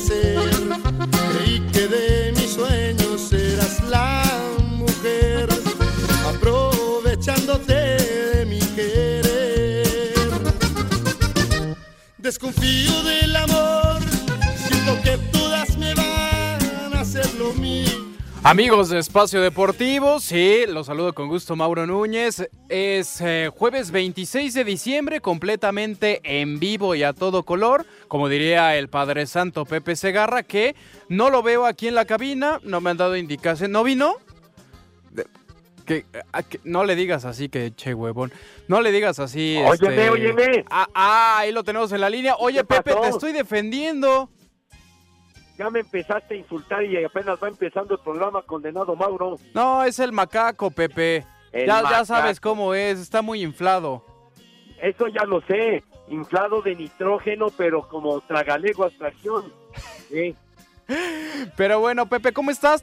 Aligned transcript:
Ser, 0.00 0.50
creí 1.32 1.60
que 1.72 1.86
de 1.86 2.32
mis 2.32 2.52
sueños 2.52 3.32
eras 3.32 3.82
la 3.88 4.24
mujer 4.60 5.48
aprovechándote 6.26 7.74
de 7.74 8.46
mi 8.46 8.60
querer. 8.76 10.30
Desconfío 12.18 13.02
del 13.02 13.29
Amigos 18.42 18.88
de 18.88 18.98
Espacio 18.98 19.42
Deportivo, 19.42 20.18
sí, 20.18 20.64
los 20.66 20.86
saludo 20.86 21.12
con 21.12 21.28
gusto 21.28 21.56
Mauro 21.56 21.86
Núñez. 21.86 22.48
Es 22.70 23.20
eh, 23.20 23.50
jueves 23.54 23.90
26 23.90 24.54
de 24.54 24.64
diciembre, 24.64 25.20
completamente 25.20 26.20
en 26.24 26.58
vivo 26.58 26.94
y 26.94 27.02
a 27.02 27.12
todo 27.12 27.42
color, 27.42 27.84
como 28.08 28.30
diría 28.30 28.76
el 28.78 28.88
Padre 28.88 29.26
Santo 29.26 29.66
Pepe 29.66 29.94
Segarra, 29.94 30.42
que 30.42 30.74
no 31.10 31.28
lo 31.28 31.42
veo 31.42 31.66
aquí 31.66 31.86
en 31.86 31.94
la 31.94 32.06
cabina, 32.06 32.60
no 32.64 32.80
me 32.80 32.88
han 32.90 32.96
dado 32.96 33.14
indicación. 33.16 33.72
¿No 33.72 33.84
vino? 33.84 34.14
De- 35.10 35.26
que, 35.84 36.06
a 36.32 36.42
que- 36.42 36.60
no 36.64 36.84
le 36.84 36.96
digas 36.96 37.26
así 37.26 37.50
que 37.50 37.74
che 37.74 37.92
huevón. 37.92 38.32
No 38.68 38.80
le 38.80 38.90
digas 38.90 39.18
así. 39.18 39.58
Óyeme, 39.58 39.74
este- 39.96 40.10
óyeme. 40.10 40.64
Ah, 40.70 40.88
ah, 40.94 41.38
ahí 41.40 41.52
lo 41.52 41.62
tenemos 41.62 41.92
en 41.92 42.00
la 42.00 42.08
línea. 42.08 42.36
Oye, 42.38 42.60
¿Qué 42.60 42.64
Pepe, 42.64 42.92
pasó? 42.94 43.02
te 43.02 43.08
estoy 43.10 43.32
defendiendo. 43.32 44.30
Ya 45.60 45.68
me 45.68 45.80
empezaste 45.80 46.32
a 46.32 46.36
insultar 46.38 46.82
y 46.84 47.04
apenas 47.04 47.38
va 47.38 47.48
empezando 47.48 47.92
el 47.92 48.00
programa, 48.00 48.40
condenado 48.40 48.96
Mauro. 48.96 49.36
No, 49.52 49.84
es 49.84 49.98
el 49.98 50.10
macaco, 50.10 50.70
Pepe. 50.70 51.26
El 51.52 51.66
ya, 51.66 51.82
ya 51.82 52.02
sabes 52.06 52.40
cómo 52.40 52.72
es, 52.72 52.98
está 52.98 53.20
muy 53.20 53.42
inflado. 53.42 54.02
Eso 54.80 55.08
ya 55.08 55.22
lo 55.26 55.42
sé, 55.42 55.84
inflado 56.08 56.62
de 56.62 56.74
nitrógeno, 56.74 57.48
pero 57.58 57.86
como 57.86 58.22
tragalego 58.22 58.84
abstracción. 58.84 59.52
Sí. 60.08 60.34
Pero 61.56 61.78
bueno, 61.78 62.06
Pepe, 62.06 62.32
¿cómo 62.32 62.50
estás? 62.50 62.82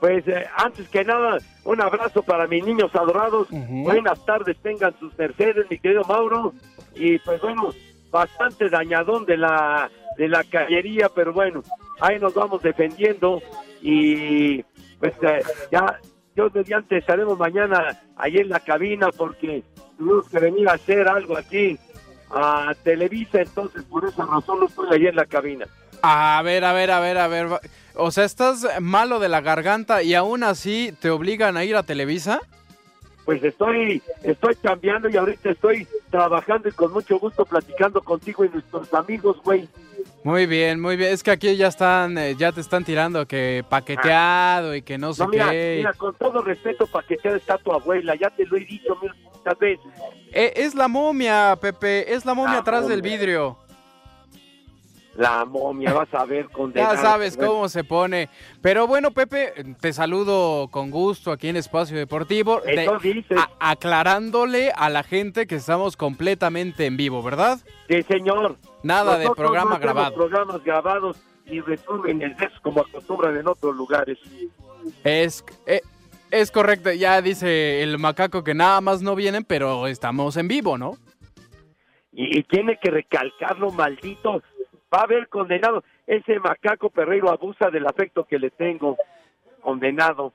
Pues 0.00 0.26
eh, 0.28 0.46
antes 0.56 0.88
que 0.88 1.04
nada, 1.04 1.38
un 1.64 1.82
abrazo 1.82 2.22
para 2.22 2.46
mis 2.46 2.64
niños 2.64 2.94
adorados. 2.94 3.48
Buenas 3.50 4.24
tardes, 4.24 4.56
tengan 4.62 4.98
sus 5.00 5.18
mercedes, 5.18 5.66
mi 5.68 5.78
querido 5.78 6.04
Mauro. 6.04 6.54
Y 6.94 7.18
pues 7.18 7.42
bueno, 7.42 7.74
bastante 8.10 8.70
dañadón 8.70 9.26
de 9.26 9.36
la 9.36 9.90
de 10.16 10.28
la 10.28 10.44
cañería, 10.44 11.08
pero 11.14 11.32
bueno, 11.32 11.62
ahí 12.00 12.18
nos 12.18 12.34
vamos 12.34 12.62
defendiendo 12.62 13.42
y 13.82 14.62
pues 14.98 15.14
eh, 15.22 15.42
ya 15.70 16.00
Dios 16.34 16.52
mediante 16.54 16.98
estaremos 16.98 17.38
mañana 17.38 18.02
ahí 18.16 18.36
en 18.36 18.48
la 18.48 18.60
cabina 18.60 19.08
porque 19.16 19.62
tuvimos 19.98 20.28
que 20.28 20.38
venir 20.38 20.68
a 20.68 20.74
hacer 20.74 21.08
algo 21.08 21.36
aquí 21.36 21.78
a 22.30 22.74
Televisa, 22.82 23.40
entonces 23.40 23.82
por 23.84 24.04
esa 24.04 24.26
razón 24.26 24.60
no 24.60 24.66
estoy 24.66 24.88
ahí 24.92 25.06
en 25.06 25.16
la 25.16 25.26
cabina. 25.26 25.66
A 26.02 26.42
ver, 26.42 26.64
a 26.64 26.72
ver, 26.72 26.90
a 26.90 27.00
ver, 27.00 27.18
a 27.18 27.28
ver. 27.28 27.48
O 27.94 28.10
sea, 28.10 28.24
estás 28.24 28.66
malo 28.80 29.20
de 29.20 29.28
la 29.28 29.40
garganta 29.40 30.02
y 30.02 30.14
aún 30.14 30.42
así 30.42 30.92
te 31.00 31.10
obligan 31.10 31.56
a 31.56 31.64
ir 31.64 31.76
a 31.76 31.84
Televisa. 31.84 32.40
Pues 33.24 33.42
estoy, 33.42 34.02
estoy 34.22 34.54
cambiando 34.56 35.08
y 35.08 35.16
ahorita 35.16 35.50
estoy 35.50 35.86
trabajando 36.10 36.68
y 36.68 36.72
con 36.72 36.92
mucho 36.92 37.18
gusto 37.18 37.46
platicando 37.46 38.02
contigo 38.02 38.44
y 38.44 38.50
nuestros 38.50 38.92
amigos, 38.92 39.40
güey. 39.42 39.66
Muy 40.22 40.46
bien, 40.46 40.80
muy 40.80 40.96
bien. 40.96 41.12
Es 41.12 41.22
que 41.22 41.30
aquí 41.30 41.54
ya 41.56 41.68
están, 41.68 42.16
eh, 42.16 42.34
ya 42.36 42.50
te 42.52 42.60
están 42.60 42.84
tirando 42.84 43.26
que 43.26 43.64
paqueteado 43.68 44.74
y 44.74 44.82
que 44.82 44.96
no 44.96 45.12
sé 45.12 45.26
mira, 45.26 45.50
qué. 45.50 45.74
mira, 45.78 45.92
con 45.92 46.14
todo 46.14 46.42
respeto 46.42 46.86
para 46.86 47.06
que 47.06 47.16
sea 47.18 47.36
está 47.36 47.58
tu 47.58 47.72
abuela, 47.72 48.14
ya 48.14 48.30
te 48.30 48.46
lo 48.46 48.56
he 48.56 48.60
dicho 48.60 48.96
mil 49.02 49.12
muchas 49.32 49.58
veces. 49.58 49.86
Eh, 50.32 50.52
es 50.56 50.74
la 50.74 50.88
momia, 50.88 51.56
Pepe, 51.60 52.12
es 52.14 52.24
la 52.24 52.34
momia 52.34 52.54
La 52.54 52.60
atrás 52.60 52.88
del 52.88 53.02
vidrio. 53.02 53.58
La 55.16 55.44
momia, 55.44 55.92
vas 55.92 56.12
a 56.12 56.24
ver, 56.24 56.48
condenado. 56.50 56.94
Ya 56.96 57.00
sabes 57.00 57.36
cómo 57.36 57.68
se 57.68 57.84
pone. 57.84 58.28
Pero 58.60 58.86
bueno, 58.88 59.12
Pepe, 59.12 59.52
te 59.80 59.92
saludo 59.92 60.68
con 60.68 60.90
gusto 60.90 61.30
aquí 61.30 61.48
en 61.48 61.56
Espacio 61.56 61.96
Deportivo. 61.96 62.60
de- 62.60 62.82
Eso 62.84 62.98
dices. 62.98 63.38
a- 63.38 63.70
aclarándole 63.70 64.72
a 64.74 64.90
la 64.90 65.02
gente 65.04 65.46
que 65.46 65.54
estamos 65.56 65.96
completamente 65.96 66.86
en 66.86 66.96
vivo, 66.96 67.22
¿verdad? 67.22 67.60
Sí, 67.88 68.02
señor. 68.02 68.56
Nada 68.82 69.16
de 69.18 69.30
programa 69.30 69.74
no 69.76 69.80
grabado. 69.80 70.14
programas 70.14 70.64
grabados 70.64 71.16
y 71.46 71.60
resúmenes 71.60 72.36
de 72.36 72.48
como 72.62 72.80
acostumbran 72.80 73.36
en 73.36 73.46
otros 73.46 73.76
lugares. 73.76 74.18
Es, 75.04 75.44
eh, 75.66 75.80
es 76.30 76.50
correcto, 76.50 76.90
ya 76.92 77.22
dice 77.22 77.82
el 77.82 77.98
macaco 77.98 78.42
que 78.42 78.54
nada 78.54 78.80
más 78.80 79.00
no 79.00 79.14
vienen, 79.14 79.44
pero 79.44 79.86
estamos 79.86 80.36
en 80.36 80.48
vivo, 80.48 80.76
¿no? 80.76 80.96
Y, 82.12 82.38
y 82.38 82.42
tiene 82.44 82.78
que 82.82 82.90
recalcarlo, 82.90 83.70
maldito. 83.72 84.42
Va 84.94 85.00
a 85.00 85.04
haber 85.04 85.28
condenado. 85.28 85.82
Ese 86.06 86.38
macaco 86.38 86.90
perreiro 86.90 87.30
abusa 87.30 87.70
del 87.70 87.86
afecto 87.86 88.24
que 88.24 88.38
le 88.38 88.50
tengo. 88.50 88.96
Condenado. 89.62 90.32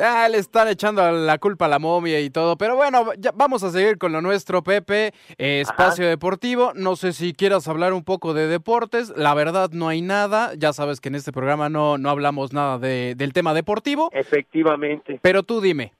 Ah, 0.00 0.28
le 0.30 0.38
están 0.38 0.68
echando 0.68 1.10
la 1.10 1.38
culpa 1.38 1.64
a 1.64 1.68
la 1.68 1.80
momia 1.80 2.20
y 2.20 2.30
todo, 2.30 2.56
pero 2.56 2.76
bueno, 2.76 3.06
ya 3.18 3.32
vamos 3.34 3.64
a 3.64 3.70
seguir 3.70 3.98
con 3.98 4.12
lo 4.12 4.20
nuestro, 4.22 4.62
Pepe. 4.62 5.12
Eh, 5.36 5.62
espacio 5.62 6.06
Deportivo, 6.08 6.70
no 6.76 6.94
sé 6.94 7.12
si 7.12 7.32
quieras 7.32 7.66
hablar 7.66 7.92
un 7.92 8.04
poco 8.04 8.32
de 8.32 8.46
deportes, 8.46 9.12
la 9.16 9.34
verdad 9.34 9.70
no 9.72 9.88
hay 9.88 10.00
nada, 10.00 10.52
ya 10.56 10.72
sabes 10.72 11.00
que 11.00 11.08
en 11.08 11.16
este 11.16 11.32
programa 11.32 11.68
no, 11.68 11.98
no 11.98 12.08
hablamos 12.08 12.52
nada 12.52 12.78
de- 12.78 13.16
del 13.16 13.32
tema 13.32 13.52
deportivo, 13.52 14.10
Efectivamente. 14.12 15.18
pero 15.22 15.42
tú 15.42 15.60
dime. 15.60 15.92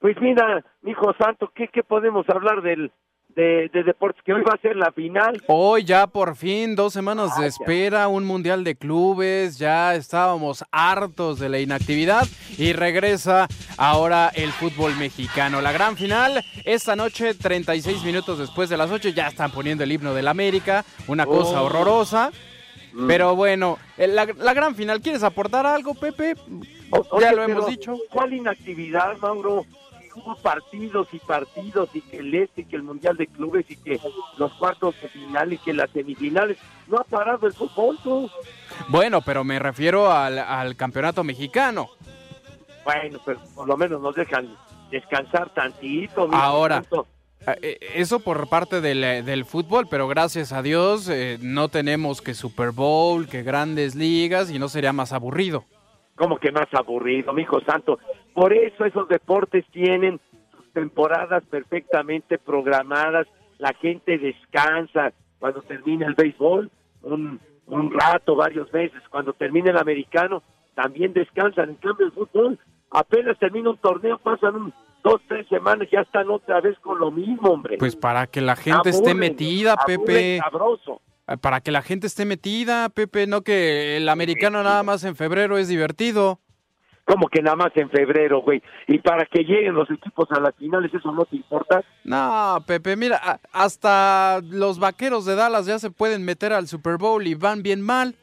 Pues 0.00 0.20
mira, 0.20 0.62
hijo 0.84 1.14
santo, 1.18 1.50
¿qué, 1.54 1.68
qué 1.68 1.82
podemos 1.82 2.28
hablar 2.28 2.60
del, 2.60 2.92
de, 3.36 3.68
de 3.72 3.82
deportes? 3.82 4.22
Que 4.24 4.32
hoy 4.32 4.42
va 4.42 4.54
a 4.54 4.58
ser 4.60 4.76
la 4.76 4.92
final. 4.92 5.42
Hoy 5.48 5.84
ya 5.84 6.06
por 6.06 6.36
fin, 6.36 6.74
dos 6.76 6.92
semanas 6.92 7.30
de 7.36 7.42
Vaya. 7.42 7.46
espera, 7.48 8.08
un 8.08 8.24
mundial 8.24 8.64
de 8.64 8.76
clubes, 8.76 9.58
ya 9.58 9.94
estábamos 9.94 10.64
hartos 10.70 11.38
de 11.38 11.48
la 11.48 11.58
inactividad 11.60 12.26
y 12.58 12.72
regresa 12.72 13.46
ahora 13.76 14.30
el 14.34 14.52
fútbol 14.52 14.94
mexicano. 14.96 15.60
La 15.60 15.72
gran 15.72 15.96
final, 15.96 16.44
esta 16.64 16.96
noche, 16.96 17.34
36 17.34 18.02
minutos 18.04 18.38
después 18.38 18.68
de 18.70 18.76
las 18.76 18.90
8, 18.90 19.08
ya 19.10 19.28
están 19.28 19.50
poniendo 19.50 19.84
el 19.84 19.92
himno 19.92 20.14
del 20.14 20.28
América, 20.28 20.84
una 21.08 21.26
cosa 21.26 21.60
Oh. 21.62 21.66
horrorosa. 21.66 22.30
Mm. 22.92 23.08
Pero 23.08 23.34
bueno, 23.34 23.76
eh, 23.98 24.06
la, 24.06 24.24
la 24.24 24.54
gran 24.54 24.76
final, 24.76 25.00
¿quieres 25.00 25.24
aportar 25.24 25.66
algo, 25.66 25.94
Pepe? 25.94 26.34
O- 26.90 27.20
ya 27.20 27.28
oye, 27.30 27.36
lo 27.36 27.42
hemos 27.42 27.66
dicho. 27.66 27.96
¿Cuál 28.08 28.34
inactividad, 28.34 29.16
Mauro? 29.18 29.66
Hubo 30.14 30.36
partidos 30.36 31.08
y 31.12 31.18
partidos 31.18 31.88
y 31.94 32.00
que 32.00 32.18
el 32.18 32.34
este 32.34 32.62
y 32.62 32.64
que 32.64 32.76
el 32.76 32.82
mundial 32.82 33.16
de 33.16 33.26
clubes 33.26 33.64
y 33.70 33.76
que 33.76 34.00
los 34.38 34.52
cuartos 34.54 34.94
de 35.00 35.08
final 35.08 35.52
y 35.52 35.58
que 35.58 35.72
las 35.72 35.90
semifinales 35.90 36.58
no 36.88 36.98
ha 36.98 37.04
parado 37.04 37.46
el 37.46 37.52
fútbol 37.52 37.98
tú. 38.02 38.30
Bueno, 38.88 39.20
pero 39.22 39.44
me 39.44 39.58
refiero 39.58 40.10
al, 40.12 40.38
al 40.38 40.76
campeonato 40.76 41.24
mexicano. 41.24 41.88
bueno 42.84 43.18
pero 43.24 43.40
por 43.54 43.66
lo 43.68 43.76
menos 43.76 44.00
nos 44.00 44.14
dejan 44.14 44.56
descansar 44.90 45.50
tantito 45.54 46.28
mijo, 46.28 46.40
Ahora. 46.40 46.76
tanto. 46.82 47.06
Ah, 47.46 47.56
eh, 47.60 47.78
Eso 47.94 48.20
por 48.20 48.48
parte 48.48 48.80
del, 48.80 49.04
eh, 49.04 49.22
del 49.22 49.44
fútbol, 49.44 49.86
pero 49.90 50.08
gracias 50.08 50.52
a 50.52 50.62
Dios 50.62 51.08
eh, 51.10 51.38
no 51.42 51.68
tenemos 51.68 52.22
que 52.22 52.32
Super 52.32 52.70
Bowl, 52.70 53.28
que 53.28 53.42
grandes 53.42 53.94
ligas 53.94 54.50
y 54.50 54.58
no 54.58 54.68
sería 54.68 54.92
más 54.94 55.12
aburrido. 55.12 55.64
como 56.16 56.38
que 56.38 56.52
más 56.52 56.68
aburrido, 56.72 57.32
mi 57.34 57.42
hijo 57.42 57.60
santo. 57.62 57.98
Por 58.34 58.52
eso 58.52 58.84
esos 58.84 59.08
deportes 59.08 59.64
tienen 59.70 60.20
sus 60.50 60.70
temporadas 60.72 61.44
perfectamente 61.44 62.38
programadas, 62.38 63.26
la 63.58 63.72
gente 63.74 64.18
descansa 64.18 65.12
cuando 65.38 65.62
termina 65.62 66.06
el 66.06 66.14
béisbol, 66.14 66.70
un, 67.02 67.40
un 67.66 67.92
rato, 67.92 68.34
varios 68.34 68.72
meses, 68.72 69.00
cuando 69.10 69.32
termina 69.32 69.70
el 69.70 69.78
americano, 69.78 70.42
también 70.74 71.12
descansan. 71.12 71.70
En 71.70 71.76
cambio, 71.76 72.06
el 72.06 72.12
fútbol, 72.12 72.58
apenas 72.90 73.38
termina 73.38 73.70
un 73.70 73.78
torneo, 73.78 74.18
pasan 74.18 74.56
un, 74.56 74.74
dos, 75.04 75.20
tres 75.28 75.46
semanas, 75.48 75.88
ya 75.92 76.00
están 76.00 76.30
otra 76.30 76.60
vez 76.60 76.78
con 76.80 76.98
lo 76.98 77.10
mismo, 77.10 77.50
hombre. 77.50 77.76
Pues 77.78 77.94
para 77.94 78.26
que 78.26 78.40
la 78.40 78.56
gente 78.56 78.90
esté 78.90 79.14
metida, 79.14 79.76
Pepe. 79.86 80.38
sabroso. 80.38 81.00
Para 81.40 81.60
que 81.60 81.70
la 81.70 81.82
gente 81.82 82.06
esté 82.06 82.24
metida, 82.24 82.88
Pepe, 82.90 83.26
no 83.26 83.42
que 83.42 83.96
el 83.96 84.08
americano 84.08 84.62
nada 84.62 84.82
más 84.82 85.04
en 85.04 85.16
febrero 85.16 85.56
es 85.56 85.68
divertido. 85.68 86.40
Como 87.06 87.28
que 87.28 87.42
nada 87.42 87.56
más 87.56 87.70
en 87.76 87.90
febrero, 87.90 88.40
güey. 88.40 88.62
Y 88.86 88.98
para 88.98 89.26
que 89.26 89.40
lleguen 89.44 89.74
los 89.74 89.90
equipos 89.90 90.26
a 90.32 90.40
las 90.40 90.54
finales, 90.56 90.92
¿eso 90.94 91.12
no 91.12 91.24
te 91.26 91.36
importa? 91.36 91.82
No, 92.02 92.56
Pepe, 92.66 92.96
mira, 92.96 93.40
hasta 93.52 94.40
los 94.42 94.78
vaqueros 94.78 95.26
de 95.26 95.34
Dallas 95.34 95.66
ya 95.66 95.78
se 95.78 95.90
pueden 95.90 96.24
meter 96.24 96.52
al 96.54 96.66
Super 96.66 96.96
Bowl 96.96 97.26
y 97.26 97.34
van 97.34 97.62
bien 97.62 97.82
mal. 97.82 98.14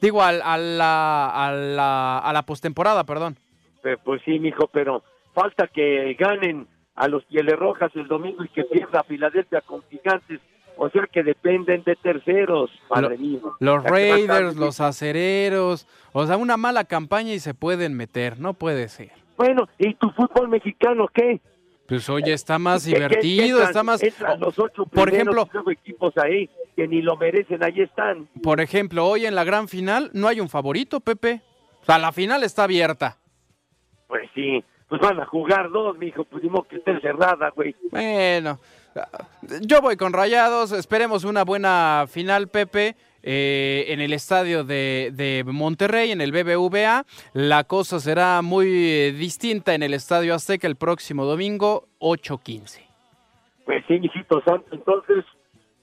Digo, 0.00 0.22
al- 0.22 0.40
a 0.42 0.56
la, 0.56 1.26
a 1.48 1.52
la, 1.52 2.18
a 2.20 2.32
la 2.32 2.42
postemporada, 2.44 3.04
perdón. 3.04 3.36
Eh, 3.84 3.96
Pues 4.02 4.22
sí, 4.24 4.38
mijo, 4.38 4.68
pero 4.68 5.02
falta 5.34 5.66
que 5.66 6.14
ganen 6.18 6.66
a 6.94 7.08
los 7.08 7.24
Pieles 7.26 7.56
Rojas 7.56 7.92
el 7.94 8.08
domingo 8.08 8.42
y 8.42 8.48
que 8.48 8.64
pierda 8.64 9.02
Filadelfia 9.04 9.60
con 9.60 9.82
Gigantes. 9.90 10.40
O 10.80 10.88
sea 10.90 11.08
que 11.12 11.22
dependen 11.24 11.82
de 11.82 11.96
terceros, 11.96 12.70
padre 12.88 13.16
Lo- 13.16 13.18
mío. 13.18 13.56
Los 13.58 13.82
Raiders, 13.82 14.54
los 14.56 14.80
acereros, 14.80 15.86
o 16.12 16.24
sea, 16.26 16.36
una 16.36 16.56
mala 16.56 16.84
campaña 16.84 17.32
y 17.34 17.40
se 17.40 17.52
pueden 17.52 17.94
meter, 17.94 18.38
no 18.38 18.54
puede 18.54 18.88
ser. 18.88 19.10
Bueno, 19.36 19.68
¿y 19.78 19.94
tu 19.94 20.10
fútbol 20.10 20.48
mexicano 20.48 21.08
qué? 21.12 21.40
Pues 21.88 22.08
oye, 22.10 22.32
está 22.32 22.58
más 22.58 22.84
¿Qué- 22.84 22.92
qué- 22.92 22.96
divertido, 22.98 23.62
está 23.62 23.82
más... 23.82 24.00
Los 24.38 24.58
ocho 24.58 24.84
Por 24.86 25.08
ejemplo, 25.12 25.48
equipos 25.70 26.12
ahí 26.18 26.48
que 26.76 26.86
ni 26.86 27.02
lo 27.02 27.16
merecen, 27.16 27.64
ahí 27.64 27.80
están. 27.80 28.28
por 28.42 28.60
ejemplo, 28.60 29.04
hoy 29.06 29.26
en 29.26 29.34
la 29.34 29.42
gran 29.44 29.66
final 29.68 30.10
no 30.12 30.28
hay 30.28 30.40
un 30.40 30.48
favorito, 30.48 31.00
Pepe. 31.00 31.40
O 31.82 31.84
sea, 31.86 31.98
la 31.98 32.12
final 32.12 32.44
está 32.44 32.64
abierta. 32.64 33.16
Pues 34.06 34.28
sí, 34.34 34.62
pues 34.88 35.00
van 35.00 35.18
a 35.20 35.26
jugar 35.26 35.70
dos, 35.70 35.98
mijo, 35.98 36.24
pues 36.24 36.42
que 36.68 36.76
esté 36.76 37.00
cerrada, 37.00 37.50
güey. 37.56 37.74
Bueno, 37.90 38.58
yo 39.62 39.80
voy 39.80 39.96
con 39.96 40.12
Rayados. 40.12 40.72
Esperemos 40.72 41.24
una 41.24 41.44
buena 41.44 42.06
final, 42.08 42.48
Pepe. 42.48 42.96
eh, 43.22 43.86
en 43.88 44.00
el 44.00 44.12
estadio 44.12 44.62
de, 44.64 45.10
de 45.12 45.42
Monterrey, 45.44 46.12
en 46.12 46.20
el 46.20 46.30
BBVA. 46.32 47.04
La 47.34 47.64
cosa 47.64 47.98
será 48.00 48.42
muy 48.42 48.68
eh, 48.68 49.12
distinta 49.12 49.74
en 49.74 49.82
el 49.82 49.92
estadio 49.92 50.34
Azteca 50.34 50.66
el 50.66 50.76
próximo 50.76 51.24
domingo, 51.24 51.88
8:15. 51.98 52.80
Pues 53.66 53.84
sí, 53.88 53.98
mijito 53.98 54.40
santo. 54.44 54.66
Entonces, 54.72 55.24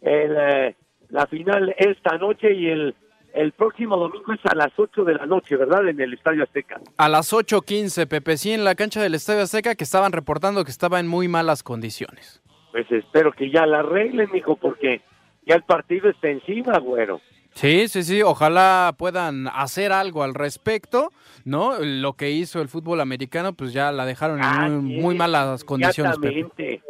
el, 0.02 0.36
eh, 0.38 0.76
la 1.10 1.28
final 1.28 1.76
esta 1.78 2.18
noche 2.18 2.54
y 2.54 2.68
el, 2.68 2.96
el 3.34 3.52
próximo 3.52 3.98
domingo 3.98 4.34
es 4.34 4.40
a 4.46 4.56
las 4.56 4.72
8 4.78 5.04
de 5.04 5.14
la 5.16 5.26
noche, 5.26 5.56
¿verdad? 5.58 5.88
En 5.88 6.00
el 6.00 6.14
Estadio 6.14 6.42
Azteca. 6.44 6.80
A 6.98 7.10
las 7.10 7.32
8:15, 7.34 8.08
Pepe, 8.08 8.38
sí, 8.38 8.54
en 8.54 8.64
la 8.64 8.76
cancha 8.76 9.02
del 9.04 9.14
estadio 9.14 9.44
Azteca, 9.44 9.76
que 9.76 9.84
estaban 9.84 10.14
reportando 10.14 10.64
que 10.64 10.72
estaba 10.72 11.00
en 11.00 11.08
muy 11.08 11.28
malas 11.28 11.62
condiciones. 11.64 12.42
Pues 12.76 12.92
espero 12.92 13.32
que 13.32 13.50
ya 13.50 13.66
la 13.66 13.80
arreglen, 13.80 14.30
mijo, 14.34 14.58
porque 14.58 15.00
ya 15.46 15.56
el 15.56 15.64
partido 15.64 16.10
está 16.10 16.28
encima, 16.28 16.78
güero. 16.80 17.22
Sí, 17.54 17.88
sí, 17.88 18.04
sí, 18.04 18.22
ojalá 18.22 18.94
puedan 18.98 19.48
hacer 19.48 19.94
algo 19.94 20.24
al 20.24 20.34
respecto, 20.34 21.14
¿no? 21.46 21.80
Lo 21.80 22.18
que 22.18 22.32
hizo 22.32 22.62
el 22.62 22.68
fútbol 22.68 23.00
americano, 23.00 23.54
pues 23.54 23.72
ya 23.72 23.94
la 23.94 24.06
dejaron 24.06 24.44
en 24.44 24.84
muy, 24.84 25.16
malas 25.16 25.64
condiciones. 25.64 26.18
Inmediatamente. 26.18 26.82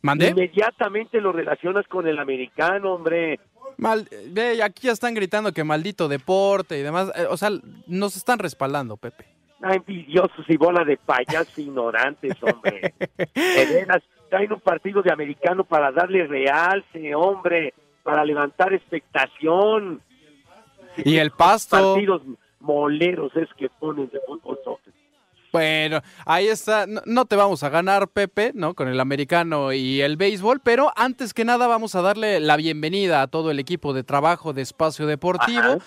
¿Mandé? 0.00 0.28
Inmediatamente 0.28 1.20
lo 1.20 1.32
relacionas 1.32 1.84
con 1.88 2.06
el 2.06 2.20
americano, 2.20 2.94
hombre. 2.94 3.40
Mal, 3.78 4.08
ve, 4.28 4.62
aquí 4.62 4.86
ya 4.86 4.92
están 4.92 5.12
gritando 5.12 5.50
que 5.50 5.64
maldito 5.64 6.06
deporte 6.06 6.78
y 6.78 6.82
demás. 6.82 7.10
eh, 7.16 7.26
o 7.28 7.36
sea, 7.36 7.50
nos 7.88 8.16
están 8.16 8.38
respaldando, 8.38 8.96
Pepe. 8.96 9.24
Ah, 9.60 9.74
envidiosos 9.74 10.48
y 10.48 10.56
bola 10.56 10.84
de 10.84 10.96
payasos 10.98 11.58
ignorantes, 11.58 12.40
hombre. 12.44 12.94
De 13.34 13.66
veras, 13.66 14.04
traen 14.28 14.52
un 14.52 14.60
partido 14.60 15.02
de 15.02 15.12
americano 15.12 15.64
para 15.64 15.90
darle 15.92 16.26
realce, 16.26 17.14
hombre, 17.14 17.74
para 18.02 18.24
levantar 18.24 18.72
expectación. 18.72 20.00
Y 20.96 21.16
el 21.16 21.30
pasto. 21.30 21.94
Partidos 21.94 22.22
moleros 22.60 23.34
es 23.36 23.48
que 23.56 23.68
ponen 23.68 24.08
de 24.10 24.20
fútbol 24.26 24.58
soccer. 24.64 24.92
Bueno, 25.52 26.02
ahí 26.26 26.48
está. 26.48 26.86
No, 26.86 27.00
no 27.06 27.24
te 27.24 27.36
vamos 27.36 27.62
a 27.62 27.70
ganar, 27.70 28.08
Pepe, 28.08 28.52
¿no? 28.54 28.74
Con 28.74 28.88
el 28.88 29.00
americano 29.00 29.72
y 29.72 30.02
el 30.02 30.16
béisbol, 30.16 30.60
pero 30.60 30.92
antes 30.94 31.32
que 31.32 31.44
nada 31.44 31.66
vamos 31.66 31.94
a 31.94 32.02
darle 32.02 32.40
la 32.40 32.56
bienvenida 32.56 33.22
a 33.22 33.28
todo 33.28 33.50
el 33.50 33.58
equipo 33.58 33.94
de 33.94 34.04
trabajo 34.04 34.52
de 34.52 34.62
Espacio 34.62 35.06
Deportivo. 35.06 35.60
Ajá. 35.60 35.78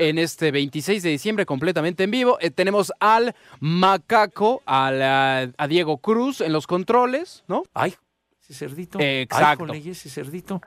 En 0.00 0.16
este 0.16 0.52
26 0.52 1.02
de 1.02 1.10
diciembre, 1.10 1.44
completamente 1.44 2.04
en 2.04 2.12
vivo, 2.12 2.38
Eh, 2.40 2.50
tenemos 2.52 2.92
al 3.00 3.34
Macaco, 3.58 4.62
al, 4.64 5.02
a, 5.02 5.50
a 5.58 5.66
Diego 5.66 5.98
Cruz 5.98 6.40
en 6.40 6.52
los 6.52 6.68
controles, 6.68 7.42
¿no? 7.48 7.64
Ay, 7.74 7.94
ese 8.40 8.54
cerdito. 8.54 8.98
Exacto. 9.00 9.64
Ay, 9.72 9.80
jole, 9.80 9.90
ese 9.90 10.08
cerdito. 10.08 10.60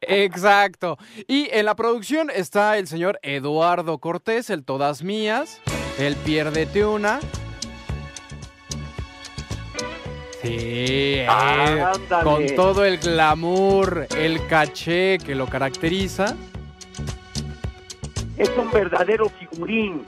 Exacto. 0.00 0.96
Y 1.28 1.48
en 1.52 1.66
la 1.66 1.74
producción 1.76 2.30
está 2.34 2.78
el 2.78 2.86
señor 2.88 3.18
Eduardo 3.22 3.98
Cortés, 3.98 4.48
el 4.48 4.64
Todas 4.64 5.02
Mías, 5.02 5.60
el 5.98 6.16
Pierdete 6.16 6.86
Una. 6.86 7.20
Sí, 10.40 10.48
eh, 10.48 11.26
Ándale. 11.28 12.24
con 12.24 12.46
todo 12.56 12.86
el 12.86 12.96
glamour, 12.96 14.06
el 14.16 14.46
caché 14.46 15.18
que 15.18 15.34
lo 15.34 15.46
caracteriza. 15.46 16.34
Es 18.40 18.48
un 18.56 18.70
verdadero 18.70 19.28
figurín. 19.28 20.02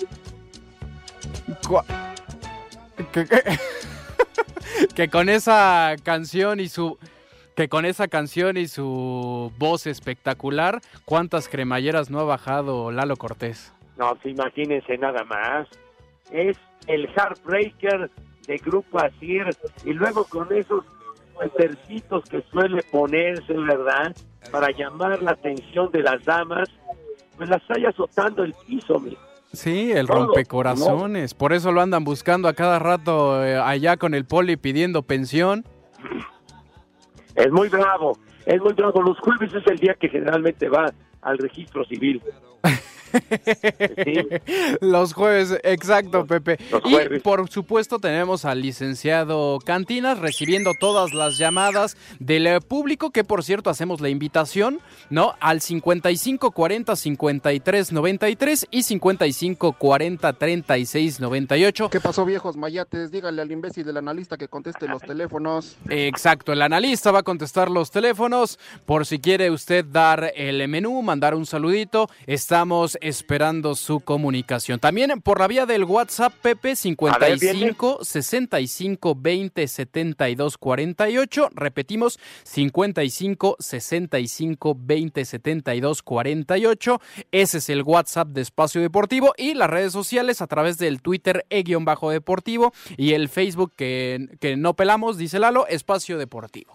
Que, 3.12 3.26
que- 3.26 3.42
que 4.94 5.08
con 5.08 5.28
esa 5.28 5.94
canción 6.02 6.60
y 6.60 6.68
su 6.68 6.98
que 7.54 7.68
con 7.68 7.84
esa 7.84 8.08
canción 8.08 8.56
y 8.56 8.66
su 8.68 9.52
voz 9.58 9.86
espectacular, 9.86 10.80
¿cuántas 11.04 11.48
cremalleras 11.48 12.08
no 12.08 12.20
ha 12.20 12.24
bajado 12.24 12.90
Lalo 12.90 13.16
Cortés? 13.16 13.74
No, 13.98 14.16
se 14.22 14.30
imagínense 14.30 14.96
nada 14.96 15.22
más. 15.24 15.68
Es 16.30 16.56
el 16.86 17.06
Heartbreaker 17.08 18.10
de 18.46 18.56
Grupo 18.56 18.98
Asir 18.98 19.44
y 19.84 19.92
luego 19.92 20.24
con 20.24 20.50
esos 20.56 20.84
tercitos 21.58 22.24
que 22.30 22.42
suele 22.50 22.82
ponerse, 22.84 23.52
¿verdad? 23.52 24.16
Para 24.50 24.70
llamar 24.70 25.22
la 25.22 25.32
atención 25.32 25.90
de 25.92 26.00
las 26.02 26.24
damas, 26.24 26.70
pues 27.36 27.48
las 27.48 27.62
está 27.62 27.88
azotando 27.88 28.44
el 28.44 28.54
piso. 28.66 29.02
Sí, 29.52 29.92
el 29.92 30.06
Todo, 30.06 30.26
rompecorazones. 30.26 31.34
Por 31.34 31.52
eso 31.52 31.72
lo 31.72 31.80
andan 31.80 32.04
buscando 32.04 32.48
a 32.48 32.54
cada 32.54 32.78
rato 32.78 33.44
eh, 33.44 33.56
allá 33.56 33.96
con 33.96 34.14
el 34.14 34.24
poli 34.24 34.56
pidiendo 34.56 35.02
pensión. 35.02 35.64
Es 37.34 37.50
muy 37.50 37.68
bravo, 37.68 38.18
es 38.46 38.60
muy 38.60 38.72
bravo. 38.72 39.02
Los 39.02 39.18
jueves 39.20 39.52
es 39.54 39.66
el 39.66 39.78
día 39.78 39.94
que 39.94 40.08
generalmente 40.08 40.68
va 40.68 40.92
al 41.20 41.38
registro 41.38 41.84
civil. 41.84 42.22
Sí. 44.04 44.26
Los 44.80 45.12
jueves, 45.12 45.58
exacto, 45.62 46.26
Pepe. 46.26 46.58
los 46.70 46.82
y 46.84 47.18
por 47.20 47.48
supuesto 47.48 47.98
tenemos 47.98 48.44
al 48.44 48.62
licenciado 48.62 49.58
Cantinas 49.64 50.18
recibiendo 50.18 50.72
todas 50.78 51.12
las 51.12 51.38
llamadas 51.38 51.96
del 52.18 52.46
eh, 52.46 52.60
público, 52.60 53.10
que 53.10 53.24
por 53.24 53.44
cierto 53.44 53.70
hacemos 53.70 54.00
la 54.00 54.08
invitación, 54.08 54.80
¿no? 55.10 55.34
Al 55.40 55.60
55 55.60 56.50
40 56.50 56.96
53 56.96 57.92
93 57.92 58.66
y 58.70 58.82
55 58.82 59.72
40 59.72 60.32
36 60.32 61.20
98. 61.20 61.90
¿Qué 61.90 62.00
pasó, 62.00 62.24
viejos 62.24 62.56
mayates? 62.56 63.10
Dígale 63.10 63.42
al 63.42 63.50
imbécil 63.50 63.84
del 63.84 63.96
analista 63.96 64.36
que 64.36 64.48
conteste 64.48 64.88
los 64.88 65.02
teléfonos. 65.02 65.76
Exacto, 65.88 66.52
el 66.52 66.62
analista 66.62 67.10
va 67.10 67.20
a 67.20 67.22
contestar 67.22 67.70
los 67.70 67.90
teléfonos 67.90 68.58
por 68.86 69.06
si 69.06 69.18
quiere 69.18 69.50
usted 69.50 69.84
dar 69.84 70.32
el 70.36 70.66
menú, 70.68 71.02
mandar 71.02 71.34
un 71.34 71.46
saludito. 71.46 72.08
Estamos 72.26 72.98
esperando 73.02 73.74
su 73.74 74.00
comunicación. 74.00 74.78
También 74.78 75.20
por 75.20 75.40
la 75.40 75.48
vía 75.48 75.66
del 75.66 75.84
WhatsApp, 75.84 76.32
Pepe, 76.40 76.76
55 76.76 77.98
65 78.02 79.14
20 79.18 79.68
72 79.68 80.58
48. 80.58 81.48
Repetimos, 81.54 82.18
55 82.44 83.56
65 83.58 84.76
20 84.78 85.24
72 85.24 86.02
48. 86.02 87.00
Ese 87.32 87.58
es 87.58 87.68
el 87.68 87.82
WhatsApp 87.82 88.28
de 88.28 88.40
Espacio 88.40 88.80
Deportivo 88.80 89.34
y 89.36 89.54
las 89.54 89.68
redes 89.68 89.92
sociales 89.92 90.40
a 90.40 90.46
través 90.46 90.78
del 90.78 91.02
Twitter 91.02 91.44
e-deportivo 91.50 92.72
y 92.96 93.14
el 93.14 93.28
Facebook 93.28 93.72
que, 93.76 94.28
que 94.40 94.56
no 94.56 94.74
pelamos, 94.74 95.18
dice 95.18 95.38
Lalo, 95.38 95.66
Espacio 95.66 96.18
Deportivo. 96.18 96.72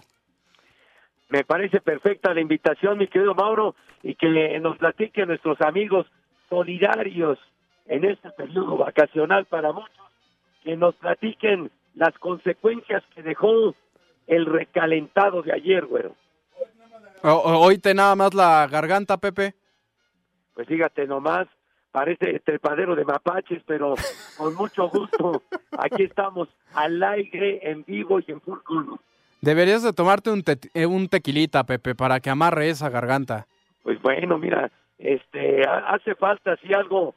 Me 1.30 1.44
parece 1.44 1.82
perfecta 1.82 2.34
la 2.34 2.40
invitación, 2.40 2.98
mi 2.98 3.08
querido 3.08 3.36
Mauro, 3.36 3.76
y 4.02 4.16
que 4.16 4.60
nos 4.62 4.78
platiquen 4.78 5.28
nuestros 5.28 5.60
amigos 5.62 6.08
solidarios 6.50 7.38
en 7.86 8.06
este 8.06 8.30
periodo 8.32 8.78
vacacional 8.78 9.46
para 9.46 9.72
muchos, 9.72 9.92
que 10.64 10.76
nos 10.76 10.96
platiquen 10.96 11.72
las 11.96 12.18
consecuencias 12.20 13.04
que 13.16 13.24
dejó 13.24 13.74
el 14.28 14.46
recalentado 14.46 15.42
de 15.42 15.54
ayer, 15.54 15.86
güero. 15.86 16.16
Hoy 17.24 17.78
te 17.80 17.94
nada 17.94 18.16
más 18.16 18.34
la 18.34 18.68
garganta, 18.68 19.18
Pepe. 19.18 19.56
Pues 20.54 20.68
fíjate 20.68 21.08
nomás, 21.08 21.48
parece 21.92 22.40
trepadero 22.40 22.96
de 22.96 23.06
mapaches, 23.06 23.64
pero 23.66 23.96
con 24.38 24.56
mucho 24.56 24.90
gusto. 24.90 25.44
Aquí 25.78 26.04
estamos 26.04 26.50
al 26.74 27.02
aire, 27.02 27.60
en 27.64 27.84
vivo 27.84 28.20
y 28.20 28.32
en 28.32 28.42
full 28.42 28.60
Deberías 29.42 29.84
de 29.84 29.94
tomarte 29.94 30.30
un, 30.30 30.44
eh, 30.74 30.86
un 30.86 31.08
tequilita, 31.10 31.64
Pepe, 31.64 31.96
para 31.96 32.20
que 32.20 32.30
amarre 32.30 32.70
esa 32.70 32.90
garganta. 32.90 33.48
Pues 33.84 34.02
bueno, 34.02 34.38
mira, 34.38 34.72
este, 34.98 35.62
hace 35.68 36.16
falta 36.16 36.54
así 36.54 36.74
algo, 36.74 37.16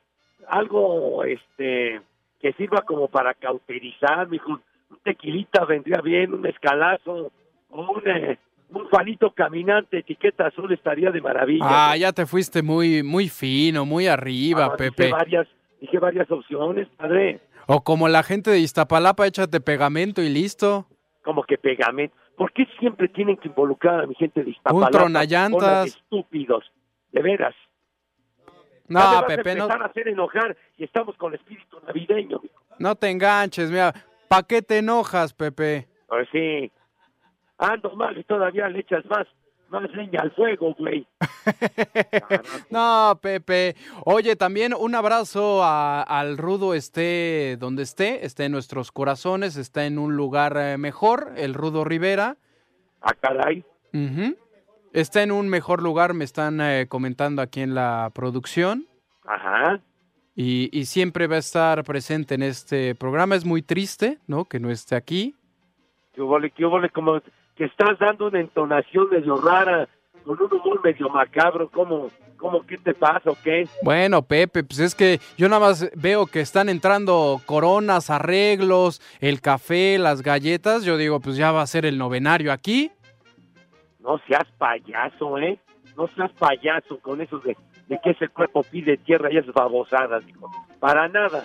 algo, 0.49 1.25
este, 1.25 2.01
que 2.41 2.53
sirva 2.55 2.83
como 2.83 3.09
para 3.09 3.35
cauterizar, 3.35 4.29
mijo. 4.29 4.61
Un 4.91 4.99
tequilita 5.05 5.65
vendría 5.65 6.01
bien, 6.01 6.35
un 6.35 6.47
escalazo, 6.47 7.31
o 7.71 7.93
un, 7.93 8.09
eh, 8.09 8.39
un 8.71 8.89
Juanito 8.89 9.31
caminante, 9.31 9.99
etiqueta 9.99 10.49
azul, 10.49 10.73
estaría 10.73 11.11
de 11.11 11.21
maravilla. 11.21 11.65
Ah, 11.65 11.97
ya 11.97 12.13
te 12.13 12.27
fuiste 12.27 12.63
muy, 12.63 13.03
muy 13.03 13.29
fino, 13.29 13.85
muy 13.85 14.09
arriba, 14.09 14.67
ah, 14.67 14.77
Pepe. 14.77 15.05
Dije 15.05 15.13
varias, 15.13 15.49
dije 15.81 15.99
varias 15.99 16.31
opciones, 16.31 16.89
padre. 16.97 17.41
O 17.67 17.83
como 17.83 18.09
la 18.09 18.25
gente 18.25 18.51
de 18.51 18.59
Iztapalapa, 18.59 19.29
échate 19.29 19.61
pegamento 19.61 20.23
y 20.23 20.29
listo 20.29 20.87
como 21.23 21.43
que 21.43 21.59
pegamento. 21.59 22.15
¿Por 22.37 22.53
qué 22.53 22.67
siempre 22.79 23.09
tienen 23.09 23.37
que 23.37 23.49
involucrar 23.49 24.01
a 24.01 24.07
mi 24.07 24.15
gente 24.15 24.43
de 24.43 24.51
Iztapalapa? 24.51 24.87
Un 24.87 24.93
tronallantas. 24.93 25.87
Estúpidos, 25.87 26.65
de 27.13 27.23
veras. 27.23 27.55
No, 28.91 29.25
Pepe, 29.27 29.55
no. 29.55 29.67
a 29.67 29.87
hacer 29.87 30.09
enojar 30.09 30.57
y 30.77 30.85
estamos 30.85 31.17
con 31.17 31.33
el 31.33 31.39
espíritu 31.39 31.79
navideño. 31.87 32.41
No 32.79 32.97
te 32.97 33.09
enganches, 33.09 33.71
mira. 33.71 33.95
¿Para 34.29 34.43
qué 34.43 34.63
te 34.63 34.79
enojas, 34.79 35.33
Pepe? 35.33 35.87
Pues 36.09 36.29
sí. 36.33 36.71
Ando 37.59 37.91
mal 37.95 38.19
y 38.19 38.25
todavía 38.25 38.69
le 38.69 38.81
echas 38.81 39.05
más 39.07 39.27
más 39.71 39.89
leña 39.93 40.21
al 40.21 40.33
fuego, 40.33 40.75
güey. 40.77 41.07
no, 42.71 43.19
Pepe. 43.23 43.77
Oye, 44.05 44.35
también 44.35 44.75
un 44.75 44.97
abrazo 44.97 45.63
al 45.65 46.37
Rudo 46.37 46.75
esté 46.75 47.57
donde 47.59 47.85
esté, 47.85 48.27
esté 48.27 48.47
en 48.47 48.53
nuestros 48.53 48.91
corazones, 48.91 49.57
está 49.57 49.87
en 49.87 50.01
un 50.01 50.17
lugar 50.17 50.57
eh, 50.57 50.77
mejor, 50.77 51.33
el 51.37 51.55
Rudo 51.55 51.85
Rivera. 51.85 52.37
Ah, 53.01 53.15
caray. 53.15 53.65
Está 54.93 55.23
en 55.23 55.31
un 55.31 55.49
mejor 55.49 55.83
lugar, 55.83 56.15
me 56.15 56.25
están 56.25 56.61
eh, 56.61 56.87
comentando 56.89 57.43
aquí 57.43 57.61
en 57.61 57.75
la 57.75 58.11
producción. 58.13 58.87
Ajá. 59.25 59.81
Y, 60.35 60.69
y, 60.73 60.87
siempre 60.87 61.27
va 61.27 61.37
a 61.37 61.41
estar 61.41 61.85
presente 61.85 62.35
en 62.35 62.43
este 62.43 62.95
programa. 62.95 63.35
Es 63.35 63.45
muy 63.45 63.63
triste, 63.63 64.19
¿no? 64.27 64.47
Que 64.47 64.59
no 64.59 64.71
esté 64.71 64.97
aquí. 64.97 65.35
¿Qué 66.15 66.23
hubo, 66.23 66.39
qué 66.57 66.65
hubo, 66.65 66.81
como 66.93 67.21
que 67.57 67.65
estás 67.65 67.99
dando 67.99 68.29
una 68.29 68.41
entonación 68.41 69.09
medio 69.11 69.41
rara, 69.41 69.89
con 70.25 70.41
un 70.41 70.53
humor 70.53 70.81
medio 70.83 71.09
macabro, 71.09 71.69
¿cómo, 71.71 72.09
cómo 72.37 72.67
qué 72.67 72.79
te 72.79 72.95
pasa 72.95 73.31
o 73.31 73.37
qué? 73.43 73.69
Bueno, 73.83 74.23
Pepe, 74.23 74.65
pues 74.65 74.81
es 74.81 74.95
que 74.95 75.21
yo 75.37 75.49
nada 75.49 75.61
más 75.61 75.91
veo 75.95 76.27
que 76.27 76.41
están 76.41 76.69
entrando 76.69 77.41
coronas, 77.47 78.11
arreglos, 78.11 79.01
el 79.21 79.41
café, 79.41 79.99
las 79.99 80.23
galletas, 80.23 80.85
yo 80.85 80.97
digo, 80.97 81.21
pues 81.21 81.37
ya 81.37 81.53
va 81.53 81.63
a 81.63 81.67
ser 81.67 81.87
el 81.87 81.99
novenario 81.99 82.53
aquí. 82.53 82.91
No 84.03 84.21
seas 84.27 84.47
payaso, 84.59 85.39
¿eh? 85.39 85.59
No 85.97 86.09
seas 86.09 86.31
payaso 86.33 86.99
con 87.01 87.21
eso 87.21 87.39
de, 87.41 87.57
de 87.89 87.99
que 88.03 88.11
ese 88.11 88.29
cuerpo 88.29 88.63
pide 88.63 88.97
tierra 88.97 89.33
y 89.33 89.39
esas 89.39 89.55
babosadas, 89.55 90.23
hijo. 90.29 90.51
Para 90.79 91.09
nada, 91.09 91.45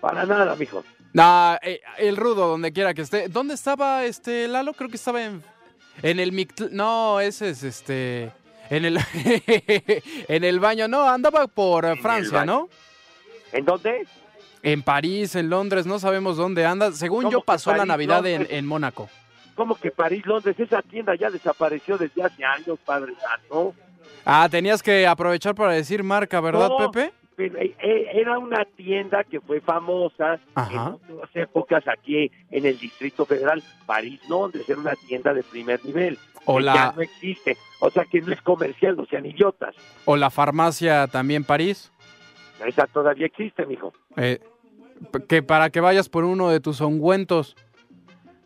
para 0.00 0.24
nada, 0.26 0.54
mijo. 0.56 0.84
No, 1.12 1.56
eh, 1.62 1.80
el 1.98 2.16
rudo, 2.16 2.48
donde 2.48 2.72
quiera 2.72 2.94
que 2.94 3.02
esté. 3.02 3.28
¿Dónde 3.28 3.54
estaba 3.54 4.04
este 4.04 4.46
Lalo? 4.48 4.72
Creo 4.74 4.88
que 4.88 4.96
estaba 4.96 5.22
en, 5.22 5.42
en 6.02 6.20
el 6.20 6.48
No, 6.70 7.20
ese 7.20 7.50
es 7.50 7.62
este. 7.62 8.32
En 8.68 8.84
el, 8.84 8.98
en 10.28 10.44
el 10.44 10.60
baño. 10.60 10.86
No, 10.86 11.08
andaba 11.08 11.48
por 11.48 11.98
Francia, 11.98 12.44
¿no? 12.44 12.68
¿En 13.52 13.64
dónde? 13.64 14.06
En 14.62 14.82
París, 14.82 15.34
en 15.34 15.50
Londres, 15.50 15.86
no 15.86 15.98
sabemos 15.98 16.36
dónde 16.36 16.64
anda. 16.64 16.92
Según 16.92 17.30
yo, 17.30 17.40
pasó 17.40 17.74
la 17.74 17.86
Navidad 17.86 18.24
en, 18.26 18.46
en, 18.48 18.66
Mónaco. 18.66 19.08
¿Cómo 19.54 19.74
que 19.74 19.90
París, 19.90 20.24
Londres? 20.26 20.58
Esa 20.58 20.82
tienda 20.82 21.14
ya 21.14 21.30
desapareció 21.30 21.98
desde 21.98 22.22
hace 22.22 22.44
años, 22.44 22.78
Padre 22.84 23.14
Santo. 23.16 23.74
Ah, 24.24 24.48
tenías 24.50 24.82
que 24.82 25.06
aprovechar 25.06 25.54
para 25.54 25.72
decir 25.72 26.02
marca, 26.02 26.40
¿verdad, 26.40 26.70
Pepe? 26.78 27.12
Eh, 27.38 27.74
eh, 27.82 28.06
era 28.12 28.38
una 28.38 28.64
tienda 28.76 29.24
que 29.24 29.40
fue 29.40 29.60
famosa 29.60 30.38
en 30.70 30.78
otras 30.78 31.34
épocas 31.34 31.84
aquí 31.88 32.30
en 32.50 32.66
el 32.66 32.78
Distrito 32.78 33.24
Federal, 33.24 33.62
París, 33.86 34.20
Londres, 34.28 34.68
era 34.68 34.78
una 34.78 34.94
tienda 34.94 35.32
de 35.32 35.42
primer 35.42 35.82
nivel. 35.84 36.18
O 36.44 36.60
Ya 36.60 36.92
no 36.94 37.02
existe, 37.02 37.56
o 37.80 37.90
sea 37.90 38.04
que 38.04 38.20
no 38.20 38.32
es 38.32 38.42
comercial, 38.42 38.96
no 38.96 39.06
sean 39.06 39.24
idiotas. 39.24 39.74
O 40.04 40.16
la 40.16 40.30
farmacia 40.30 41.06
también 41.06 41.44
París. 41.44 41.90
Esa 42.66 42.86
todavía 42.86 43.26
existe, 43.26 43.64
mijo. 43.64 43.92
Eh, 44.16 44.40
que 45.28 45.42
para 45.42 45.70
que 45.70 45.80
vayas 45.80 46.08
por 46.08 46.24
uno 46.24 46.50
de 46.50 46.60
tus 46.60 46.80
ungüentos 46.80 47.56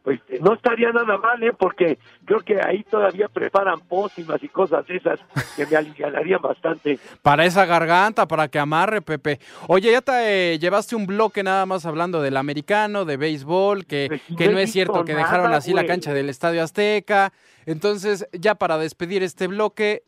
pues 0.04 0.20
no 0.42 0.52
estaría 0.52 0.92
nada 0.92 1.16
mal, 1.16 1.42
¿eh? 1.42 1.54
porque 1.58 1.98
creo 2.26 2.40
que 2.40 2.60
ahí 2.62 2.84
todavía 2.84 3.26
preparan 3.28 3.80
pócimas 3.80 4.42
y 4.42 4.48
cosas 4.48 4.84
esas 4.88 5.18
que 5.56 5.64
me 5.64 5.76
aliviarían 5.76 6.42
bastante. 6.42 6.98
Para 7.22 7.46
esa 7.46 7.64
garganta, 7.64 8.28
para 8.28 8.48
que 8.48 8.58
amarre, 8.58 9.00
Pepe. 9.00 9.40
Oye, 9.66 9.90
ya 9.90 10.02
te 10.02 10.52
eh, 10.52 10.58
llevaste 10.58 10.94
un 10.94 11.06
bloque 11.06 11.42
nada 11.42 11.64
más 11.64 11.86
hablando 11.86 12.20
del 12.20 12.36
americano, 12.36 13.06
de 13.06 13.16
béisbol, 13.16 13.86
que, 13.86 14.06
pues 14.08 14.20
que 14.36 14.48
no, 14.50 14.58
es 14.58 14.70
cierto 14.70 15.06
que 15.06 15.14
dejaron 15.14 15.54
así 15.54 15.72
la 15.72 15.86
cancha 15.86 16.12
del 16.12 16.28
Estadio 16.28 16.62
Azteca. 16.62 17.32
Entonces, 17.64 18.28
ya 18.32 18.56
para 18.56 18.76
despedir 18.76 19.22
este 19.22 19.46
bloque, 19.46 20.02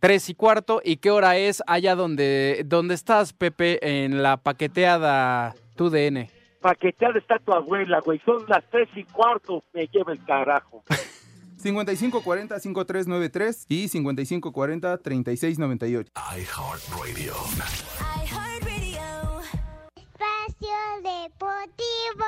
tres 0.00 0.28
y 0.28 0.34
cuarto, 0.34 0.80
¿y 0.84 0.96
qué 0.96 1.12
hora 1.12 1.36
es 1.36 1.62
allá 1.68 1.94
donde, 1.94 2.62
donde 2.66 2.94
estás, 2.94 3.32
Pepe, 3.32 4.04
en 4.04 4.24
la 4.24 4.38
paqueteada 4.38 5.54
TUDN? 5.76 6.35
Paqueteada 6.60 7.18
está 7.18 7.38
tu 7.38 7.52
abuela, 7.52 8.00
güey. 8.00 8.20
Son 8.24 8.44
las 8.48 8.64
tres 8.70 8.88
y 8.94 9.04
cuarto, 9.04 9.62
me 9.72 9.86
lleva 9.86 10.12
el 10.12 10.22
carajo. 10.24 10.82
5540-5393 11.62 13.64
y 13.68 13.88
5540-3698. 13.88 16.10
iHeartRadio. 16.14 17.34
iHeartRadio. 18.22 19.40
Espacio 19.96 20.78
Deportivo. 21.02 22.26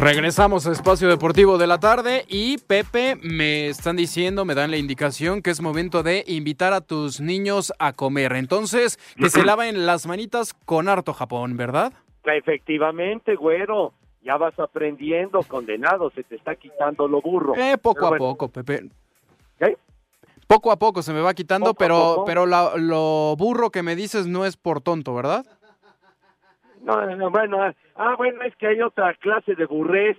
Regresamos 0.00 0.64
a 0.68 0.70
Espacio 0.70 1.08
Deportivo 1.08 1.58
de 1.58 1.66
la 1.66 1.80
tarde 1.80 2.24
y 2.28 2.58
Pepe 2.58 3.16
me 3.20 3.66
están 3.66 3.96
diciendo, 3.96 4.44
me 4.44 4.54
dan 4.54 4.70
la 4.70 4.76
indicación 4.76 5.42
que 5.42 5.50
es 5.50 5.60
momento 5.60 6.04
de 6.04 6.22
invitar 6.28 6.72
a 6.72 6.80
tus 6.80 7.20
niños 7.20 7.72
a 7.80 7.92
comer. 7.92 8.34
Entonces, 8.34 8.96
que 9.16 9.28
se 9.28 9.42
laven 9.44 9.86
las 9.86 10.06
manitas 10.06 10.54
con 10.54 10.88
harto 10.88 11.12
Japón, 11.14 11.56
¿verdad? 11.56 11.92
Efectivamente, 12.24 13.34
güero. 13.34 13.92
Ya 14.22 14.36
vas 14.36 14.56
aprendiendo, 14.60 15.40
condenado, 15.42 16.10
se 16.10 16.22
te 16.22 16.36
está 16.36 16.54
quitando 16.54 17.08
lo 17.08 17.20
burro. 17.20 17.56
Eh, 17.56 17.76
poco 17.76 18.06
a 18.06 18.16
poco, 18.16 18.48
Pepe. 18.48 18.88
Poco 20.46 20.70
a 20.70 20.76
poco 20.76 21.02
se 21.02 21.12
me 21.12 21.20
va 21.20 21.34
quitando, 21.34 21.74
pero, 21.74 22.22
pero 22.24 22.46
lo 22.46 23.34
burro 23.36 23.70
que 23.70 23.82
me 23.82 23.96
dices 23.96 24.28
no 24.28 24.44
es 24.46 24.56
por 24.56 24.80
tonto, 24.80 25.12
¿verdad? 25.12 25.44
No, 26.88 27.16
no, 27.16 27.30
bueno, 27.30 27.58
ah, 27.96 28.14
bueno, 28.16 28.42
es 28.42 28.56
que 28.56 28.66
hay 28.66 28.80
otra 28.80 29.12
clase 29.14 29.54
de 29.54 29.66
burrés 29.66 30.16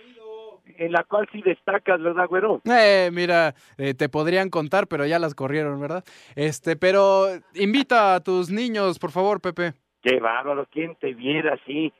en 0.78 0.92
la 0.92 1.04
cual 1.04 1.28
sí 1.32 1.42
destacas, 1.42 2.00
¿verdad, 2.00 2.28
güero? 2.28 2.62
Eh, 2.64 3.10
mira, 3.12 3.56
eh, 3.80 3.96
te 3.96 4.08
podrían 4.08 4.50
contar, 4.52 4.86
pero 4.88 5.06
ya 5.08 5.18
las 5.18 5.34
corrieron, 5.34 5.82
¿verdad? 5.82 6.04
Este, 6.36 6.76
pero 6.76 7.26
invita 7.56 8.14
a 8.14 8.20
tus 8.24 8.52
niños, 8.52 9.00
por 9.00 9.10
favor, 9.12 9.42
Pepe. 9.42 9.74
Qué 10.04 10.20
bárbaro, 10.20 10.68
¿quién 10.72 10.96
te 10.96 11.14
viera 11.16 11.56
así? 11.56 11.92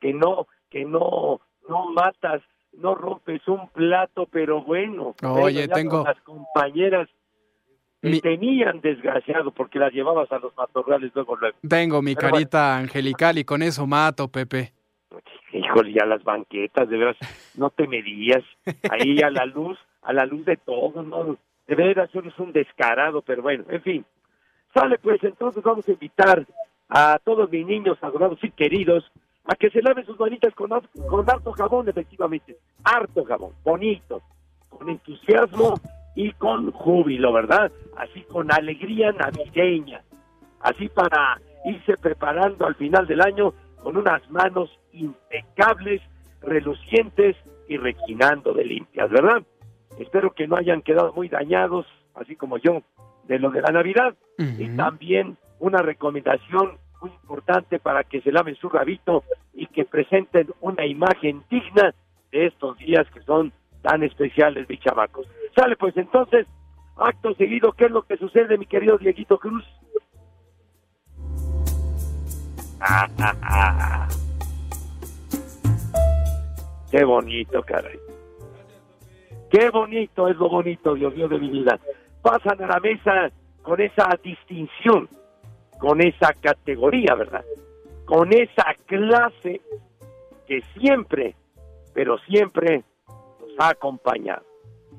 Que 0.00 0.14
no, 0.14 0.46
que 0.70 0.84
no, 0.84 1.40
no 1.68 1.90
matas 1.92 2.40
no 2.74 2.94
rompes 2.94 3.46
un 3.48 3.68
plato, 3.70 4.26
pero 4.30 4.62
bueno. 4.62 5.14
Oye, 5.24 5.62
pero 5.64 5.74
tengo- 5.74 6.04
con 6.04 6.14
Las 6.14 6.22
compañeras 6.22 7.08
Mi- 8.10 8.20
tenían 8.20 8.80
desgraciado 8.80 9.50
porque 9.52 9.78
las 9.78 9.92
llevabas 9.92 10.30
a 10.32 10.38
los 10.38 10.56
matorrales 10.56 11.12
luego, 11.14 11.36
luego. 11.36 11.56
Tengo 11.68 12.02
mi 12.02 12.14
Pero 12.14 12.28
bueno. 12.30 12.34
carita 12.36 12.76
angelical 12.76 13.38
y 13.38 13.44
con 13.44 13.62
eso 13.62 13.86
mato, 13.86 14.28
Pepe. 14.28 14.72
Híjole, 15.52 15.92
ya 15.92 16.04
las 16.06 16.24
banquetas, 16.24 16.88
de 16.88 16.96
veras, 16.96 17.16
no 17.56 17.70
te 17.70 17.86
medías. 17.86 18.42
Ahí 18.90 19.20
a 19.22 19.30
la 19.30 19.44
luz, 19.46 19.78
a 20.02 20.12
la 20.12 20.24
luz 20.26 20.44
de 20.46 20.56
todo, 20.56 21.02
¿no? 21.02 21.36
De 21.66 21.74
veras, 21.74 22.10
eres 22.14 22.36
un 22.38 22.52
descarado, 22.52 23.22
pero 23.22 23.42
bueno, 23.42 23.64
en 23.68 23.82
fin. 23.82 24.04
Sale, 24.74 24.98
pues, 24.98 25.22
entonces 25.22 25.62
vamos 25.62 25.86
a 25.86 25.92
invitar 25.92 26.46
a 26.88 27.18
todos 27.22 27.50
mis 27.50 27.66
niños 27.66 27.98
adorados 28.00 28.38
y 28.42 28.50
queridos 28.50 29.04
a 29.44 29.54
que 29.54 29.70
se 29.70 29.82
laven 29.82 30.06
sus 30.06 30.18
manitas 30.18 30.54
con, 30.54 30.70
con 31.08 31.28
harto 31.30 31.52
jabón, 31.52 31.88
efectivamente. 31.88 32.56
Harto 32.82 33.24
jabón, 33.24 33.52
bonito, 33.62 34.22
con 34.70 34.88
entusiasmo 34.88 35.74
y 36.14 36.32
con 36.32 36.70
júbilo, 36.72 37.32
¿verdad? 37.32 37.70
Así 37.96 38.22
con 38.22 38.52
alegría 38.52 39.12
navideña. 39.12 40.02
Así 40.60 40.88
para 40.88 41.40
irse 41.64 41.96
preparando 41.96 42.66
al 42.66 42.74
final 42.74 43.06
del 43.06 43.20
año 43.20 43.54
con 43.82 43.96
unas 43.96 44.28
manos 44.30 44.70
impecables, 44.92 46.00
relucientes 46.40 47.36
y 47.68 47.76
requinando 47.76 48.52
de 48.52 48.64
limpias, 48.64 49.10
¿verdad? 49.10 49.42
Espero 49.98 50.32
que 50.32 50.46
no 50.46 50.56
hayan 50.56 50.82
quedado 50.82 51.12
muy 51.12 51.28
dañados, 51.28 51.86
así 52.14 52.36
como 52.36 52.58
yo, 52.58 52.82
de 53.24 53.38
lo 53.38 53.50
de 53.50 53.60
la 53.60 53.70
Navidad. 53.70 54.14
Y 54.38 54.68
también 54.76 55.36
una 55.60 55.82
recomendación 55.82 56.78
muy 57.00 57.10
importante 57.10 57.78
para 57.78 58.04
que 58.04 58.20
se 58.20 58.32
laven 58.32 58.56
su 58.56 58.68
rabito 58.68 59.22
y 59.54 59.66
que 59.66 59.84
presenten 59.84 60.48
una 60.60 60.86
imagen 60.86 61.42
digna 61.50 61.94
de 62.30 62.46
estos 62.46 62.78
días 62.78 63.06
que 63.12 63.20
son 63.22 63.52
tan 63.82 64.02
especiales, 64.02 64.66
mis. 64.68 65.26
Sale 65.54 65.76
pues 65.76 65.96
entonces, 65.96 66.46
acto 66.96 67.34
seguido, 67.34 67.72
¿qué 67.72 67.86
es 67.86 67.90
lo 67.90 68.02
que 68.02 68.16
sucede, 68.16 68.56
mi 68.56 68.66
querido 68.66 68.98
Dieguito 68.98 69.38
Cruz? 69.38 69.64
Qué 76.90 77.04
bonito, 77.04 77.62
caray. 77.62 77.98
Qué 79.50 79.70
bonito 79.70 80.28
es 80.28 80.36
lo 80.36 80.48
bonito, 80.48 80.94
Dios 80.94 81.14
mío 81.14 81.28
de 81.28 81.38
mi 81.38 81.48
vida. 81.48 81.78
Pasan 82.22 82.62
a 82.62 82.66
la 82.66 82.80
mesa 82.80 83.30
con 83.62 83.80
esa 83.80 84.18
distinción, 84.22 85.08
con 85.78 86.00
esa 86.00 86.32
categoría, 86.34 87.14
¿verdad? 87.14 87.44
Con 88.04 88.32
esa 88.32 88.74
clase 88.86 89.60
que 90.46 90.62
siempre, 90.74 91.34
pero 91.94 92.18
siempre 92.18 92.84
nos 93.56 93.60
ha 93.64 93.70
acompañado. 93.70 94.44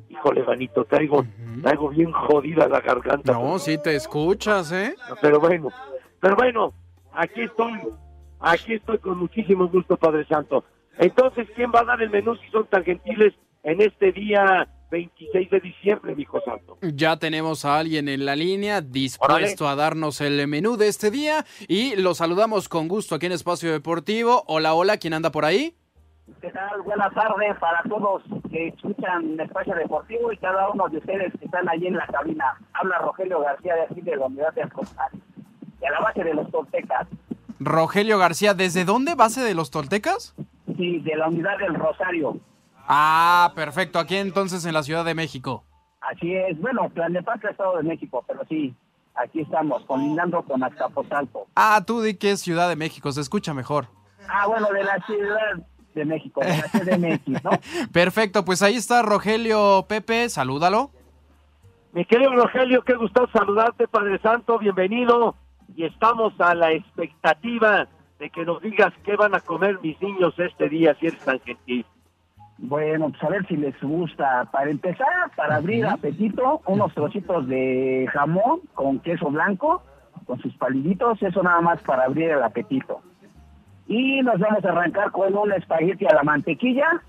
Híjole, 0.09 0.43
manito, 0.43 0.85
traigo, 0.85 1.25
traigo 1.61 1.89
bien 1.89 2.11
jodida 2.11 2.67
la 2.67 2.79
garganta. 2.81 3.33
No, 3.33 3.57
sí 3.57 3.77
te 3.77 3.95
escuchas, 3.95 4.71
¿eh? 4.71 4.95
Pero 5.21 5.39
bueno, 5.39 5.69
pero 6.21 6.35
bueno, 6.35 6.73
aquí 7.13 7.41
estoy, 7.41 7.73
aquí 8.39 8.73
estoy 8.73 8.99
con 8.99 9.17
muchísimo 9.17 9.67
gusto, 9.67 9.97
Padre 9.97 10.25
Santo. 10.27 10.63
Entonces, 10.99 11.47
¿quién 11.55 11.71
va 11.73 11.81
a 11.81 11.85
dar 11.85 12.01
el 12.01 12.11
menú 12.11 12.35
si 12.35 12.47
son 12.51 12.67
tan 12.67 12.83
gentiles 12.83 13.33
en 13.63 13.81
este 13.81 14.11
día 14.11 14.67
26 14.91 15.49
de 15.49 15.59
diciembre, 15.59 16.15
mi 16.15 16.21
hijo 16.21 16.39
santo? 16.45 16.77
Ya 16.81 17.17
tenemos 17.17 17.65
a 17.65 17.79
alguien 17.79 18.07
en 18.07 18.25
la 18.25 18.35
línea 18.35 18.81
dispuesto 18.81 19.67
a 19.67 19.75
darnos 19.75 20.21
el 20.21 20.47
menú 20.47 20.77
de 20.77 20.89
este 20.89 21.09
día 21.09 21.45
y 21.67 21.95
lo 21.95 22.13
saludamos 22.13 22.69
con 22.69 22.87
gusto 22.87 23.15
aquí 23.15 23.25
en 23.25 23.31
Espacio 23.31 23.71
Deportivo. 23.71 24.43
Hola, 24.45 24.75
hola, 24.75 24.97
¿quién 24.97 25.13
anda 25.13 25.31
por 25.31 25.45
ahí? 25.45 25.75
¿Qué 26.39 26.51
tal? 26.51 26.81
Buenas 26.83 27.13
tardes 27.13 27.57
para 27.59 27.83
todos 27.83 28.23
que 28.49 28.69
escuchan 28.69 29.37
Espacio 29.39 29.75
Deportivo 29.75 30.31
y 30.31 30.37
cada 30.37 30.69
uno 30.69 30.87
de 30.87 30.97
ustedes 30.97 31.33
que 31.37 31.45
están 31.45 31.67
allí 31.67 31.87
en 31.87 31.97
la 31.97 32.07
cabina. 32.07 32.45
Habla 32.73 32.99
Rogelio 32.99 33.41
García 33.41 33.75
de 33.75 33.81
aquí 33.83 34.01
de 34.01 34.15
la 34.15 34.27
Unidad 34.27 34.53
de 34.53 34.63
Alcozar, 34.63 35.11
de 35.11 35.89
la 35.89 35.99
base 35.99 36.23
de 36.23 36.33
los 36.33 36.49
Toltecas. 36.49 37.07
Rogelio 37.59 38.17
García, 38.17 38.53
¿desde 38.53 38.85
dónde? 38.85 39.15
¿Base 39.15 39.41
de 39.41 39.53
los 39.53 39.69
Toltecas? 39.69 40.33
Sí, 40.77 40.99
de 40.99 41.15
la 41.17 41.27
Unidad 41.27 41.57
del 41.57 41.75
Rosario. 41.75 42.37
Ah, 42.87 43.51
perfecto. 43.55 43.99
Aquí 43.99 44.15
entonces 44.15 44.65
en 44.65 44.73
la 44.73 44.83
Ciudad 44.83 45.03
de 45.03 45.15
México. 45.15 45.65
Así 46.01 46.33
es. 46.35 46.59
Bueno, 46.59 46.89
Tlalnepantla, 46.93 47.51
Estado 47.51 47.77
de 47.77 47.83
México, 47.83 48.23
pero 48.25 48.41
sí, 48.47 48.73
aquí 49.15 49.41
estamos, 49.41 49.83
colindando 49.85 50.41
con 50.43 50.63
Azcapotzalco. 50.63 51.47
Ah, 51.55 51.83
tú 51.85 52.01
di 52.01 52.15
que 52.15 52.31
es 52.31 52.41
Ciudad 52.41 52.69
de 52.69 52.77
México, 52.77 53.11
se 53.11 53.21
escucha 53.21 53.53
mejor. 53.53 53.87
Ah, 54.29 54.47
bueno, 54.47 54.69
de 54.71 54.83
la 54.83 54.97
Ciudad 55.05 55.63
de 55.93 56.05
México, 56.05 56.41
de 56.41 56.47
la 56.47 56.63
CDMX, 56.63 57.43
¿no? 57.43 57.51
Perfecto, 57.91 58.45
pues 58.45 58.61
ahí 58.61 58.75
está 58.75 59.01
Rogelio 59.01 59.85
Pepe, 59.87 60.29
salúdalo. 60.29 60.91
Mi 61.93 62.05
querido 62.05 62.35
Rogelio, 62.35 62.81
qué 62.81 62.95
gusto 62.95 63.27
saludarte, 63.31 63.87
Padre 63.87 64.19
Santo, 64.19 64.57
bienvenido. 64.57 65.35
Y 65.75 65.85
estamos 65.85 66.33
a 66.39 66.55
la 66.55 66.71
expectativa 66.71 67.87
de 68.19 68.29
que 68.29 68.45
nos 68.45 68.61
digas 68.61 68.93
qué 69.03 69.15
van 69.15 69.35
a 69.35 69.39
comer 69.39 69.79
mis 69.81 70.01
niños 70.01 70.33
este 70.37 70.69
día, 70.69 70.95
si 70.99 71.07
eres 71.07 71.19
tan 71.19 71.39
gentil. 71.41 71.85
Bueno, 72.57 73.09
pues 73.09 73.23
a 73.23 73.29
ver 73.29 73.45
si 73.47 73.57
les 73.57 73.79
gusta. 73.81 74.47
Para 74.51 74.71
empezar, 74.71 75.31
para 75.35 75.57
abrir 75.57 75.85
apetito, 75.85 76.61
unos 76.65 76.93
trocitos 76.93 77.47
de 77.47 78.07
jamón 78.11 78.61
con 78.73 78.99
queso 78.99 79.29
blanco, 79.29 79.83
con 80.25 80.39
sus 80.39 80.55
paliditos, 80.55 81.21
eso 81.21 81.43
nada 81.43 81.61
más 81.61 81.81
para 81.83 82.05
abrir 82.05 82.29
el 82.29 82.43
apetito. 82.43 83.01
Y 83.87 84.21
nos 84.21 84.39
vamos 84.39 84.63
a 84.63 84.69
arrancar 84.69 85.11
con 85.11 85.35
un 85.35 85.51
espagueti 85.51 86.05
a 86.05 86.13
la 86.15 86.23
mantequilla. 86.23 87.01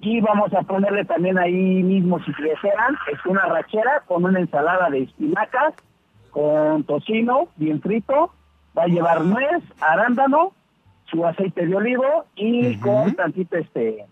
Y 0.00 0.20
vamos 0.20 0.52
a 0.54 0.62
ponerle 0.62 1.04
también 1.04 1.38
ahí 1.38 1.82
mismo, 1.82 2.18
si 2.24 2.32
desean, 2.32 2.96
es 3.12 3.18
una 3.26 3.42
rachera 3.42 4.02
con 4.06 4.24
una 4.24 4.40
ensalada 4.40 4.88
de 4.88 5.02
espinacas, 5.02 5.74
con 6.30 6.84
tocino 6.84 7.48
bien 7.56 7.82
frito. 7.82 8.32
Va 8.76 8.84
a 8.84 8.86
llevar 8.86 9.22
nuez, 9.22 9.62
arándano, 9.80 10.52
su 11.04 11.26
aceite 11.26 11.66
de 11.66 11.76
olivo 11.76 12.24
y 12.34 12.78
con 12.78 13.14
tantito 13.14 13.58
este 13.58 14.06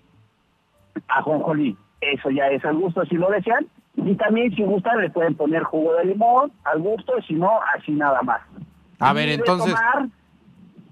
ajonjolí. 1.08 1.76
Eso 2.00 2.30
ya 2.30 2.48
es 2.48 2.64
al 2.64 2.76
gusto 2.76 3.04
si 3.06 3.16
lo 3.16 3.30
desean. 3.30 3.66
Y 3.96 4.14
también 4.14 4.54
si 4.54 4.62
gustan 4.62 5.00
le 5.00 5.10
pueden 5.10 5.34
poner 5.34 5.62
jugo 5.64 5.94
de 5.94 6.04
limón 6.04 6.52
al 6.64 6.80
gusto, 6.80 7.14
si 7.26 7.34
no, 7.34 7.60
así 7.74 7.92
nada 7.92 8.22
más. 8.22 8.40
A 9.00 9.12
ver, 9.12 9.28
entonces... 9.28 9.74
tomar, 9.74 10.08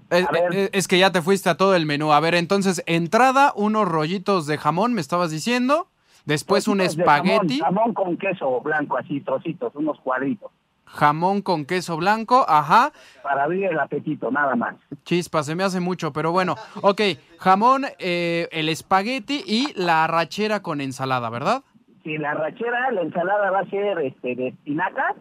Es, 0.09 0.87
que 0.87 0.99
ya 0.99 1.11
te 1.11 1.21
fuiste 1.21 1.49
a 1.49 1.57
todo 1.57 1.75
el 1.75 1.85
menú. 1.85 2.11
A 2.13 2.19
ver, 2.19 2.35
entonces, 2.35 2.83
entrada, 2.85 3.53
unos 3.55 3.87
rollitos 3.87 4.47
de 4.47 4.57
jamón, 4.57 4.93
me 4.93 5.01
estabas 5.01 5.31
diciendo. 5.31 5.87
Después 6.25 6.67
un 6.67 6.79
trocitos 6.79 6.99
espagueti, 6.99 7.59
Jamón, 7.59 7.75
jamón 7.77 7.93
con 7.93 8.17
queso 8.17 8.59
blanco, 8.59 8.97
así, 8.97 9.21
trocitos, 9.21 9.73
unos 9.75 9.97
cuadritos. 10.01 10.51
jamón 10.83 11.41
con 11.41 11.63
queso 11.65 11.95
blanco, 11.95 12.45
ajá. 12.49 12.91
Para 13.23 13.45
abrir 13.45 13.65
el 13.65 13.79
apetito, 13.79 14.29
nada 14.29 14.55
más. 14.57 14.75
Chispa, 15.05 15.43
se 15.43 15.55
me 15.55 15.63
hace 15.63 15.79
mucho, 15.79 16.11
pero 16.11 16.33
bueno. 16.33 16.55
Ok, 16.81 17.01
jamón, 17.39 17.85
eh, 17.99 18.49
el 18.51 18.67
espagueti 18.67 19.41
y 19.45 19.71
la 19.75 20.03
arrachera 20.03 20.61
con 20.61 20.81
ensalada, 20.81 21.29
¿verdad? 21.29 21.63
Si 22.03 22.17
la 22.17 22.33
rachera, 22.33 22.91
la 22.91 23.03
ensalada 23.03 23.49
va 23.49 23.59
a 23.59 23.69
ser 23.69 23.99
este 23.99 24.35
de 24.35 24.47
espinacas, 24.49 25.15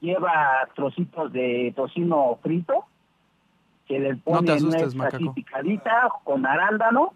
lleva 0.00 0.66
trocitos 0.74 1.30
de 1.32 1.72
tocino 1.76 2.38
frito, 2.42 2.86
que 3.86 3.98
le 3.98 4.16
ponen 4.16 4.50
asustes, 4.56 4.94
nuez 4.94 5.14
así 5.14 5.18
macaco. 5.24 5.34
picadita 5.34 6.08
con 6.24 6.46
arándano, 6.46 7.12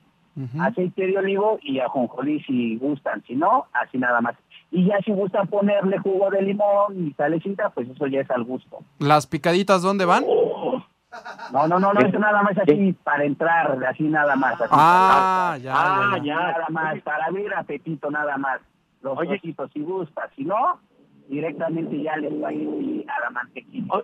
aceite 0.61 1.07
de 1.07 1.17
olivo 1.19 1.59
y 1.63 1.79
ajonjolí 1.81 2.43
si 2.45 2.77
gustan, 2.77 3.23
si 3.27 3.35
no, 3.35 3.67
así 3.73 3.97
nada 3.99 4.21
más. 4.21 4.35
Y 4.71 4.85
ya 4.87 4.99
si 5.05 5.13
gustan 5.13 5.47
ponerle 5.47 5.99
jugo 5.99 6.29
de 6.31 6.43
limón 6.43 7.07
y 7.07 7.13
salecita, 7.15 7.71
pues 7.71 7.89
eso 7.89 8.07
ya 8.07 8.21
es 8.21 8.31
al 8.31 8.45
gusto. 8.45 8.79
¿Las 8.99 9.27
picaditas 9.27 9.81
dónde 9.83 10.05
van? 10.05 10.25
No, 11.53 11.67
no, 11.69 11.79
no, 11.79 11.93
no, 11.95 12.01
eso 12.01 12.19
nada 12.19 12.43
más 12.43 12.59
así 12.59 12.93
para 13.05 13.25
entrar, 13.25 13.83
así 13.87 14.03
nada 14.03 14.37
más. 14.37 14.55
así 14.61 14.69
Ah, 14.73 15.53
para- 15.55 15.59
ya, 15.59 15.73
Ah, 15.75 16.19
ya. 16.23 16.35
Nada 16.35 16.67
más, 16.71 17.01
para 17.03 17.27
abrir 17.27 17.55
apetito 17.55 18.11
nada 18.11 18.37
más. 18.37 18.61
Los 19.03 19.17
Oye. 19.17 19.41
si 19.41 19.81
gusta, 19.83 20.29
si 20.37 20.45
no, 20.45 20.79
directamente 21.29 22.03
ya 22.03 22.17
les 22.17 22.33
va 22.43 22.49
a 22.49 22.53
ir 22.53 23.07
a 23.09 23.21
la 23.21 23.31
mantequilla. 23.31 23.95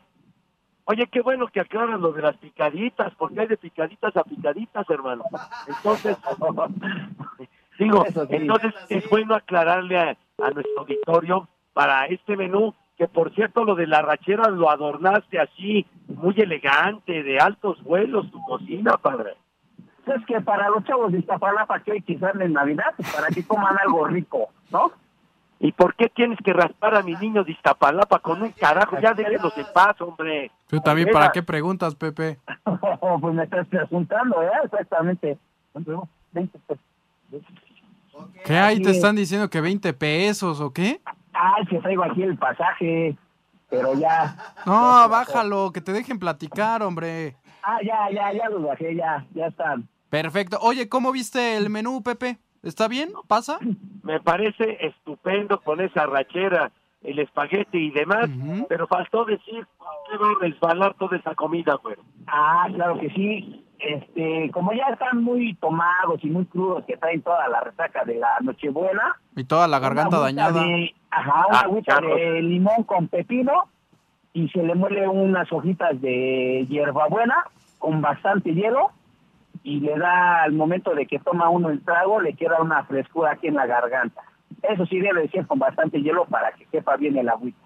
Oye, 0.84 1.06
qué 1.06 1.20
bueno 1.20 1.46
que 1.46 1.60
aclaras 1.60 2.00
lo 2.00 2.12
de 2.12 2.22
las 2.22 2.36
picaditas, 2.36 3.12
porque 3.16 3.40
hay 3.40 3.46
de 3.46 3.56
picaditas 3.56 4.16
a 4.16 4.24
picaditas, 4.24 4.88
hermano. 4.90 5.24
Entonces, 5.68 6.16
digo, 7.78 8.04
sí. 8.04 8.20
entonces 8.30 8.74
es 8.88 9.08
bueno 9.08 9.34
aclararle 9.34 9.98
a, 9.98 10.16
a 10.42 10.50
nuestro 10.50 10.80
auditorio 10.80 11.48
para 11.72 12.06
este 12.06 12.36
menú, 12.36 12.74
que 12.98 13.06
por 13.06 13.32
cierto 13.34 13.64
lo 13.64 13.74
de 13.74 13.86
la 13.86 14.02
rachera 14.02 14.48
lo 14.50 14.70
adornaste 14.70 15.38
así, 15.38 15.86
muy 16.08 16.34
elegante, 16.38 17.22
de 17.22 17.38
altos 17.38 17.82
vuelos, 17.82 18.30
tu 18.30 18.42
cocina, 18.42 18.96
padre. 18.96 19.34
Es 20.06 20.24
que 20.26 20.40
para 20.40 20.68
los 20.68 20.84
chavos 20.84 21.12
de 21.12 21.20
Iztapalapa 21.20 21.80
que 21.80 21.92
hoy 21.92 22.02
quizás 22.02 22.34
en 22.34 22.52
Navidad, 22.52 22.92
para 23.14 23.28
que 23.28 23.46
coman 23.46 23.78
algo 23.78 24.04
rico, 24.06 24.48
¿no? 24.70 24.90
¿Y 25.62 25.70
por 25.70 25.94
qué 25.94 26.08
tienes 26.08 26.40
que 26.44 26.52
raspar 26.52 26.96
a 26.96 27.04
mis 27.04 27.20
niños 27.20 27.46
de 27.46 27.52
Iztapalapa 27.52 28.18
con 28.18 28.42
un 28.42 28.50
carajo? 28.50 28.98
Ya 29.00 29.14
déjenlos 29.14 29.56
en 29.56 29.66
paz, 29.72 30.00
hombre. 30.00 30.50
Tú 30.66 30.80
también, 30.80 31.08
¿para 31.12 31.30
qué 31.30 31.40
preguntas, 31.40 31.94
Pepe? 31.94 32.40
pues 33.20 33.34
me 33.34 33.44
estás 33.44 33.68
preguntando, 33.68 34.42
¿eh? 34.42 34.50
Exactamente. 34.64 35.38
¿Qué 38.44 38.56
hay? 38.58 38.82
¿Te 38.82 38.90
están 38.90 39.14
diciendo 39.14 39.48
que 39.48 39.60
20 39.60 39.92
pesos 39.92 40.60
o 40.60 40.72
qué? 40.72 41.00
Ay, 41.32 41.64
que 41.66 41.78
traigo 41.78 42.02
aquí 42.02 42.24
el 42.24 42.36
pasaje, 42.36 43.16
pero 43.70 43.94
ya. 43.94 44.36
No, 44.66 45.08
bájalo, 45.08 45.70
que 45.70 45.80
te 45.80 45.92
dejen 45.92 46.18
platicar, 46.18 46.82
hombre. 46.82 47.36
Ah, 47.62 47.78
ya, 47.84 48.10
ya, 48.12 48.32
ya 48.32 48.48
los 48.48 48.64
bajé, 48.64 48.96
ya, 48.96 49.24
ya 49.32 49.46
están. 49.46 49.88
Perfecto. 50.10 50.58
Oye, 50.60 50.88
¿cómo 50.88 51.12
viste 51.12 51.56
el 51.56 51.70
menú, 51.70 52.02
Pepe? 52.02 52.40
¿Está 52.62 52.88
bien? 52.88 53.10
¿Pasa? 53.28 53.58
Me 54.02 54.20
parece 54.20 54.78
estupendo 54.86 55.60
con 55.60 55.80
esa 55.80 56.06
rachera, 56.06 56.70
el 57.02 57.18
espagueti 57.18 57.78
y 57.78 57.90
demás, 57.90 58.30
pero 58.68 58.86
faltó 58.86 59.24
decir 59.24 59.66
qué 60.10 60.16
va 60.16 60.28
a 60.30 60.34
resbalar 60.40 60.94
toda 60.94 61.16
esa 61.16 61.34
comida, 61.34 61.74
güey. 61.82 61.96
Ah, 62.26 62.66
claro 62.74 62.98
que 63.00 63.10
sí. 63.10 63.64
Este, 63.80 64.48
como 64.52 64.72
ya 64.72 64.84
están 64.92 65.24
muy 65.24 65.54
tomados 65.54 66.22
y 66.22 66.28
muy 66.30 66.44
crudos, 66.46 66.84
que 66.86 66.96
traen 66.96 67.20
toda 67.22 67.48
la 67.48 67.62
resaca 67.62 68.04
de 68.04 68.14
la 68.14 68.28
Nochebuena. 68.40 69.16
Y 69.34 69.42
toda 69.42 69.66
la 69.66 69.80
garganta 69.80 70.20
dañada. 70.20 70.62
de- 70.62 70.94
ajá, 71.10 71.46
una 71.48 71.58
Ah, 71.58 71.62
agüita 71.64 72.00
de 72.00 72.42
limón 72.42 72.84
con 72.84 73.08
pepino 73.08 73.64
y 74.32 74.48
se 74.50 74.62
le 74.62 74.76
muele 74.76 75.08
unas 75.08 75.52
hojitas 75.52 76.00
de 76.00 76.64
hierbabuena 76.70 77.34
con 77.80 78.00
bastante 78.00 78.54
hielo 78.54 78.92
y 79.64 79.80
le 79.80 79.96
da 79.98 80.42
al 80.42 80.52
momento 80.52 80.94
de 80.94 81.06
que 81.06 81.18
toma 81.18 81.48
uno 81.48 81.70
el 81.70 81.82
trago, 81.84 82.20
le 82.20 82.34
queda 82.34 82.60
una 82.60 82.84
frescura 82.84 83.32
aquí 83.32 83.46
en 83.48 83.54
la 83.54 83.66
garganta. 83.66 84.22
Eso 84.62 84.86
sí 84.86 84.98
debe 85.00 85.22
de 85.22 85.28
ser 85.30 85.46
con 85.46 85.58
bastante 85.58 86.00
hielo 86.02 86.24
para 86.26 86.52
que 86.52 86.66
sepa 86.70 86.96
bien 86.96 87.16
el 87.16 87.28
agüita. 87.28 87.58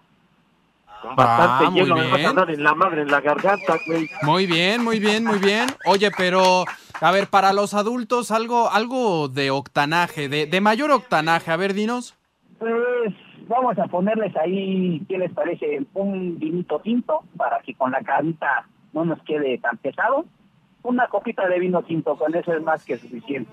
Con 1.03 1.15
bastante 1.17 1.65
Ah, 1.67 1.71
muy 1.71 1.81
hielo 1.81 1.97
me 1.97 2.07
vas 2.09 2.17
bien. 2.17 2.31
a 2.31 2.33
dar 2.33 2.51
en 2.51 2.63
la 2.65 2.75
madre, 2.75 3.03
en 3.03 3.11
la 3.11 3.21
garganta, 3.21 3.77
güey. 3.87 4.09
Muy 4.23 4.47
bien, 4.47 4.83
muy 4.83 4.99
bien, 4.99 5.25
muy 5.25 5.39
bien. 5.39 5.67
Oye, 5.87 6.11
pero, 6.17 6.65
a 7.01 7.11
ver, 7.13 7.27
para 7.29 7.53
los 7.53 7.75
adultos, 7.75 8.31
algo, 8.31 8.71
algo 8.71 9.29
de 9.29 9.51
octanaje, 9.51 10.29
de, 10.29 10.47
de 10.47 10.61
mayor 10.61 10.91
octanaje. 10.91 11.51
A 11.51 11.57
ver, 11.57 11.75
dinos. 11.75 12.15
Pues 12.59 13.13
vamos 13.47 13.79
a 13.79 13.87
ponerles 13.89 14.35
ahí, 14.37 15.03
¿qué 15.09 15.19
les 15.19 15.33
parece? 15.33 15.83
Un 15.95 16.39
vinito 16.39 16.79
tinto 16.81 17.25
para 17.37 17.61
que 17.61 17.75
con 17.75 17.91
la 17.91 18.01
carita 18.03 18.67
no 18.95 19.05
nos 19.05 19.21
quede 19.25 19.59
tan 19.59 19.77
pesado. 19.77 20.25
Una 20.87 21.09
copita 21.09 21.47
de 21.49 21.59
vino 21.59 21.83
tinto, 21.83 22.17
con 22.17 22.35
eso 22.35 22.53
es 22.53 22.63
más 22.63 22.85
que 22.85 22.97
suficiente. 22.99 23.51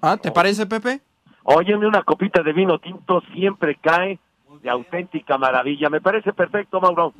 Ah, 0.00 0.16
¿te 0.16 0.30
parece, 0.30 0.66
Pepe? 0.66 1.00
Óyeme, 1.42 1.86
una 1.86 2.02
copita 2.04 2.42
de 2.42 2.52
vino 2.52 2.78
tinto 2.78 3.20
siempre 3.34 3.76
cae 3.80 4.20
de 4.62 4.70
auténtica 4.70 5.36
maravilla. 5.38 5.90
Me 5.90 6.00
parece 6.00 6.32
perfecto, 6.32 6.80
Mauro. 6.80 7.12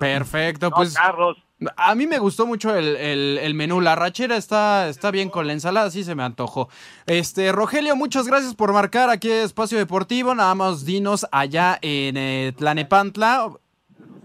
Perfecto, 0.00 0.70
No, 0.70 0.76
pues 0.76 0.94
Carlos. 0.94 1.36
a 1.76 1.94
mí 1.94 2.06
me 2.06 2.18
gustó 2.18 2.46
mucho 2.46 2.74
el, 2.74 2.96
el- 2.96 3.38
el 3.42 3.54
menú. 3.54 3.82
La 3.82 3.94
rachera 3.94 4.36
está, 4.38 4.88
está 4.88 5.10
bien 5.10 5.28
con 5.28 5.46
la 5.46 5.52
ensalada, 5.52 5.90
sí 5.90 6.04
se 6.04 6.14
me 6.14 6.22
antojó. 6.22 6.70
Este, 7.06 7.52
Rogelio, 7.52 7.94
muchas 7.96 8.26
gracias 8.26 8.54
por 8.54 8.72
marcar 8.72 9.10
aquí 9.10 9.30
Espacio 9.30 9.76
Deportivo. 9.76 10.34
Nada 10.34 10.54
más 10.54 10.86
dinos 10.86 11.26
allá 11.30 11.78
en 11.82 12.16
eh, 12.16 12.54
Tlanepantla, 12.56 13.50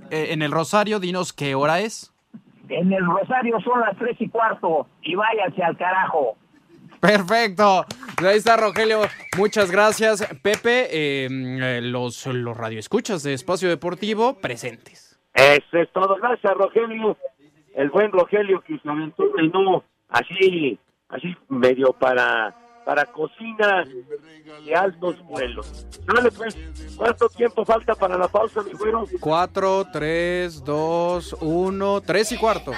eh, 0.10 0.28
en 0.32 0.42
el 0.42 0.52
Rosario, 0.52 1.02
dinos 1.02 1.34
qué 1.34 1.56
hora 1.56 1.82
es. 1.82 2.11
En 2.72 2.92
el 2.92 3.06
Rosario 3.06 3.60
son 3.62 3.82
las 3.82 3.98
tres 3.98 4.16
y 4.20 4.30
cuarto 4.30 4.88
y 5.02 5.16
váyanse 5.16 5.64
al 5.64 5.78
carajo. 5.78 6.38
Perfecto. 7.00 7.86
Ahí 8.18 8.38
está 8.38 8.58
Rogelio. 8.58 9.02
Muchas 9.38 9.72
gracias. 9.72 10.26
Pepe, 10.44 10.88
eh, 10.92 11.28
eh, 11.32 11.82
los, 11.82 12.28
los 12.28 12.56
radioescuchas 12.56 13.24
de 13.24 13.34
Espacio 13.34 13.70
Deportivo 13.70 14.36
presentes. 14.40 15.20
Eso 15.34 15.78
es 15.78 15.92
todo. 15.92 16.16
Gracias, 16.18 16.54
Rogelio. 16.54 17.18
El 17.74 17.90
buen 17.90 18.12
Rogelio 18.12 18.62
que 18.62 18.78
se 18.78 18.90
aventó 18.90 19.24
un 19.24 19.34
menú 19.34 19.84
así, 20.10 20.78
así 21.10 21.36
medio 21.50 21.94
para, 21.94 22.56
para 22.86 23.06
cocina 23.06 23.86
de 24.66 24.76
altos 24.76 25.22
vuelos. 25.26 25.88
Dale, 26.06 26.32
pues, 26.32 26.58
¿cuánto 26.98 27.30
tiempo 27.30 27.66
falta 27.66 27.96
para 27.96 28.18
la 28.18 28.28
pausa, 28.28 28.62
mi 28.64 28.74
güero? 28.74 29.06
4, 29.20 29.88
3, 29.92 30.64
2, 30.64 31.38
1, 31.42 32.02
3 32.02 32.32
y 32.32 32.38
cuarto. 32.38 32.72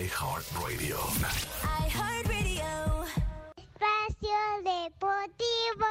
iHeartRadio. 0.00 0.98
Espacio 3.56 4.38
Deportivo. 4.62 5.90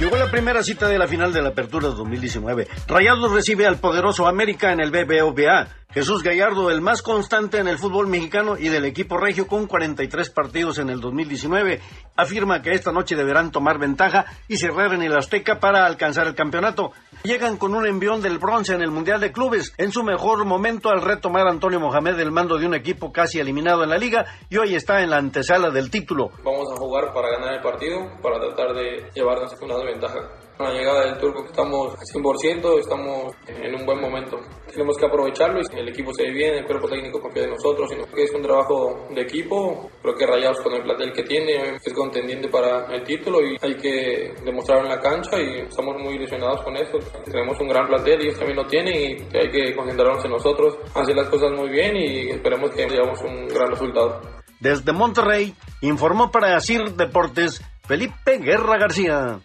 Llegó 0.00 0.16
la 0.16 0.30
primera 0.30 0.62
cita 0.62 0.86
de 0.88 0.96
la 0.96 1.08
final 1.08 1.32
de 1.32 1.42
la 1.42 1.48
Apertura 1.48 1.88
2019. 1.88 2.68
Rayados 2.86 3.32
recibe 3.32 3.66
al 3.66 3.78
poderoso 3.78 4.28
América 4.28 4.72
en 4.72 4.78
el 4.78 4.92
BBVA. 4.92 5.68
Jesús 5.90 6.22
Gallardo, 6.22 6.70
el 6.70 6.80
más 6.80 7.02
constante 7.02 7.58
en 7.58 7.66
el 7.66 7.78
fútbol 7.78 8.06
mexicano 8.06 8.56
y 8.56 8.68
del 8.68 8.84
equipo 8.84 9.16
regio 9.16 9.48
con 9.48 9.66
43 9.66 10.30
partidos 10.30 10.78
en 10.78 10.90
el 10.90 11.00
2019, 11.00 11.80
afirma 12.14 12.62
que 12.62 12.74
esta 12.74 12.92
noche 12.92 13.16
deberán 13.16 13.50
tomar 13.50 13.78
ventaja 13.78 14.26
y 14.46 14.58
cerrar 14.58 14.94
en 14.94 15.02
el 15.02 15.16
Azteca 15.16 15.58
para 15.58 15.84
alcanzar 15.84 16.28
el 16.28 16.34
campeonato. 16.36 16.92
Llegan 17.24 17.56
con 17.56 17.74
un 17.74 17.84
envión 17.84 18.22
del 18.22 18.38
bronce 18.38 18.74
en 18.74 18.80
el 18.80 18.92
Mundial 18.92 19.20
de 19.20 19.32
Clubes, 19.32 19.74
en 19.76 19.90
su 19.90 20.04
mejor 20.04 20.44
momento 20.44 20.88
al 20.88 21.02
retomar 21.02 21.48
Antonio 21.48 21.80
Mohamed 21.80 22.18
el 22.20 22.30
mando 22.30 22.58
de 22.58 22.66
un 22.66 22.74
equipo 22.74 23.12
casi 23.12 23.40
eliminado 23.40 23.82
en 23.82 23.90
la 23.90 23.98
liga 23.98 24.24
y 24.48 24.56
hoy 24.56 24.76
está 24.76 25.02
en 25.02 25.10
la 25.10 25.16
antesala 25.16 25.70
del 25.70 25.90
título. 25.90 26.30
Vamos 26.44 26.68
a 26.72 26.76
jugar 26.76 27.12
para 27.12 27.30
ganar 27.30 27.54
el 27.54 27.60
partido, 27.60 27.98
para 28.22 28.38
tratar 28.38 28.72
de 28.72 29.10
llevarnos 29.14 29.52
una 29.60 29.76
desventaja. 29.78 30.47
La 30.58 30.72
llegada 30.72 31.04
del 31.04 31.18
turco 31.18 31.42
que 31.42 31.50
estamos 31.50 31.94
al 31.94 32.04
100%, 32.04 32.80
estamos 32.80 33.32
en 33.46 33.74
un 33.76 33.86
buen 33.86 34.00
momento. 34.00 34.40
Tenemos 34.66 34.96
que 34.96 35.06
aprovecharlo 35.06 35.60
y 35.60 35.78
el 35.78 35.88
equipo 35.88 36.12
se 36.12 36.24
ve 36.24 36.32
bien, 36.32 36.54
el 36.56 36.66
cuerpo 36.66 36.88
técnico 36.88 37.20
confía 37.20 37.44
en 37.44 37.50
nosotros, 37.50 37.88
sino 37.88 38.04
que 38.06 38.24
es 38.24 38.34
un 38.34 38.42
trabajo 38.42 39.06
de 39.10 39.22
equipo. 39.22 39.88
Creo 40.02 40.14
que 40.16 40.26
Rayados 40.26 40.60
con 40.60 40.74
el 40.74 40.82
plantel 40.82 41.12
que 41.12 41.22
tiene 41.22 41.76
es 41.76 41.94
contendiente 41.94 42.48
para 42.48 42.86
el 42.92 43.04
título 43.04 43.40
y 43.40 43.56
hay 43.60 43.76
que 43.76 44.34
demostrarlo 44.44 44.84
en 44.84 44.96
la 44.96 45.00
cancha 45.00 45.40
y 45.40 45.60
estamos 45.60 45.96
muy 46.02 46.14
ilusionados 46.14 46.62
con 46.62 46.76
eso. 46.76 46.98
Tenemos 47.24 47.58
un 47.60 47.68
gran 47.68 47.86
plantel 47.86 48.20
y 48.20 48.24
ellos 48.24 48.38
también 48.38 48.56
lo 48.56 48.66
tienen 48.66 48.94
y 48.96 49.36
hay 49.36 49.50
que 49.50 49.76
concentrarnos 49.76 50.24
en 50.24 50.30
nosotros, 50.32 50.76
hacer 50.92 51.14
las 51.14 51.28
cosas 51.28 51.52
muy 51.52 51.68
bien 51.68 51.96
y 51.96 52.30
esperemos 52.30 52.70
que 52.70 52.84
llevamos 52.88 53.20
un 53.22 53.46
gran 53.46 53.70
resultado. 53.70 54.20
Desde 54.58 54.92
Monterrey, 54.92 55.54
informó 55.82 56.32
para 56.32 56.56
Asir 56.56 56.94
Deportes 56.96 57.62
Felipe 57.86 58.38
Guerra 58.38 58.76
García. 58.76 59.40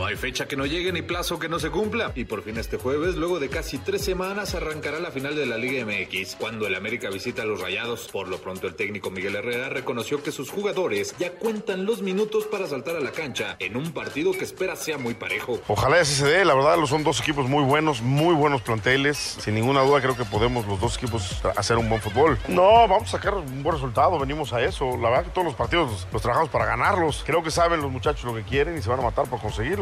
No 0.00 0.06
hay 0.06 0.16
fecha 0.16 0.48
que 0.48 0.56
no 0.56 0.64
llegue 0.64 0.92
ni 0.92 1.02
plazo 1.02 1.38
que 1.38 1.50
no 1.50 1.58
se 1.58 1.68
cumpla. 1.68 2.12
Y 2.14 2.24
por 2.24 2.42
fin 2.42 2.56
este 2.56 2.78
jueves, 2.78 3.16
luego 3.16 3.38
de 3.38 3.50
casi 3.50 3.76
tres 3.76 4.02
semanas, 4.02 4.54
arrancará 4.54 4.98
la 4.98 5.10
final 5.10 5.36
de 5.36 5.44
la 5.44 5.58
Liga 5.58 5.84
MX, 5.84 6.36
cuando 6.36 6.66
el 6.66 6.74
América 6.74 7.10
visita 7.10 7.42
a 7.42 7.44
los 7.44 7.60
Rayados. 7.60 8.08
Por 8.10 8.28
lo 8.28 8.38
pronto, 8.38 8.66
el 8.66 8.76
técnico 8.76 9.10
Miguel 9.10 9.36
Herrera 9.36 9.68
reconoció 9.68 10.22
que 10.22 10.32
sus 10.32 10.48
jugadores 10.48 11.14
ya 11.18 11.32
cuentan 11.32 11.84
los 11.84 12.00
minutos 12.00 12.46
para 12.46 12.66
saltar 12.66 12.96
a 12.96 13.00
la 13.00 13.12
cancha 13.12 13.56
en 13.58 13.76
un 13.76 13.92
partido 13.92 14.32
que 14.32 14.44
espera 14.44 14.74
sea 14.74 14.96
muy 14.96 15.12
parejo. 15.12 15.60
Ojalá 15.68 16.00
así 16.00 16.14
se 16.14 16.24
dé, 16.24 16.46
la 16.46 16.54
verdad, 16.54 16.82
son 16.86 17.04
dos 17.04 17.20
equipos 17.20 17.46
muy 17.46 17.64
buenos, 17.64 18.00
muy 18.00 18.34
buenos 18.34 18.62
planteles. 18.62 19.18
Sin 19.18 19.54
ninguna 19.54 19.82
duda, 19.82 20.00
creo 20.00 20.16
que 20.16 20.24
podemos 20.24 20.66
los 20.66 20.80
dos 20.80 20.96
equipos 20.96 21.42
hacer 21.58 21.76
un 21.76 21.90
buen 21.90 22.00
fútbol. 22.00 22.38
No, 22.48 22.88
vamos 22.88 23.08
a 23.08 23.18
sacar 23.18 23.34
un 23.34 23.62
buen 23.62 23.74
resultado, 23.74 24.18
venimos 24.18 24.54
a 24.54 24.62
eso. 24.62 24.96
La 24.96 25.10
verdad 25.10 25.24
que 25.24 25.30
todos 25.32 25.44
los 25.44 25.54
partidos 25.56 25.90
los, 25.90 26.08
los 26.10 26.22
trabajamos 26.22 26.48
para 26.48 26.64
ganarlos. 26.64 27.22
Creo 27.26 27.42
que 27.42 27.50
saben 27.50 27.82
los 27.82 27.92
muchachos 27.92 28.24
lo 28.24 28.34
que 28.34 28.44
quieren 28.44 28.78
y 28.78 28.80
se 28.80 28.88
van 28.88 29.00
a 29.00 29.02
matar 29.02 29.28
por 29.28 29.38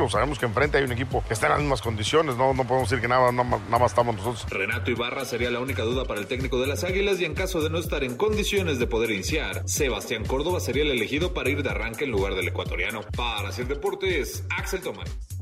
Sabemos 0.08 0.38
que 0.38 0.46
enfrente 0.46 0.78
hay 0.78 0.84
un 0.84 0.92
equipo 0.92 1.22
que 1.26 1.34
está 1.34 1.46
en 1.46 1.52
las 1.52 1.60
mismas 1.60 1.82
condiciones, 1.82 2.36
no, 2.36 2.54
no 2.54 2.64
podemos 2.66 2.88
decir 2.88 3.02
que 3.02 3.08
nada, 3.08 3.32
nada, 3.32 3.58
nada 3.66 3.78
más 3.78 3.92
estamos 3.92 4.16
nosotros. 4.16 4.46
Renato 4.50 4.90
Ibarra 4.90 5.24
sería 5.24 5.50
la 5.50 5.60
única 5.60 5.82
duda 5.82 6.04
para 6.04 6.20
el 6.20 6.26
técnico 6.26 6.60
de 6.60 6.66
las 6.66 6.84
Águilas 6.84 7.20
y 7.20 7.24
en 7.24 7.34
caso 7.34 7.60
de 7.60 7.70
no 7.70 7.78
estar 7.78 8.04
en 8.04 8.16
condiciones 8.16 8.78
de 8.78 8.86
poder 8.86 9.10
iniciar, 9.10 9.62
Sebastián 9.66 10.24
Córdoba 10.24 10.60
sería 10.60 10.82
el 10.82 10.90
elegido 10.90 11.34
para 11.34 11.50
ir 11.50 11.62
de 11.62 11.70
arranque 11.70 12.04
en 12.04 12.10
lugar 12.10 12.34
del 12.34 12.48
ecuatoriano. 12.48 13.00
Para 13.16 13.48
hacer 13.48 13.66
deportes, 13.66 14.44
Axel 14.50 14.80
Tomás. 14.80 15.37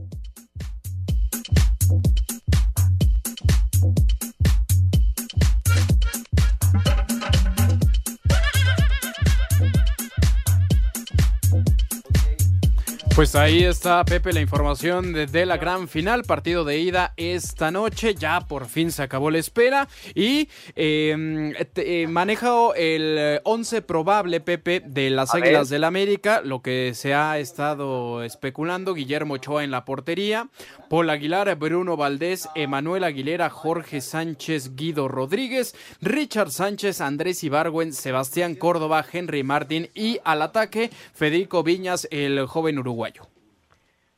Pues 13.16 13.34
ahí 13.34 13.64
está, 13.64 14.04
Pepe, 14.04 14.34
la 14.34 14.42
información 14.42 15.14
de, 15.14 15.46
la 15.46 15.56
gran 15.56 15.88
final, 15.88 16.24
partido 16.24 16.66
de 16.66 16.80
ida 16.80 17.14
esta 17.16 17.70
noche. 17.70 18.14
Ya 18.14 18.42
por 18.42 18.66
fin 18.66 18.92
se 18.92 19.02
acabó 19.02 19.30
la 19.30 19.38
espera. 19.38 19.88
Y 20.14 20.50
eh, 20.74 21.54
te- 21.72 22.02
eh, 22.02 22.08
maneja 22.08 22.52
el 22.76 23.40
11 23.44 23.80
probable, 23.80 24.40
Pepe, 24.40 24.82
de 24.84 25.08
las 25.08 25.32
A 25.32 25.38
Águilas 25.38 25.70
del 25.70 25.84
América. 25.84 26.42
Lo 26.44 26.60
que 26.60 26.92
se 26.94 27.14
ha 27.14 27.38
estado 27.38 28.22
especulando: 28.22 28.92
Guillermo 28.92 29.34
Ochoa 29.34 29.64
en 29.64 29.70
la 29.70 29.86
portería, 29.86 30.48
Paul 30.90 31.08
Aguilar, 31.08 31.56
Bruno 31.56 31.96
Valdés, 31.96 32.50
Emanuel 32.54 33.02
Aguilera, 33.02 33.48
Jorge 33.48 34.02
Sánchez, 34.02 34.76
Guido 34.76 35.08
Rodríguez, 35.08 35.74
Richard 36.02 36.50
Sánchez, 36.50 37.00
Andrés 37.00 37.42
Ibargüen, 37.42 37.94
Sebastián 37.94 38.56
Córdoba, 38.56 39.02
Henry 39.10 39.42
Martín 39.42 39.88
y 39.94 40.18
al 40.22 40.42
ataque 40.42 40.90
Federico 41.14 41.62
Viñas, 41.62 42.06
el 42.10 42.44
joven 42.44 42.78
uruguayo. 42.78 43.05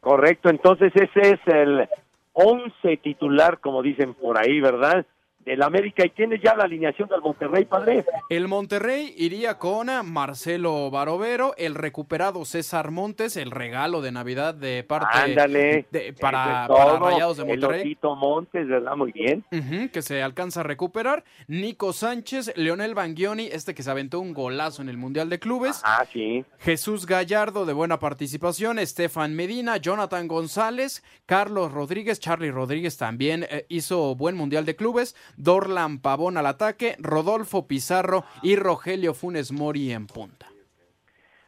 Correcto, 0.00 0.48
entonces 0.48 0.92
ese 0.94 1.32
es 1.34 1.40
el 1.46 1.88
11 2.32 2.96
titular, 2.98 3.58
como 3.58 3.82
dicen 3.82 4.14
por 4.14 4.38
ahí, 4.38 4.60
¿verdad? 4.60 5.04
Del 5.48 5.62
América. 5.62 6.04
¿Y 6.04 6.10
tienes 6.10 6.40
ya 6.42 6.54
la 6.54 6.64
alineación 6.64 7.08
del 7.08 7.22
Monterrey, 7.22 7.64
padre? 7.64 8.04
El 8.28 8.48
Monterrey 8.48 9.14
iría 9.16 9.58
con 9.58 9.88
Marcelo 10.12 10.90
Barovero, 10.90 11.54
el 11.56 11.74
recuperado 11.74 12.44
César 12.44 12.90
Montes, 12.90 13.36
el 13.36 13.50
regalo 13.50 14.02
de 14.02 14.12
Navidad 14.12 14.54
de 14.54 14.84
parte 14.84 15.06
Ándale. 15.18 15.86
de- 15.90 16.12
para, 16.20 16.64
es 16.64 16.68
para. 16.68 16.98
Rayados 16.98 17.38
de 17.38 17.44
El 17.44 17.48
Monterrey. 17.48 17.80
Otito 17.80 18.14
Montes, 18.14 18.68
¿verdad? 18.68 18.94
Muy 18.96 19.12
bien. 19.12 19.44
Que 19.90 20.02
se 20.02 20.22
alcanza 20.22 20.60
a 20.60 20.64
recuperar. 20.64 21.24
Nico 21.46 21.92
Sánchez, 21.92 22.52
Leonel 22.56 22.94
Bangioni, 22.94 23.46
este 23.46 23.74
que 23.74 23.82
se 23.82 23.90
aventó 23.90 24.20
un 24.20 24.34
golazo 24.34 24.82
en 24.82 24.88
el 24.90 24.98
Mundial 24.98 25.30
de 25.30 25.38
Clubes. 25.38 25.80
Ah, 25.84 26.04
sí. 26.12 26.44
Jesús 26.58 27.06
Gallardo, 27.06 27.64
de 27.64 27.72
buena 27.72 27.98
participación. 27.98 28.78
Estefan 28.78 29.34
Medina, 29.34 29.78
Jonathan 29.78 30.28
González, 30.28 31.02
Carlos 31.26 31.72
Rodríguez, 31.72 32.20
Charlie 32.20 32.50
Rodríguez 32.50 32.98
también 32.98 33.46
eh, 33.48 33.64
hizo 33.68 34.14
buen 34.14 34.36
Mundial 34.36 34.66
de 34.66 34.76
Clubes. 34.76 35.16
Dorlan 35.38 36.00
Pavón 36.00 36.36
al 36.36 36.46
ataque, 36.46 36.96
Rodolfo 36.98 37.66
Pizarro 37.66 38.24
y 38.42 38.56
Rogelio 38.56 39.14
Funes 39.14 39.52
Mori 39.52 39.92
en 39.92 40.06
punta. 40.06 40.46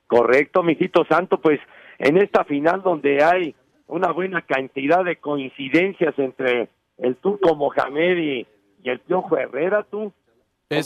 Correcto, 0.07 0.63
mijito 0.63 1.05
santo, 1.05 1.41
pues 1.41 1.61
en 1.99 2.17
esta 2.17 2.45
final 2.45 2.83
donde 2.83 3.23
hay 3.23 3.55
una 3.87 4.13
buena 4.13 4.43
cantidad 4.43 5.05
de 5.05 5.17
coincidencias 5.17 6.19
entre 6.19 6.69
el 6.99 7.17
turco 7.17 7.55
Mohamed 7.57 8.17
y, 8.17 8.47
y 8.83 8.91
el 8.91 9.01
Piojo 9.01 9.37
Herrera, 9.37 9.83
tú, 9.83 10.13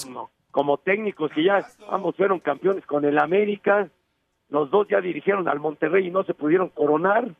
como, 0.03 0.31
como 0.51 0.79
técnicos 0.79 1.31
que 1.33 1.45
ya 1.45 1.67
ambos 1.91 2.17
fueron 2.17 2.41
campeones 2.41 2.87
con 2.87 3.05
el 3.05 3.19
América, 3.19 3.89
los 4.49 4.71
dos 4.71 4.87
ya 4.89 5.01
dirigieron 5.01 5.49
al 5.49 5.61
Monterrey 5.61 6.07
y 6.07 6.11
no 6.11 6.25
se 6.25 6.35
pudieron 6.35 6.69
coronar. 6.71 7.35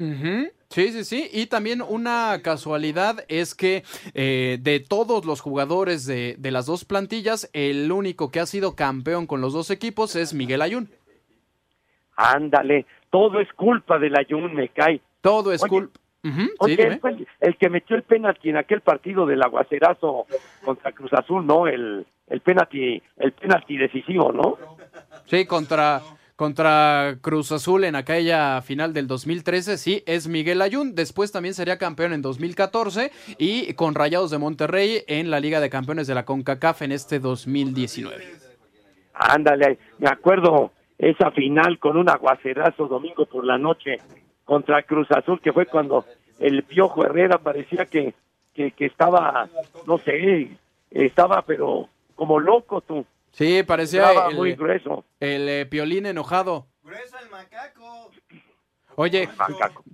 Ujú, 0.00 0.50
Sí, 0.70 0.92
sí, 0.92 1.04
sí. 1.04 1.28
Y 1.32 1.46
también 1.46 1.82
una 1.82 2.40
casualidad 2.42 3.24
es 3.28 3.56
que 3.56 3.82
eh, 4.14 4.56
de 4.60 4.78
todos 4.78 5.24
los 5.24 5.40
jugadores 5.40 6.06
de, 6.06 6.36
de 6.38 6.50
las 6.52 6.66
dos 6.66 6.84
plantillas, 6.84 7.50
el 7.52 7.90
único 7.90 8.30
que 8.30 8.38
ha 8.38 8.46
sido 8.46 8.76
campeón 8.76 9.26
con 9.26 9.40
los 9.40 9.52
dos 9.52 9.70
equipos 9.70 10.14
es 10.14 10.32
Miguel 10.32 10.62
Ayun. 10.62 10.88
Ándale, 12.14 12.86
todo 13.10 13.40
es 13.40 13.52
culpa 13.54 13.98
del 13.98 14.16
Ayun, 14.16 14.54
me 14.54 14.68
cae. 14.68 15.00
Todo 15.20 15.52
es 15.52 15.60
culpa. 15.62 15.98
Oye, 16.58 16.98
fue 16.98 17.10
el, 17.10 17.28
el 17.40 17.56
que 17.56 17.68
metió 17.68 17.96
el 17.96 18.02
penalti 18.02 18.50
en 18.50 18.58
aquel 18.58 18.82
partido 18.82 19.26
del 19.26 19.42
aguacerazo 19.42 20.26
contra 20.62 20.92
Cruz 20.92 21.12
Azul, 21.14 21.46
¿no? 21.46 21.66
El, 21.66 22.06
el 22.28 22.40
penalti, 22.40 23.02
el 23.16 23.32
penalti 23.32 23.76
decisivo, 23.76 24.30
¿no? 24.32 24.58
Sí, 25.26 25.46
contra, 25.46 26.02
contra 26.40 27.18
Cruz 27.20 27.52
Azul 27.52 27.84
en 27.84 27.94
aquella 27.94 28.62
final 28.62 28.94
del 28.94 29.06
2013, 29.06 29.76
sí, 29.76 30.02
es 30.06 30.26
Miguel 30.26 30.62
Ayun. 30.62 30.94
Después 30.94 31.32
también 31.32 31.52
sería 31.52 31.76
campeón 31.76 32.14
en 32.14 32.22
2014 32.22 33.12
y 33.36 33.74
con 33.74 33.94
Rayados 33.94 34.30
de 34.30 34.38
Monterrey 34.38 35.02
en 35.06 35.30
la 35.30 35.38
Liga 35.38 35.60
de 35.60 35.68
Campeones 35.68 36.06
de 36.06 36.14
la 36.14 36.24
CONCACAF 36.24 36.80
en 36.80 36.92
este 36.92 37.18
2019. 37.18 38.24
Ándale, 39.12 39.76
me 39.98 40.08
acuerdo 40.08 40.70
esa 40.96 41.30
final 41.30 41.78
con 41.78 41.98
un 41.98 42.08
aguacerazo 42.08 42.86
domingo 42.86 43.26
por 43.26 43.44
la 43.44 43.58
noche 43.58 43.98
contra 44.46 44.82
Cruz 44.84 45.10
Azul, 45.10 45.42
que 45.42 45.52
fue 45.52 45.66
cuando 45.66 46.06
el 46.38 46.62
Piojo 46.62 47.04
Herrera 47.04 47.36
parecía 47.36 47.84
que, 47.84 48.14
que, 48.54 48.70
que 48.70 48.86
estaba, 48.86 49.46
no 49.86 49.98
sé, 49.98 50.52
estaba 50.90 51.42
pero 51.42 51.90
como 52.14 52.40
loco 52.40 52.80
tú. 52.80 53.04
Sí, 53.32 53.62
parecía 53.62 54.28
el, 54.28 54.36
muy 54.36 54.54
grueso. 54.54 55.04
el 55.20 55.48
eh, 55.48 55.66
piolín 55.66 56.06
enojado. 56.06 56.66
Oye, 58.96 59.28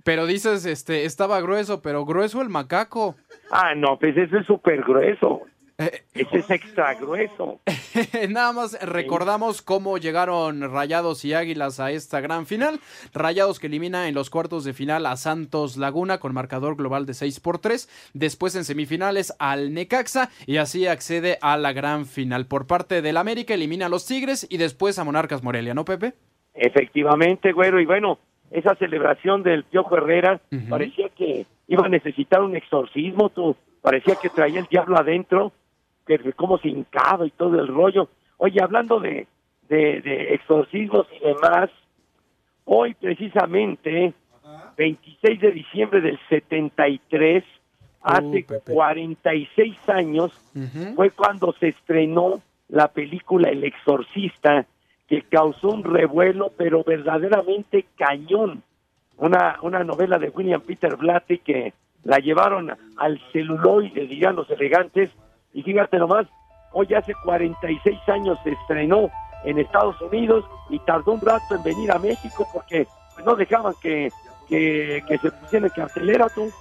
pero 0.03 0.25
dices, 0.25 0.65
este, 0.65 1.05
estaba 1.05 1.39
grueso, 1.39 1.81
pero 1.81 2.03
grueso 2.05 2.41
el 2.41 2.49
macaco. 2.49 3.15
Ah, 3.51 3.73
no, 3.75 3.97
pues 3.97 4.17
ese 4.17 4.39
es 4.39 4.45
súper 4.45 4.81
grueso. 4.83 5.43
Eh, 5.77 6.03
Ese 6.13 6.39
es 6.39 6.49
extra 6.49 6.95
grueso. 6.95 7.59
Nada 8.29 8.53
más 8.53 8.77
recordamos 8.81 9.61
cómo 9.61 9.97
llegaron 9.97 10.61
Rayados 10.71 11.23
y 11.25 11.33
Águilas 11.33 11.79
a 11.79 11.91
esta 11.91 12.21
gran 12.21 12.45
final. 12.45 12.79
Rayados 13.13 13.59
que 13.59 13.67
elimina 13.67 14.07
en 14.07 14.15
los 14.15 14.29
cuartos 14.29 14.63
de 14.63 14.73
final 14.73 15.05
a 15.05 15.15
Santos 15.15 15.77
Laguna 15.77 16.19
con 16.19 16.33
marcador 16.33 16.75
global 16.75 17.05
de 17.05 17.13
6 17.13 17.39
por 17.39 17.59
3. 17.59 18.11
Después 18.13 18.55
en 18.55 18.65
semifinales 18.65 19.33
al 19.39 19.73
Necaxa 19.73 20.29
y 20.45 20.57
así 20.57 20.87
accede 20.87 21.37
a 21.41 21.57
la 21.57 21.73
gran 21.73 22.05
final. 22.05 22.45
Por 22.47 22.67
parte 22.67 23.01
del 23.01 23.17
América 23.17 23.53
elimina 23.53 23.87
a 23.87 23.89
los 23.89 24.05
Tigres 24.05 24.47
y 24.49 24.57
después 24.57 24.99
a 24.99 25.03
Monarcas 25.03 25.43
Morelia, 25.43 25.73
¿no, 25.73 25.85
Pepe? 25.85 26.13
Efectivamente, 26.53 27.51
güero, 27.51 27.79
y 27.79 27.85
bueno, 27.85 28.17
esa 28.51 28.75
celebración 28.75 29.43
del 29.43 29.63
Piojo 29.63 29.97
Herrera 29.97 30.41
parecía 30.69 31.09
que 31.09 31.45
iba 31.67 31.85
a 31.85 31.89
necesitar 31.89 32.41
un 32.41 32.55
exorcismo, 32.55 33.29
tú, 33.29 33.55
parecía 33.81 34.15
que 34.15 34.29
traía 34.29 34.59
el 34.59 34.67
diablo 34.67 34.97
adentro, 34.97 35.51
que 36.07 36.33
cómo 36.33 36.57
se 36.57 36.69
hincaba 36.69 37.27
y 37.27 37.31
todo 37.31 37.59
el 37.59 37.67
rollo. 37.67 38.09
Oye, 38.37 38.61
hablando 38.61 38.99
de, 38.99 39.27
de, 39.69 40.01
de 40.01 40.33
exorcismos 40.33 41.07
y 41.15 41.25
demás, 41.25 41.69
hoy 42.65 42.93
precisamente, 42.93 44.13
26 44.77 45.41
de 45.41 45.51
diciembre 45.51 46.01
del 46.01 46.19
73, 46.29 47.43
hace 48.01 48.45
46 48.71 49.89
años, 49.89 50.31
fue 50.95 51.11
cuando 51.11 51.53
se 51.59 51.69
estrenó 51.69 52.41
la 52.69 52.87
película 52.87 53.49
El 53.49 53.63
Exorcista, 53.63 54.65
que 55.07 55.21
causó 55.23 55.69
un 55.69 55.83
revuelo, 55.83 56.51
pero 56.57 56.83
verdaderamente 56.83 57.85
cañón. 57.97 58.63
Una, 59.17 59.57
una 59.61 59.83
novela 59.83 60.19
de 60.19 60.29
William 60.29 60.61
Peter 60.61 60.95
Blatty 60.95 61.39
que 61.39 61.73
la 62.03 62.19
llevaron 62.19 62.71
al 62.97 63.19
celuloide, 63.31 64.05
dirían 64.05 64.35
los 64.35 64.49
elegantes, 64.51 65.09
y 65.53 65.63
fíjate 65.63 65.97
nomás, 65.97 66.27
hoy 66.73 66.93
hace 66.93 67.13
46 67.23 67.97
años 68.09 68.37
se 68.43 68.51
estrenó 68.51 69.09
en 69.43 69.59
Estados 69.59 69.99
Unidos 70.01 70.45
y 70.69 70.79
tardó 70.79 71.13
un 71.13 71.21
rato 71.21 71.55
en 71.55 71.63
venir 71.63 71.91
a 71.91 71.99
México 71.99 72.47
porque 72.53 72.87
pues, 73.13 73.25
no 73.25 73.35
dejaban 73.35 73.73
que, 73.81 74.11
que, 74.47 75.03
que 75.07 75.17
se 75.17 75.31
pusiera 75.31 75.67
en 75.67 75.73
cartelera 75.73 76.27
tú. 76.29 76.51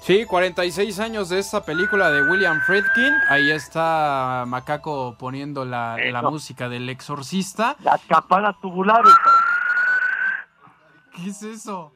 Sí, 0.00 0.24
46 0.24 0.98
años 0.98 1.28
de 1.28 1.38
esta 1.38 1.64
película 1.64 2.10
de 2.10 2.28
William 2.28 2.60
Friedkin. 2.62 3.12
Ahí 3.28 3.52
está 3.52 4.42
Macaco 4.48 5.14
poniendo 5.16 5.64
la, 5.64 5.96
la 5.96 6.22
música 6.22 6.68
del 6.68 6.88
exorcista. 6.88 7.76
Las 7.84 8.00
campanas 8.06 8.56
tubulares. 8.60 9.12
¿Qué 11.14 11.30
es 11.30 11.42
eso? 11.44 11.92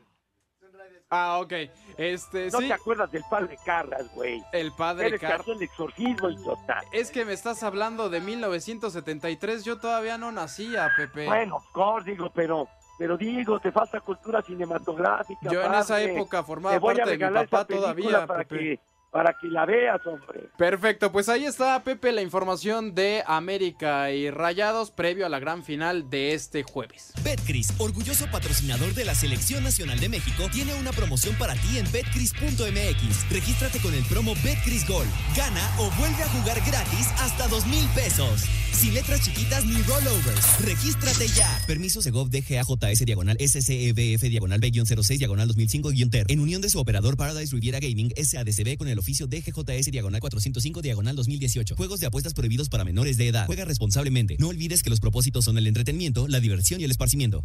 Ah, 1.16 1.38
ok. 1.40 1.52
Este, 1.96 2.50
¿No 2.50 2.59
sí. 2.59 2.68
te 2.68 2.72
acuerdas 2.74 3.11
del 3.11 3.24
padre 3.31 3.57
Carras, 3.64 4.12
güey? 4.14 4.42
El 4.52 4.72
padre 4.72 5.18
Carras. 5.18 5.48
el 5.48 5.62
exorcismo, 5.62 6.29
idiota. 6.29 6.83
Es 6.92 7.11
que 7.11 7.24
me 7.24 7.33
estás 7.33 7.62
hablando 7.62 8.11
de 8.11 8.20
1973. 8.20 9.64
Yo 9.64 9.79
todavía 9.79 10.18
no 10.18 10.31
nacía, 10.31 10.90
Pepe. 10.96 11.26
Bueno, 11.26 11.62
course, 11.72 12.11
digo, 12.11 12.31
pero, 12.35 12.68
pero 12.98 13.16
digo, 13.16 13.59
te 13.61 13.72
falta 13.72 14.00
cultura 14.00 14.42
cinematográfica. 14.42 15.50
Yo 15.50 15.62
en 15.62 15.74
esa 15.74 16.00
época 16.00 16.42
formaba 16.42 16.79
parte 16.79 17.16
de 17.16 17.16
mi 17.16 17.35
papá 17.35 17.64
todavía, 17.64 18.26
para 18.26 18.44
Pepe. 18.44 18.59
que 18.59 18.81
para 19.16 19.33
que 19.33 19.48
la 19.48 19.64
veas, 19.64 19.98
hombre. 20.05 20.50
Perfecto, 20.59 21.11
pues 21.11 21.31
ahí 21.31 21.46
está, 21.46 21.83
Pepe, 21.83 22.12
la 22.12 22.20
información 22.20 22.94
de 22.94 23.22
América 23.26 24.12
y 24.12 24.29
Rayados 24.29 24.90
previo 24.90 25.24
a 25.24 25.31
la 25.31 25.38
gran 25.38 25.64
final 25.64 26.11
de 26.11 26.35
este 26.35 26.64
jueves. 26.64 27.14
Betcris, 27.24 27.72
orgulloso 27.79 28.26
patrocinador 28.31 28.92
de 28.92 29.07
la 29.07 29.14
Selección 29.14 29.64
Nacional 29.64 29.98
de 30.00 30.11
México, 30.11 30.50
tiene 30.52 30.74
una 30.74 30.92
promoción 30.92 31.35
para 31.37 31.55
ti 31.55 31.79
en 31.79 31.90
betcris.mx. 31.90 33.31
Regístrate 33.31 33.79
con 33.79 33.94
el 33.94 34.05
promo 34.05 34.35
Betcris 34.44 34.87
Gol. 34.87 35.07
Gana 35.35 35.66
o 35.79 35.90
vuelve 35.98 36.22
a 36.22 36.29
jugar 36.29 36.59
gratis 36.66 37.09
hasta 37.18 37.48
dos 37.48 37.66
mil 37.66 37.88
pesos. 37.94 38.44
Sin 38.72 38.92
letras 38.92 39.22
chiquitas 39.22 39.64
ni 39.64 39.81
rollovers. 39.85 40.61
Regístrate 40.62 41.26
ya. 41.29 41.48
Permiso 41.66 42.02
Segov 42.02 42.29
DGAJS 42.29 43.07
diagonal 43.07 43.38
SCEBF 43.40 44.20
diagonal 44.29 44.61
B-06 44.61 45.16
diagonal 45.16 45.48
2005-TER. 45.48 46.26
En 46.29 46.40
unión 46.40 46.61
de 46.61 46.68
su 46.68 46.79
operador 46.79 47.16
Paradise 47.16 47.55
Riviera 47.55 47.81
Gaming 47.81 48.12
SADCB 48.14 48.76
con 48.76 48.88
el 48.88 48.98
oficio 49.06 49.28
DGJS 49.28 49.92
diagonal 49.92 50.20
405 50.20 50.82
diagonal 50.82 51.14
2018. 51.14 51.76
Juegos 51.76 52.00
de 52.00 52.06
apuestas 52.06 52.34
prohibidos 52.34 52.68
para 52.68 52.82
menores 52.84 53.16
de 53.16 53.28
edad. 53.28 53.46
Juega 53.46 53.64
responsablemente. 53.64 54.36
No 54.40 54.48
olvides 54.48 54.82
que 54.82 54.90
los 54.90 54.98
propósitos 54.98 55.44
son 55.44 55.56
el 55.58 55.66
entretenimiento, 55.68 56.26
la 56.26 56.40
diversión 56.40 56.80
y 56.80 56.84
el 56.84 56.90
esparcimiento. 56.90 57.44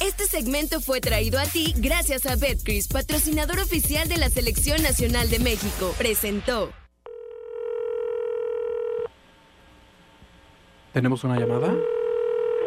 Este 0.00 0.26
segmento 0.26 0.80
fue 0.80 1.00
traído 1.00 1.38
a 1.38 1.44
ti 1.44 1.74
gracias 1.76 2.24
a 2.24 2.36
Betcris, 2.36 2.88
patrocinador 2.88 3.58
oficial 3.58 4.08
de 4.08 4.16
la 4.16 4.30
Selección 4.30 4.82
Nacional 4.82 5.28
de 5.28 5.38
México. 5.40 5.94
Presentó. 5.98 6.72
¿Tenemos 10.94 11.24
una 11.24 11.38
llamada? 11.38 11.74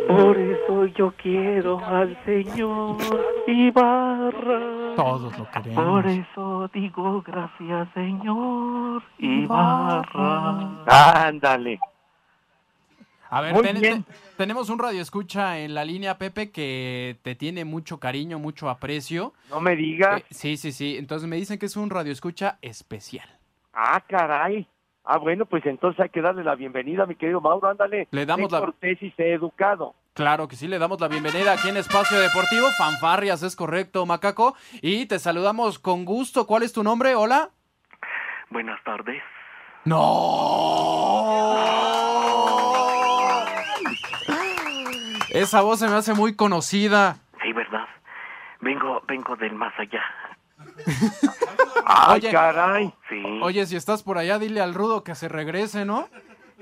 Por 0.07 0.37
eso 0.37 0.85
yo 0.87 1.11
quiero 1.21 1.79
al 1.85 2.17
señor 2.25 2.97
Ibarra. 3.45 4.95
Todos 4.95 5.37
lo 5.37 5.49
queremos. 5.51 5.83
Por 5.83 6.07
eso 6.07 6.69
digo 6.73 7.21
gracias, 7.21 7.89
señor 7.93 9.03
Ibarra. 9.19 10.83
Ándale. 11.27 11.79
A 13.29 13.41
ver, 13.41 13.53
Muy 13.53 13.63
ten- 13.63 13.81
bien. 13.81 14.03
te- 14.03 14.13
tenemos 14.37 14.69
un 14.69 14.79
radio 14.79 15.01
escucha 15.01 15.59
en 15.59 15.73
la 15.73 15.83
línea, 15.83 16.17
Pepe, 16.17 16.49
que 16.49 17.17
te 17.23 17.35
tiene 17.35 17.65
mucho 17.65 17.99
cariño, 17.99 18.39
mucho 18.39 18.69
aprecio. 18.69 19.33
No 19.49 19.59
me 19.59 19.75
digas. 19.75 20.21
Eh, 20.21 20.25
sí, 20.29 20.55
sí, 20.55 20.71
sí. 20.71 20.95
Entonces 20.97 21.27
me 21.27 21.35
dicen 21.35 21.59
que 21.59 21.65
es 21.65 21.75
un 21.75 21.89
radio 21.89 22.13
escucha 22.13 22.57
especial. 22.61 23.27
Ah, 23.73 24.01
caray. 24.07 24.65
Ah, 25.09 25.17
bueno, 25.19 25.45
pues 25.45 25.65
entonces 25.65 26.01
hay 26.01 26.09
que 26.09 26.21
darle 26.21 26.43
la 26.43 26.55
bienvenida, 26.55 27.05
mi 27.05 27.15
querido 27.15 27.39
Mauro, 27.39 27.69
ándale. 27.69 28.07
Le 28.11 28.25
damos 28.25 28.51
la- 28.51 28.59
cortés 28.59 29.01
y 29.01 29.09
sé 29.11 29.31
educado. 29.33 29.95
Claro 30.13 30.47
que 30.49 30.55
sí, 30.57 30.67
le 30.67 30.79
damos 30.79 30.99
la 30.99 31.07
bienvenida 31.07 31.53
aquí 31.53 31.69
en 31.69 31.77
Espacio 31.77 32.19
Deportivo. 32.19 32.67
Fanfarrias, 32.77 33.41
es 33.43 33.55
correcto, 33.55 34.05
Macaco. 34.05 34.55
Y 34.81 35.05
te 35.05 35.17
saludamos 35.19 35.79
con 35.79 36.03
gusto. 36.05 36.45
¿Cuál 36.45 36.63
es 36.63 36.73
tu 36.73 36.83
nombre? 36.83 37.15
Hola. 37.15 37.51
Buenas 38.49 38.83
tardes. 38.83 39.21
¡No! 39.85 41.45
Esa 45.29 45.61
voz 45.61 45.79
se 45.79 45.87
me 45.87 45.95
hace 45.95 46.13
muy 46.13 46.35
conocida. 46.35 47.17
Sí, 47.43 47.53
¿verdad? 47.53 47.85
Vengo, 48.59 49.01
vengo 49.07 49.35
del 49.35 49.53
más 49.53 49.73
allá. 49.77 50.01
Ay, 51.89 52.19
Oye. 52.19 52.31
caray. 52.31 52.93
Sí, 53.07 53.23
Oye, 53.41 53.65
si 53.65 53.75
estás 53.77 54.03
por 54.03 54.17
allá, 54.17 54.37
dile 54.39 54.59
al 54.61 54.73
rudo 54.73 55.03
que 55.03 55.15
se 55.15 55.29
regrese, 55.29 55.85
¿no? 55.85 56.09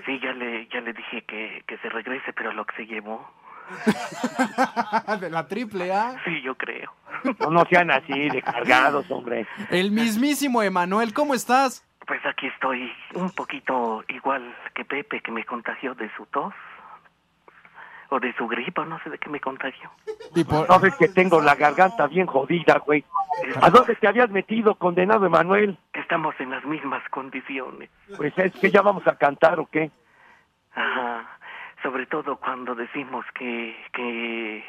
sí, 0.05 0.19
ya 0.21 0.33
le, 0.33 0.67
ya 0.67 0.81
le 0.81 0.93
dije 0.93 1.23
que, 1.23 1.63
que 1.67 1.77
se 1.79 1.89
regrese, 1.89 2.31
pero 2.33 2.53
lo 2.53 2.63
que 2.65 2.75
se 2.75 2.85
llevó. 2.85 3.27
De 5.19 5.29
la 5.31 5.47
triple 5.47 5.91
A. 5.91 6.21
Sí, 6.23 6.41
yo 6.43 6.53
creo. 6.55 6.93
No, 7.39 7.49
no 7.49 7.65
sean 7.65 7.89
así, 7.89 8.29
de 8.29 8.41
cargados, 8.43 9.09
hombre. 9.09 9.47
El 9.71 9.89
mismísimo 9.91 10.61
Emanuel, 10.61 11.13
¿cómo 11.13 11.33
estás? 11.33 11.83
Pues 12.05 12.23
aquí 12.25 12.45
estoy 12.45 12.91
un 13.15 13.31
poquito 13.31 14.03
igual 14.09 14.55
que 14.75 14.85
Pepe, 14.85 15.21
que 15.21 15.31
me 15.31 15.43
contagió 15.43 15.95
de 15.95 16.11
su 16.15 16.27
tos. 16.27 16.53
O 18.09 18.19
de 18.19 18.33
su 18.35 18.47
gripa, 18.47 18.85
no 18.85 18.99
sé 18.99 19.09
de 19.09 19.17
qué 19.17 19.29
me 19.29 19.39
contagió. 19.39 19.89
Y 20.35 20.43
por- 20.43 20.69
No 20.69 20.79
ves 20.79 20.95
que 20.95 21.07
tengo 21.09 21.41
la 21.41 21.55
garganta 21.55 22.05
bien 22.07 22.27
jodida, 22.27 22.77
güey. 22.85 23.03
¿A 23.61 23.69
dónde 23.69 23.95
te 23.95 24.07
habías 24.07 24.29
metido, 24.29 24.75
condenado 24.75 25.25
Emanuel? 25.25 25.77
Estamos 25.93 26.35
en 26.39 26.51
las 26.51 26.63
mismas 26.65 27.03
condiciones. 27.09 27.89
Pues 28.15 28.37
es 28.37 28.53
que 28.53 28.69
ya 28.69 28.81
vamos 28.81 29.05
a 29.07 29.17
cantar, 29.17 29.59
¿o 29.59 29.65
qué? 29.65 29.89
Ajá. 30.75 31.27
Sobre 31.83 32.05
todo 32.05 32.37
cuando 32.37 32.75
decimos 32.75 33.25
que 33.33 33.75
que 33.93 34.63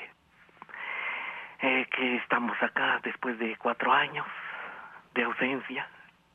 eh, 1.60 1.86
que 1.94 2.16
estamos 2.16 2.56
acá 2.62 3.00
después 3.02 3.38
de 3.38 3.56
cuatro 3.56 3.92
años 3.92 4.26
de 5.14 5.22
ausencia. 5.24 5.88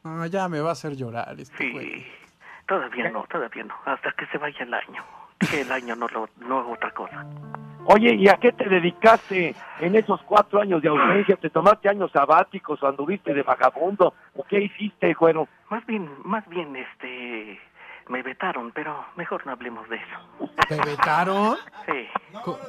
Ah, 0.03 0.25
ya 0.29 0.47
me 0.49 0.59
va 0.59 0.69
a 0.69 0.71
hacer 0.73 0.95
llorar 0.95 1.35
este 1.39 1.57
Sí. 1.57 1.71
güey. 1.71 2.07
Todavía 2.67 3.09
no, 3.11 3.23
todavía 3.23 3.63
no. 3.63 3.75
Hasta 3.85 4.11
que 4.13 4.25
se 4.27 4.37
vaya 4.37 4.63
el 4.63 4.73
año. 4.73 5.03
Que 5.49 5.61
el 5.61 5.71
año 5.71 5.95
no 5.95 6.07
lo 6.07 6.29
no 6.39 6.61
es 6.61 6.67
otra 6.77 6.91
cosa. 6.91 7.25
Oye, 7.85 8.13
¿y 8.13 8.27
a 8.29 8.35
qué 8.35 8.51
te 8.51 8.69
dedicaste 8.69 9.55
en 9.79 9.95
esos 9.95 10.21
cuatro 10.23 10.61
años 10.61 10.81
de 10.83 10.89
ausencia? 10.89 11.35
¿Te 11.35 11.49
tomaste 11.49 11.89
años 11.89 12.11
sabáticos 12.11 12.81
o 12.83 12.87
anduviste 12.87 13.33
de 13.33 13.41
vagabundo? 13.41 14.13
¿O 14.35 14.43
qué 14.43 14.61
hiciste, 14.61 15.13
güero? 15.15 15.47
Más 15.69 15.83
bien, 15.87 16.07
más 16.23 16.47
bien, 16.47 16.75
este, 16.75 17.59
me 18.07 18.21
vetaron, 18.21 18.71
pero 18.71 19.03
mejor 19.15 19.43
no 19.47 19.51
hablemos 19.53 19.89
de 19.89 19.95
eso. 19.95 20.47
¿Te 20.69 20.75
vetaron? 20.85 21.57
Sí. 21.87 22.07
Co- 22.43 22.59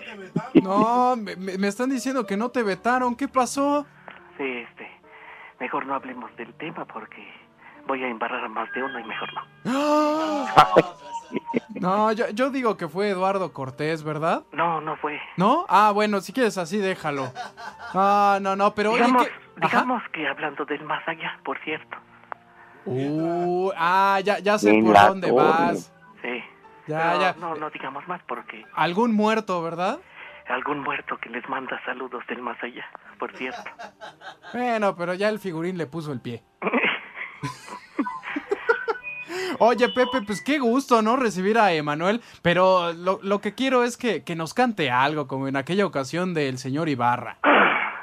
No, 0.62 1.14
me, 1.16 1.36
me- 1.36 1.58
me 1.58 1.68
están 1.68 1.90
diciendo 1.90 2.26
que 2.26 2.36
no 2.38 2.48
te 2.50 2.62
vetaron. 2.62 3.14
¿Qué 3.14 3.28
pasó? 3.28 3.84
Sí, 4.38 4.44
este, 4.44 4.88
mejor 5.60 5.84
no 5.86 5.94
hablemos 5.94 6.34
del 6.36 6.54
tema 6.54 6.86
porque 6.86 7.22
voy 7.86 8.02
a 8.04 8.08
embarrar 8.08 8.44
a 8.44 8.48
más 8.48 8.70
de 8.72 8.82
uno 8.82 8.98
y 8.98 9.04
mejor 9.04 9.28
no. 9.34 9.42
No, 11.80 12.12
yo, 12.12 12.28
yo 12.30 12.50
digo 12.50 12.76
que 12.76 12.88
fue 12.88 13.08
Eduardo 13.08 13.52
Cortés, 13.52 14.04
¿verdad? 14.04 14.44
No, 14.52 14.80
no 14.80 14.96
fue. 14.96 15.20
¿No? 15.36 15.66
Ah, 15.68 15.90
bueno, 15.92 16.20
si 16.20 16.32
quieres 16.32 16.56
así, 16.58 16.78
déjalo. 16.78 17.32
Ah, 17.94 18.38
no, 18.40 18.54
no, 18.54 18.74
pero 18.74 18.92
digamos. 18.92 19.26
Ajá. 19.26 19.68
digamos 19.68 20.02
que 20.12 20.28
hablando 20.28 20.64
del 20.64 20.84
más 20.84 21.06
allá, 21.08 21.38
por 21.44 21.58
cierto. 21.64 21.96
Uh, 22.84 23.70
ah, 23.76 24.20
ya, 24.22 24.38
ya 24.38 24.58
sé 24.58 24.80
por 24.84 24.94
dónde 24.94 25.28
torre. 25.28 25.42
vas. 25.42 25.92
Sí. 26.22 26.42
Ya, 26.86 26.98
Pero 27.10 27.20
ya. 27.20 27.34
No, 27.38 27.54
no 27.54 27.70
digamos 27.70 28.06
más 28.08 28.20
porque 28.28 28.64
Algún 28.74 29.14
muerto, 29.14 29.62
¿verdad? 29.62 29.98
algún 30.48 30.80
muerto 30.80 31.16
que 31.18 31.30
les 31.30 31.48
manda 31.48 31.80
saludos 31.84 32.22
del 32.28 32.42
más 32.42 32.62
allá, 32.62 32.84
por 33.18 33.34
cierto. 33.36 33.62
Bueno, 34.52 34.94
pero 34.96 35.14
ya 35.14 35.28
el 35.28 35.38
figurín 35.38 35.78
le 35.78 35.86
puso 35.86 36.12
el 36.12 36.20
pie. 36.20 36.42
Oye, 39.64 39.88
Pepe, 39.90 40.22
pues 40.26 40.42
qué 40.42 40.58
gusto, 40.58 41.02
¿no? 41.02 41.16
Recibir 41.16 41.56
a 41.56 41.72
Emanuel, 41.72 42.20
pero 42.42 42.92
lo, 42.92 43.20
lo 43.22 43.40
que 43.40 43.54
quiero 43.54 43.84
es 43.84 43.96
que, 43.96 44.24
que 44.24 44.34
nos 44.34 44.54
cante 44.54 44.90
algo, 44.90 45.28
como 45.28 45.46
en 45.46 45.54
aquella 45.56 45.86
ocasión 45.86 46.34
del 46.34 46.58
señor 46.58 46.88
Ibarra. 46.88 47.36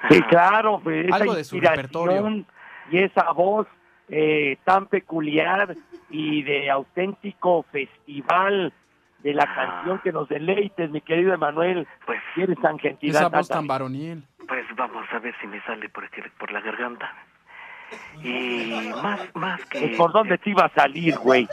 Sí, 0.09 0.21
claro, 0.29 0.79
pues 0.81 1.11
Algo 1.11 1.35
de 1.35 1.43
su 1.43 1.59
repertorio. 1.59 2.45
Y 2.91 2.97
esa 2.99 3.31
voz 3.33 3.67
eh, 4.07 4.57
tan 4.63 4.87
peculiar 4.87 5.75
y 6.09 6.43
de 6.43 6.69
auténtico 6.71 7.65
festival 7.71 8.71
de 9.21 9.33
la 9.33 9.45
canción 9.53 9.99
que 9.99 10.13
nos 10.13 10.29
deleites, 10.29 10.89
mi 10.89 11.01
querido 11.01 11.33
Emanuel. 11.33 11.85
Pues, 12.05 12.19
Si 12.33 12.41
eres 12.41 12.57
tan 12.61 12.79
gentil. 12.79 13.09
Esa 13.09 13.27
voz 13.27 13.49
tan 13.49 13.67
varonil. 13.67 14.23
Pues 14.47 14.65
vamos 14.77 15.05
a 15.11 15.19
ver 15.19 15.35
si 15.41 15.47
me 15.47 15.61
sale 15.63 15.89
por, 15.89 16.05
aquí- 16.05 16.21
por 16.39 16.51
la 16.53 16.61
garganta. 16.61 17.13
Y 18.23 18.91
más, 19.01 19.19
más 19.35 19.65
que... 19.65 19.95
¿Por 19.97 20.11
dónde 20.11 20.37
te 20.37 20.49
iba 20.49 20.65
a 20.65 20.69
salir, 20.69 21.17
güey? 21.17 21.47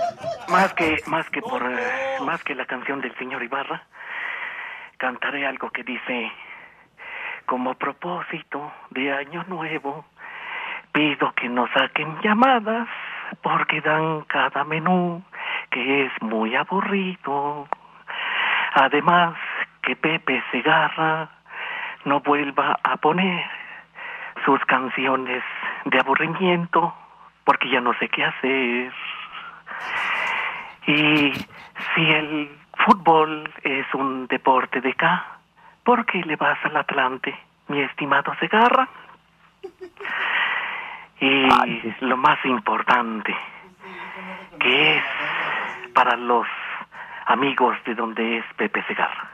Más 0.48 0.72
que, 0.74 0.96
más 1.06 1.28
que 1.30 1.40
por, 1.40 1.62
eh, 1.62 2.18
más 2.22 2.42
que 2.42 2.54
la 2.54 2.66
canción 2.66 3.00
del 3.00 3.14
señor 3.16 3.42
Ibarra, 3.42 3.82
cantaré 4.98 5.46
algo 5.46 5.70
que 5.70 5.82
dice, 5.84 6.32
como 7.46 7.74
propósito 7.74 8.72
de 8.90 9.12
año 9.12 9.44
nuevo, 9.48 10.04
pido 10.92 11.32
que 11.34 11.48
no 11.48 11.68
saquen 11.72 12.18
llamadas, 12.22 12.88
porque 13.42 13.80
dan 13.80 14.22
cada 14.22 14.64
menú, 14.64 15.22
que 15.70 16.06
es 16.06 16.12
muy 16.20 16.54
aburrido. 16.56 17.68
Además, 18.74 19.34
que 19.82 19.94
Pepe 19.96 20.42
Segarra 20.50 21.30
no 22.04 22.20
vuelva 22.20 22.78
a 22.82 22.96
poner 22.96 23.44
sus 24.44 24.64
canciones 24.66 25.42
de 25.86 26.00
aburrimiento, 26.00 26.92
porque 27.44 27.70
ya 27.70 27.80
no 27.80 27.94
sé 27.94 28.08
qué 28.08 28.24
hacer. 28.24 28.92
Y 30.86 31.32
si 31.94 32.10
el 32.10 32.50
fútbol 32.84 33.52
es 33.62 33.86
un 33.94 34.26
deporte 34.26 34.80
de 34.80 34.90
acá, 34.90 35.38
¿por 35.84 36.04
qué 36.04 36.22
le 36.22 36.36
vas 36.36 36.58
al 36.64 36.76
Atlante, 36.76 37.34
mi 37.68 37.80
estimado 37.80 38.34
Segarra? 38.40 38.88
Y 41.20 41.48
lo 42.00 42.16
más 42.16 42.44
importante, 42.44 43.34
que 44.58 44.96
es 44.98 45.04
para 45.94 46.16
los 46.16 46.46
amigos 47.26 47.76
de 47.84 47.94
donde 47.94 48.38
es 48.38 48.44
Pepe 48.56 48.82
Segarra. 48.84 49.30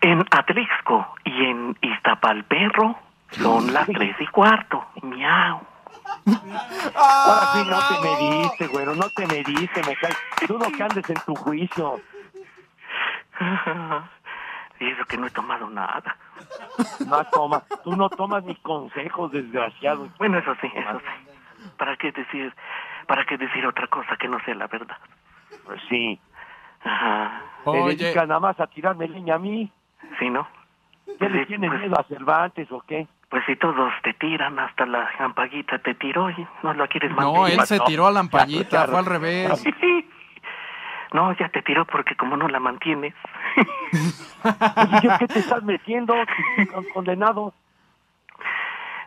En 0.00 0.24
Atlixco 0.30 1.14
y 1.24 1.44
en 1.44 1.76
Iztapalperro 1.80 3.05
son 3.30 3.72
las 3.72 3.86
tres 3.86 4.16
y 4.20 4.26
cuarto. 4.28 4.84
Miau. 5.02 5.60
Ahora 6.94 7.46
sí 7.52 7.64
no 7.68 7.78
te 7.88 8.08
mediste, 8.08 8.66
güero, 8.68 8.94
no 8.94 9.08
te 9.10 9.26
mediste, 9.26 9.82
me 9.84 9.96
cae. 9.96 10.12
Dudo 10.46 10.66
que 10.76 10.82
andes 10.82 11.08
en 11.10 11.16
tu 11.26 11.34
juicio. 11.34 12.00
Y 14.78 14.90
eso 14.90 15.06
que 15.06 15.16
no 15.16 15.26
he 15.26 15.30
tomado 15.30 15.70
nada. 15.70 16.18
No 17.06 17.24
toma, 17.32 17.62
tú 17.82 17.96
no 17.96 18.10
tomas 18.10 18.44
mis 18.44 18.58
consejos, 18.58 19.32
desgraciado. 19.32 20.06
Bueno, 20.18 20.36
eso 20.36 20.54
sí, 20.60 20.70
eso 20.74 20.98
sí. 21.00 21.68
¿Para 21.78 21.96
qué 21.96 22.12
decir, 22.12 22.52
para 23.06 23.24
qué 23.24 23.38
decir 23.38 23.64
otra 23.66 23.86
cosa 23.86 24.16
que 24.18 24.28
no 24.28 24.38
sea 24.44 24.54
la 24.54 24.66
verdad? 24.66 24.98
Pues 25.64 25.80
sí. 25.88 26.20
Ajá. 26.84 27.40
Te 27.64 27.70
dedicas 27.70 28.28
nada 28.28 28.38
más 28.40 28.60
a 28.60 28.66
tirarme 28.66 29.08
leña 29.08 29.36
a 29.36 29.38
mí. 29.38 29.72
¿Sí, 30.18 30.28
no? 30.28 30.46
¿Qué 31.18 31.30
le 31.30 31.40
Sí, 31.40 31.46
tienes 31.46 31.70
pues- 31.70 31.80
miedo 31.80 31.98
a 31.98 32.04
Cervantes 32.04 32.70
o 32.70 32.80
qué? 32.82 33.08
Pues 33.28 33.42
si 33.46 33.56
todos 33.56 33.92
te 34.04 34.14
tiran, 34.14 34.58
hasta 34.58 34.86
la 34.86 35.08
ampaguita 35.18 35.78
te 35.80 35.94
tiró 35.94 36.30
y 36.30 36.46
no 36.62 36.72
la 36.74 36.86
quieres 36.86 37.10
No, 37.10 37.32
mantener. 37.32 37.60
él 37.60 37.66
se 37.66 37.80
tiró 37.80 38.06
a 38.06 38.12
la 38.12 38.20
ampallita, 38.20 38.82
Ya, 38.82 38.86
fue 38.86 38.98
al 39.00 39.04
revés. 39.06 39.64
No, 41.12 41.32
ya 41.36 41.48
te 41.48 41.62
tiró 41.62 41.84
porque 41.86 42.14
como 42.16 42.36
no 42.36 42.46
la 42.48 42.60
mantienes. 42.60 43.14
¿qué 45.18 45.28
te 45.28 45.38
estás 45.40 45.62
metiendo, 45.64 46.14
con- 46.72 46.84
condenado? 46.94 47.52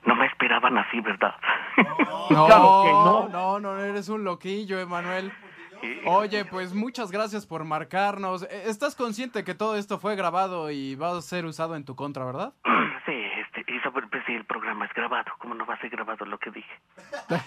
No 0.06 0.16
me 0.16 0.26
esperaban 0.26 0.78
así, 0.78 1.00
¿verdad? 1.02 1.36
No, 1.78 2.28
Claro 2.48 2.82
que 2.84 2.92
no. 2.92 3.30
no, 3.30 3.60
no, 3.60 3.78
eres 3.80 4.10
un 4.10 4.24
loquillo, 4.24 4.80
Emanuel. 4.80 5.32
Oye, 6.06 6.44
pues 6.46 6.74
muchas 6.74 7.10
gracias 7.12 7.46
por 7.46 7.64
marcarnos. 7.64 8.44
Eh, 8.44 8.64
¿Estás 8.66 8.96
consciente 8.96 9.44
que 9.46 9.56
todo 9.56 9.76
esto 9.78 9.98
fue 9.98 10.16
grabado 10.18 10.72
y 10.72 10.96
va 10.96 11.18
a 11.18 11.22
ser 11.22 11.46
usado 11.46 11.76
en 11.76 11.86
tu 11.86 11.96
contra, 11.96 12.26
verdad? 12.26 12.54
Sobre, 13.84 14.08
pues 14.08 14.24
sí, 14.26 14.34
el 14.34 14.46
programa 14.46 14.86
es 14.86 14.94
grabado. 14.94 15.32
¿Cómo 15.40 15.56
no 15.56 15.66
va 15.66 15.76
a 15.76 15.80
ser 15.80 15.90
grabado 15.90 16.26
lo 16.26 16.38
que 16.38 16.52
dije? 16.52 16.74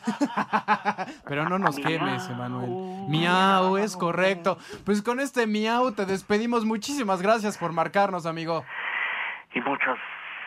Pero 1.27 1.49
no 1.49 1.59
nos 1.59 1.77
quemes, 1.79 2.29
Emanuel. 2.29 2.71
Miau, 3.09 3.77
es 3.77 3.97
correcto. 3.97 4.59
Pues 4.85 5.03
con 5.03 5.21
este 5.21 5.47
miau 5.47 5.93
te 5.93 6.07
despedimos. 6.07 6.65
Muchísimas 6.65 7.23
gracias 7.23 7.59
por 7.59 7.73
marcarnos, 7.73 8.27
amigo. 8.27 8.65
Y 9.55 9.61
muchas, 9.61 9.99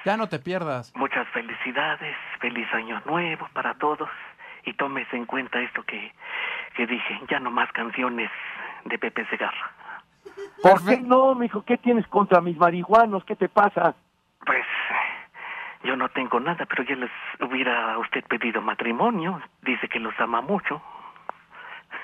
Ya 0.05 0.17
no 0.17 0.27
te 0.27 0.39
pierdas. 0.39 0.93
muchas 0.95 1.27
felicidades. 1.29 2.15
Feliz 2.39 2.67
año 2.73 3.01
nuevo 3.05 3.47
para 3.53 3.73
todos. 3.75 4.09
Y 4.65 4.73
tómese 4.73 5.15
en 5.15 5.25
cuenta 5.25 5.59
esto 5.59 5.83
que, 5.83 6.11
que 6.75 6.87
dije. 6.87 7.19
Ya 7.29 7.39
no 7.39 7.51
más 7.51 7.71
canciones 7.71 8.31
de 8.85 8.97
Pepe 8.97 9.25
Segarra. 9.29 9.71
¿Por 10.61 10.83
qué 10.85 10.97
no, 10.97 11.35
mijo? 11.35 11.63
¿Qué 11.63 11.77
tienes 11.77 12.07
contra 12.07 12.41
mis 12.41 12.57
marihuanos? 12.57 13.23
¿Qué 13.25 13.35
te 13.35 13.47
pasa? 13.47 13.93
Pues 14.45 14.65
yo 15.85 15.95
no 15.95 16.09
tengo 16.09 16.39
nada, 16.39 16.65
pero 16.65 16.83
ya 16.83 16.95
les 16.95 17.11
hubiera 17.39 17.97
usted 17.99 18.23
pedido 18.25 18.61
matrimonio. 18.61 19.41
Dice 19.61 19.87
que 19.87 19.99
los 19.99 20.13
ama 20.19 20.41
mucho. 20.41 20.81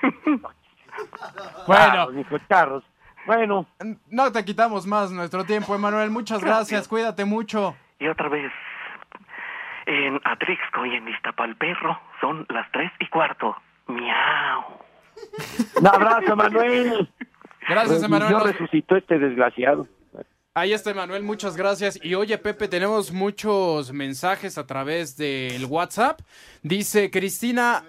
Bueno. 1.66 2.08
Carros. 2.48 2.84
Bueno. 3.24 3.66
No 4.10 4.30
te 4.30 4.44
quitamos 4.44 4.86
más 4.86 5.10
nuestro 5.10 5.44
tiempo, 5.44 5.74
Emanuel. 5.74 6.10
Muchas 6.10 6.44
gracias. 6.44 6.86
Cuídate 6.86 7.24
mucho. 7.24 7.74
Y 7.98 8.08
otra 8.08 8.28
vez, 8.28 8.52
en 9.86 10.20
Atrixco 10.24 10.84
y 10.84 10.96
en 10.96 11.08
Iztapalperro 11.08 11.98
son 12.20 12.46
las 12.50 12.70
tres 12.72 12.92
y 13.00 13.06
cuarto. 13.08 13.56
Miau. 13.86 14.64
Un 15.76 15.86
abrazo, 15.86 16.36
Manuel. 16.36 17.08
Gracias, 17.66 18.02
Emanuel. 18.02 18.32
Yo 18.32 18.40
resucitó 18.40 18.96
este 18.96 19.18
desgraciado. 19.18 19.86
Ahí 20.54 20.74
está, 20.74 20.90
Emanuel, 20.90 21.22
muchas 21.22 21.56
gracias. 21.56 21.98
Y 22.04 22.14
oye, 22.14 22.36
Pepe, 22.36 22.68
tenemos 22.68 23.10
muchos 23.10 23.90
mensajes 23.90 24.58
a 24.58 24.66
través 24.66 25.16
del 25.16 25.64
WhatsApp. 25.64 26.20
Dice 26.62 27.10
Cristina 27.10 27.82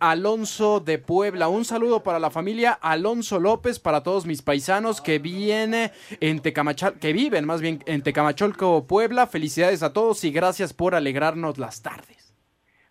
Alonso 0.00 0.80
de 0.80 0.98
Puebla. 0.98 1.48
Un 1.48 1.64
saludo 1.64 2.02
para 2.02 2.18
la 2.18 2.30
familia 2.30 2.72
Alonso 2.72 3.40
López, 3.40 3.78
para 3.78 4.02
todos 4.02 4.26
mis 4.26 4.42
paisanos 4.42 5.00
que 5.00 5.18
viene 5.18 5.92
en 6.20 6.40
Tecamachal, 6.40 6.98
que 6.98 7.14
viven 7.14 7.46
más 7.46 7.62
bien 7.62 7.78
en 7.86 8.02
Tecamacholco, 8.02 8.86
Puebla. 8.86 9.26
Felicidades 9.26 9.82
a 9.82 9.94
todos 9.94 10.22
y 10.24 10.30
gracias 10.30 10.74
por 10.74 10.94
alegrarnos 10.94 11.56
las 11.56 11.82
tardes. 11.82 12.34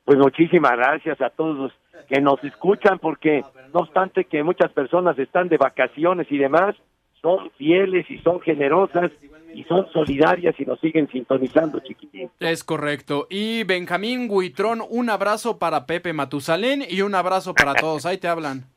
Pues 0.05 0.17
muchísimas 0.17 0.71
gracias 0.71 1.21
a 1.21 1.30
todos 1.30 1.55
los 1.55 1.71
que 2.07 2.19
nos 2.19 2.43
escuchan, 2.43 2.97
porque 2.97 3.43
no 3.75 3.82
obstante 3.82 4.25
que 4.25 4.41
muchas 4.41 4.71
personas 4.71 5.19
están 5.19 5.49
de 5.49 5.57
vacaciones 5.57 6.25
y 6.32 6.39
demás, 6.39 6.75
son 7.22 7.51
fieles 7.51 8.09
y 8.09 8.17
son 8.20 8.39
generosas 8.41 9.11
y 9.53 9.63
son 9.63 9.91
solidarias 9.91 10.55
y 10.59 10.65
nos 10.65 10.80
siguen 10.80 11.07
sintonizando, 11.09 11.80
chiquitín. 11.80 12.30
Es 12.39 12.63
correcto. 12.63 13.28
Y 13.30 13.63
Benjamín 13.63 14.28
Huitrón, 14.30 14.82
un 14.89 15.09
abrazo 15.09 15.57
para 15.57 15.86
Pepe 15.86 16.13
Matusalén 16.13 16.84
y 16.88 17.01
un 17.01 17.15
abrazo 17.15 17.53
para 17.53 17.74
todos. 17.74 18.05
Ahí 18.05 18.17
te 18.17 18.28
hablan. 18.28 18.65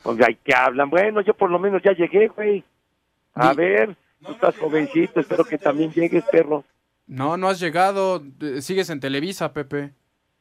Pues 0.00 0.16
ahí 0.22 0.38
que 0.44 0.54
hablan. 0.54 0.88
Bueno, 0.90 1.20
yo 1.22 1.34
por 1.34 1.50
lo 1.50 1.58
menos 1.58 1.82
ya 1.82 1.90
llegué, 1.92 2.28
güey. 2.28 2.62
A 3.34 3.52
ver, 3.52 3.96
tú 4.24 4.30
estás 4.30 4.56
jovencito, 4.56 5.18
espero 5.18 5.44
que 5.44 5.58
también 5.58 5.90
llegues, 5.90 6.22
perro. 6.30 6.62
No, 7.08 7.36
no 7.36 7.48
has 7.48 7.58
llegado. 7.58 8.22
Sigues 8.60 8.90
en 8.90 9.00
Televisa, 9.00 9.52
Pepe. 9.52 9.90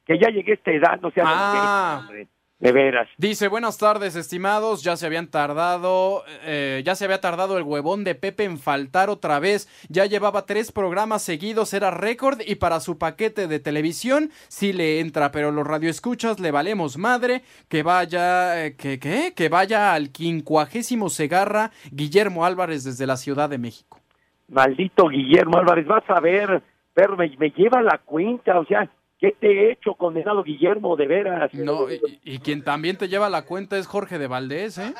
Que 0.05 0.19
ya 0.19 0.29
llegué 0.29 0.51
a 0.51 0.55
esta 0.55 0.71
edad, 0.71 1.01
no 1.01 1.09
seas 1.09 1.25
Ah. 1.27 2.01
hombre. 2.01 2.27
De 2.59 2.71
veras. 2.71 3.07
Dice, 3.17 3.49
buenas 3.49 3.77
tardes, 3.77 4.15
estimados. 4.15 4.81
Ya 4.81 4.97
se 4.97 5.05
habían 5.05 5.27
tardado, 5.27 6.23
eh, 6.43 6.81
ya 6.83 6.95
se 6.95 7.05
había 7.05 7.21
tardado 7.21 7.57
el 7.59 7.63
huevón 7.63 8.03
de 8.03 8.15
Pepe 8.15 8.45
en 8.45 8.57
faltar 8.57 9.11
otra 9.11 9.39
vez. 9.39 9.69
Ya 9.89 10.07
llevaba 10.07 10.47
tres 10.47 10.71
programas 10.71 11.21
seguidos, 11.21 11.73
era 11.75 11.91
récord 11.91 12.41
y 12.43 12.55
para 12.55 12.79
su 12.79 12.97
paquete 12.97 13.47
de 13.47 13.59
televisión 13.59 14.31
sí 14.47 14.73
le 14.73 14.99
entra, 15.01 15.31
pero 15.31 15.51
los 15.51 15.67
radioescuchas 15.67 16.39
le 16.39 16.49
valemos 16.49 16.97
madre. 16.97 17.43
Que 17.69 17.83
vaya, 17.83 18.65
eh, 18.65 18.75
que, 18.75 18.97
que, 18.97 19.33
que 19.35 19.49
vaya 19.49 19.93
al 19.93 20.09
quincuagésimo 20.11 21.09
Segarra 21.09 21.69
Guillermo 21.91 22.43
Álvarez 22.43 22.83
desde 22.83 23.05
la 23.05 23.17
Ciudad 23.17 23.49
de 23.49 23.59
México. 23.59 23.99
Maldito 24.47 25.09
Guillermo 25.09 25.59
Álvarez, 25.59 25.85
vas 25.85 26.09
a 26.09 26.19
ver, 26.19 26.63
pero 26.95 27.15
me, 27.17 27.29
me 27.37 27.51
lleva 27.51 27.83
la 27.83 27.99
cuenta, 27.99 28.57
o 28.59 28.65
sea, 28.65 28.89
¿qué 29.19 29.35
te 29.39 29.47
he 29.47 29.71
hecho, 29.71 29.95
condenado 29.95 30.43
Guillermo, 30.43 30.95
de 30.95 31.07
veras? 31.07 31.53
No, 31.53 31.91
y, 31.91 31.99
y 32.23 32.39
quien 32.39 32.63
también 32.63 32.97
te 32.97 33.07
lleva 33.07 33.29
la 33.29 33.45
cuenta 33.45 33.77
es 33.77 33.87
Jorge 33.87 34.17
de 34.17 34.27
Valdés, 34.27 34.77
¿eh? 34.77 34.93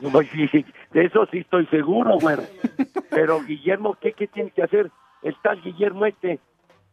No, 0.00 0.10
sí, 0.22 0.48
sí, 0.48 0.64
de 0.92 1.04
eso 1.04 1.26
sí 1.30 1.38
estoy 1.38 1.66
seguro, 1.66 2.18
güey. 2.18 2.36
Pero 3.10 3.42
Guillermo, 3.42 3.96
¿qué, 4.00 4.12
qué 4.12 4.26
tiene 4.26 4.50
que 4.50 4.62
hacer? 4.62 4.90
Está 5.22 5.52
el 5.52 5.62
Guillermo 5.62 6.06
este, 6.06 6.40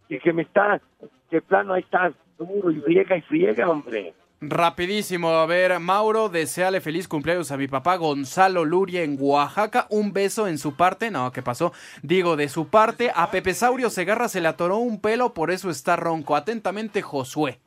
que, 0.08 0.20
que 0.20 0.34
me 0.34 0.44
está, 0.44 0.82
que 1.30 1.42
plano 1.42 1.74
ahí 1.74 1.82
está, 1.82 2.14
duro 2.38 2.72
y 2.72 2.82
friega 2.82 3.18
y 3.18 3.22
friega, 3.22 3.70
hombre. 3.70 4.14
Rapidísimo, 4.42 5.30
a 5.32 5.46
ver, 5.46 5.78
Mauro, 5.80 6.30
deseale 6.30 6.80
feliz 6.80 7.10
cumpleaños 7.10 7.52
a 7.52 7.58
mi 7.58 7.68
papá 7.68 7.98
Gonzalo 7.98 8.64
Luria 8.64 9.04
en 9.04 9.18
Oaxaca. 9.20 9.86
Un 9.90 10.14
beso 10.14 10.48
en 10.48 10.58
su 10.58 10.76
parte, 10.76 11.12
no, 11.12 11.32
¿qué 11.34 11.42
pasó? 11.42 11.74
Digo, 12.04 12.38
de 12.38 12.48
su 12.48 12.70
parte, 12.70 13.12
a 13.14 13.32
Pepe 13.32 13.54
Saurio 13.54 13.90
Segarra 13.90 14.30
se 14.30 14.40
le 14.40 14.48
atoró 14.48 14.78
un 14.78 15.02
pelo, 15.02 15.34
por 15.34 15.52
eso 15.52 15.70
está 15.70 15.98
ronco. 15.98 16.38
Atentamente, 16.38 17.02
Josué. 17.02 17.60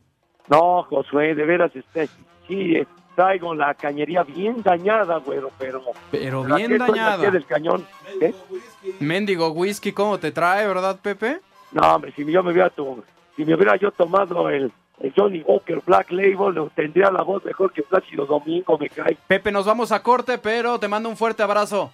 No, 0.48 0.84
Josué, 0.84 1.34
de 1.34 1.44
veras, 1.44 1.70
este, 1.76 2.08
sí, 2.48 2.74
traigo 3.16 3.54
la 3.54 3.74
cañería 3.74 4.22
bien 4.22 4.62
dañada, 4.62 5.18
güero, 5.18 5.50
pero... 5.58 5.82
Pero 6.10 6.42
bien 6.44 6.78
dañada. 6.78 7.30
del 7.30 7.44
cañón. 7.44 7.86
¿eh? 8.18 8.34
Mendigo 8.98 9.50
whisky, 9.50 9.92
¿cómo 9.92 10.18
te 10.18 10.32
trae, 10.32 10.66
verdad, 10.66 10.98
Pepe? 11.02 11.40
No, 11.72 11.82
hombre, 11.94 12.14
si 12.16 12.24
yo 12.32 12.42
me 12.42 12.52
hubiera, 12.52 12.70
to- 12.70 13.04
si 13.36 13.44
me 13.44 13.54
hubiera 13.54 13.76
yo 13.76 13.90
tomado 13.90 14.48
el 14.48 14.72
Johnny 15.16 15.42
Walker 15.42 15.80
Black 15.84 16.10
Label, 16.10 16.54
lo- 16.54 16.70
tendría 16.70 17.10
la 17.10 17.22
voz 17.22 17.44
mejor 17.44 17.72
que 17.72 17.82
Plácido 17.82 18.24
Domingo, 18.26 18.78
me 18.78 18.88
cae. 18.88 19.16
Pepe, 19.26 19.50
nos 19.50 19.66
vamos 19.66 19.90
a 19.92 20.02
corte, 20.02 20.38
pero 20.38 20.78
te 20.78 20.88
mando 20.88 21.08
un 21.08 21.16
fuerte 21.16 21.42
abrazo. 21.42 21.90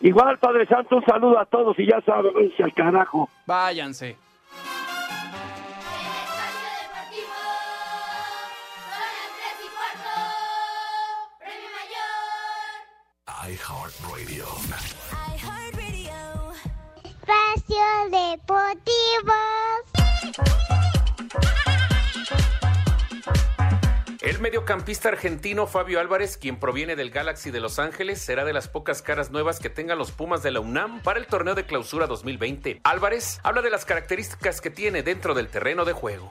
Igual, 0.00 0.38
Padre 0.38 0.66
Santo, 0.66 0.96
un 0.96 1.04
saludo 1.04 1.38
a 1.38 1.44
todos 1.44 1.78
y 1.78 1.86
ya 1.86 2.00
saben, 2.00 2.32
váyanse 2.34 2.62
al 2.64 2.72
carajo. 2.72 3.28
Váyanse. 3.46 4.16
iHeartRadio. 13.46 14.46
Espacio 17.04 17.86
Deportivo. 18.10 19.38
El 24.22 24.38
mediocampista 24.38 25.08
argentino 25.08 25.66
Fabio 25.66 25.98
Álvarez, 25.98 26.36
quien 26.36 26.60
proviene 26.60 26.94
del 26.94 27.10
Galaxy 27.10 27.50
de 27.50 27.58
Los 27.58 27.78
Ángeles, 27.78 28.20
será 28.20 28.44
de 28.44 28.52
las 28.52 28.68
pocas 28.68 29.00
caras 29.00 29.30
nuevas 29.30 29.60
que 29.60 29.70
tengan 29.70 29.96
los 29.96 30.10
Pumas 30.12 30.42
de 30.42 30.50
la 30.50 30.60
UNAM 30.60 31.00
para 31.02 31.18
el 31.18 31.26
torneo 31.26 31.54
de 31.54 31.64
clausura 31.64 32.06
2020. 32.06 32.82
Álvarez 32.84 33.40
habla 33.44 33.62
de 33.62 33.70
las 33.70 33.86
características 33.86 34.60
que 34.60 34.68
tiene 34.68 35.02
dentro 35.02 35.32
del 35.32 35.48
terreno 35.48 35.86
de 35.86 35.94
juego. 35.94 36.30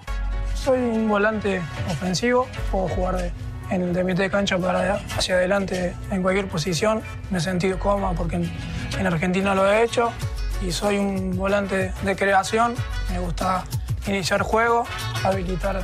Soy 0.54 0.78
un 0.78 1.10
volante 1.10 1.64
ofensivo, 1.90 2.48
puedo 2.72 2.90
jugar 2.90 3.18
de, 3.18 3.32
en, 3.72 3.92
de 3.92 4.04
mitad 4.04 4.22
de 4.22 4.30
cancha 4.30 4.60
para 4.60 5.02
hacia 5.18 5.34
adelante 5.34 5.96
en 6.12 6.22
cualquier 6.22 6.48
posición. 6.48 7.02
Me 7.32 7.40
he 7.40 7.42
sentido 7.42 7.80
cómodo 7.80 8.14
porque 8.16 8.36
en, 8.36 8.52
en 9.00 9.08
Argentina 9.08 9.56
lo 9.56 9.68
he 9.68 9.82
hecho 9.82 10.14
y 10.62 10.72
soy 10.72 11.00
un 11.00 11.36
volante 11.36 11.92
de 12.04 12.16
creación. 12.16 12.76
Me 13.10 13.18
gusta 13.18 13.64
iniciar 14.06 14.44
juego, 14.44 14.86
habilitar 15.24 15.84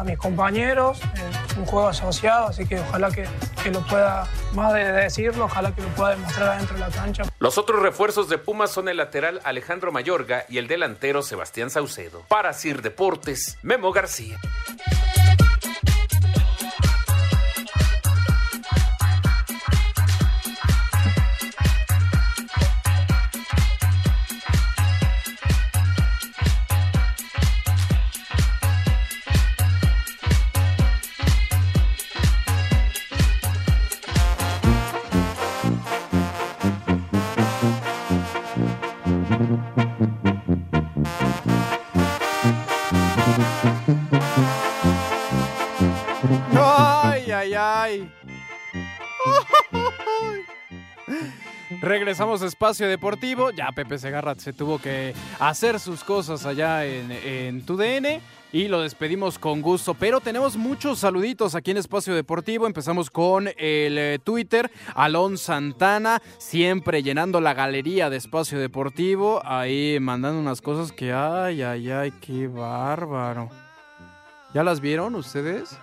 a 0.00 0.04
mis 0.04 0.18
compañeros, 0.18 1.00
eh, 1.02 1.58
un 1.58 1.64
juego 1.66 1.88
asociado, 1.88 2.48
así 2.48 2.66
que 2.66 2.80
ojalá 2.80 3.10
que, 3.10 3.26
que 3.62 3.70
lo 3.70 3.80
pueda, 3.86 4.26
más 4.54 4.72
de 4.72 4.92
decirlo, 4.92 5.44
ojalá 5.44 5.74
que 5.74 5.82
lo 5.82 5.88
pueda 5.88 6.10
demostrar 6.10 6.50
adentro 6.50 6.74
de 6.74 6.80
la 6.80 6.88
cancha. 6.88 7.24
Los 7.38 7.58
otros 7.58 7.80
refuerzos 7.82 8.28
de 8.28 8.38
Pumas 8.38 8.70
son 8.70 8.88
el 8.88 8.96
lateral 8.96 9.40
Alejandro 9.44 9.92
Mayorga 9.92 10.44
y 10.48 10.58
el 10.58 10.66
delantero 10.66 11.22
Sebastián 11.22 11.70
Saucedo. 11.70 12.22
Para 12.28 12.52
Sir 12.52 12.82
Deportes, 12.82 13.58
Memo 13.62 13.92
García. 13.92 14.38
Regresamos 51.82 52.42
a 52.42 52.46
Espacio 52.46 52.88
Deportivo. 52.88 53.50
Ya 53.50 53.72
Pepe 53.72 53.98
Segarra 53.98 54.36
se 54.36 54.52
tuvo 54.52 54.78
que 54.78 55.14
hacer 55.40 55.80
sus 55.80 56.04
cosas 56.04 56.46
allá 56.46 56.86
en, 56.86 57.10
en 57.10 57.66
tu 57.66 57.76
DN 57.76 58.20
y 58.52 58.68
lo 58.68 58.82
despedimos 58.82 59.36
con 59.36 59.60
gusto. 59.62 59.94
Pero 59.94 60.20
tenemos 60.20 60.56
muchos 60.56 61.00
saluditos 61.00 61.56
aquí 61.56 61.72
en 61.72 61.78
Espacio 61.78 62.14
Deportivo. 62.14 62.68
Empezamos 62.68 63.10
con 63.10 63.48
el 63.48 63.98
eh, 63.98 64.20
Twitter. 64.22 64.70
Alon 64.94 65.36
Santana, 65.36 66.22
siempre 66.38 67.02
llenando 67.02 67.40
la 67.40 67.52
galería 67.52 68.10
de 68.10 68.16
Espacio 68.18 68.60
Deportivo. 68.60 69.42
Ahí 69.44 69.98
mandando 70.00 70.38
unas 70.38 70.60
cosas 70.60 70.92
que, 70.92 71.12
ay, 71.12 71.62
ay, 71.62 71.90
ay, 71.90 72.12
qué 72.20 72.46
bárbaro. 72.46 73.50
¿Ya 74.54 74.62
las 74.62 74.80
vieron 74.80 75.16
ustedes? 75.16 75.76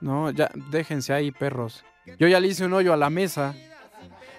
No, 0.00 0.32
ya, 0.32 0.50
déjense 0.72 1.12
ahí, 1.12 1.30
perros. 1.30 1.84
Yo 2.18 2.26
ya 2.26 2.40
le 2.40 2.48
hice 2.48 2.64
un 2.64 2.72
hoyo 2.72 2.92
a 2.92 2.96
la 2.96 3.10
mesa. 3.10 3.54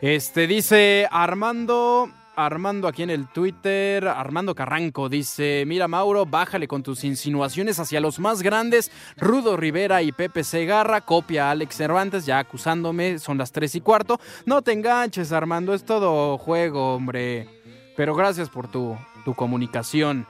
Este 0.02 0.48
dice 0.48 1.08
Armando. 1.12 2.10
Armando 2.38 2.88
aquí 2.88 3.04
en 3.04 3.10
el 3.10 3.28
Twitter, 3.28 4.08
Armando 4.08 4.56
Carranco 4.56 5.10
dice, 5.10 5.66
mira 5.68 5.90
Mauro, 5.90 6.26
bájale 6.26 6.70
con 6.70 6.84
tus 6.84 7.04
insinuaciones 7.04 7.80
hacia 7.80 8.00
los 8.00 8.18
más 8.18 8.42
grandes, 8.42 8.94
Rudo 9.18 9.58
Rivera 9.58 10.02
y 10.04 10.14
Pepe 10.14 10.46
Segarra, 10.46 11.02
copia 11.02 11.50
a 11.50 11.52
Alex 11.52 11.76
Cervantes, 11.76 12.26
ya 12.26 12.40
acusándome, 12.40 13.20
son 13.20 13.38
las 13.38 13.52
tres 13.52 13.76
y 13.76 13.82
cuarto. 13.82 14.22
No 14.46 14.62
te 14.62 14.72
enganches 14.72 15.34
Armando, 15.34 15.74
es 15.74 15.84
todo 15.84 16.38
juego, 16.38 16.96
hombre. 16.96 17.50
Pero 17.98 18.16
gracias 18.16 18.48
por 18.48 18.70
tu, 18.70 18.96
tu 19.26 19.36
comunicación. 19.36 20.26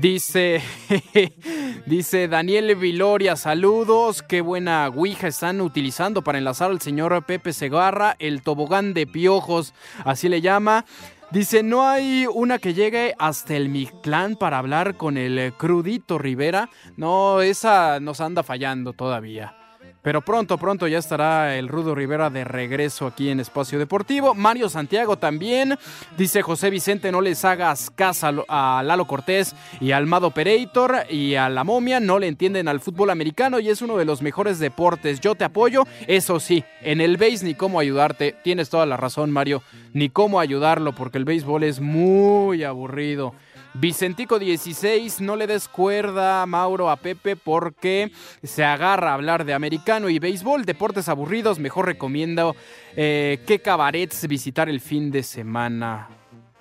Dice, 0.00 0.60
dice 1.86 2.28
Daniel 2.28 2.76
Viloria, 2.76 3.34
saludos, 3.34 4.22
qué 4.22 4.42
buena 4.42 4.88
Ouija 4.88 5.28
están 5.28 5.62
utilizando 5.62 6.22
para 6.22 6.36
enlazar 6.36 6.70
al 6.70 6.82
señor 6.82 7.24
Pepe 7.24 7.54
Segarra, 7.54 8.14
el 8.18 8.42
tobogán 8.42 8.92
de 8.92 9.06
piojos, 9.06 9.72
así 10.04 10.28
le 10.28 10.42
llama. 10.42 10.84
Dice, 11.30 11.62
no 11.62 11.88
hay 11.88 12.26
una 12.30 12.58
que 12.58 12.74
llegue 12.74 13.14
hasta 13.18 13.56
el 13.56 13.70
Mictlán 13.70 14.36
para 14.36 14.58
hablar 14.58 14.98
con 14.98 15.16
el 15.16 15.54
crudito 15.54 16.18
Rivera. 16.18 16.68
No, 16.98 17.40
esa 17.40 17.98
nos 17.98 18.20
anda 18.20 18.42
fallando 18.42 18.92
todavía. 18.92 19.65
Pero 20.06 20.20
pronto, 20.20 20.56
pronto 20.56 20.86
ya 20.86 20.98
estará 20.98 21.56
el 21.56 21.66
Rudo 21.66 21.92
Rivera 21.92 22.30
de 22.30 22.44
regreso 22.44 23.08
aquí 23.08 23.28
en 23.28 23.40
Espacio 23.40 23.76
Deportivo. 23.76 24.34
Mario 24.34 24.68
Santiago 24.68 25.16
también. 25.18 25.76
Dice 26.16 26.42
José 26.42 26.70
Vicente, 26.70 27.10
no 27.10 27.20
les 27.20 27.44
hagas 27.44 27.90
caso 27.90 28.44
a 28.46 28.84
Lalo 28.84 29.08
Cortés 29.08 29.56
y 29.80 29.90
al 29.90 30.06
Mado 30.06 30.30
Pereitor 30.30 31.06
y 31.10 31.34
a 31.34 31.48
la 31.48 31.64
momia. 31.64 31.98
No 31.98 32.20
le 32.20 32.28
entienden 32.28 32.68
al 32.68 32.78
fútbol 32.78 33.10
americano 33.10 33.58
y 33.58 33.68
es 33.68 33.82
uno 33.82 33.96
de 33.96 34.04
los 34.04 34.22
mejores 34.22 34.60
deportes. 34.60 35.18
Yo 35.18 35.34
te 35.34 35.42
apoyo. 35.42 35.82
Eso 36.06 36.38
sí, 36.38 36.62
en 36.82 37.00
el 37.00 37.16
base 37.16 37.44
ni 37.44 37.56
cómo 37.56 37.80
ayudarte. 37.80 38.36
Tienes 38.44 38.70
toda 38.70 38.86
la 38.86 38.96
razón, 38.96 39.32
Mario. 39.32 39.64
Ni 39.92 40.08
cómo 40.08 40.38
ayudarlo 40.38 40.94
porque 40.94 41.18
el 41.18 41.24
béisbol 41.24 41.64
es 41.64 41.80
muy 41.80 42.62
aburrido. 42.62 43.34
Vicentico 43.78 44.38
16, 44.38 45.20
no 45.20 45.36
le 45.36 45.46
des 45.46 45.68
cuerda, 45.68 46.46
Mauro, 46.46 46.88
a 46.88 46.96
Pepe 46.96 47.36
porque 47.36 48.10
se 48.42 48.64
agarra 48.64 49.10
a 49.10 49.14
hablar 49.14 49.44
de 49.44 49.52
americano 49.52 50.08
y 50.08 50.18
béisbol, 50.18 50.64
deportes 50.64 51.10
aburridos. 51.10 51.58
Mejor 51.58 51.84
recomiendo 51.84 52.56
eh, 52.96 53.40
qué 53.46 53.58
cabarets 53.58 54.26
visitar 54.28 54.70
el 54.70 54.80
fin 54.80 55.10
de 55.10 55.22
semana. 55.22 56.08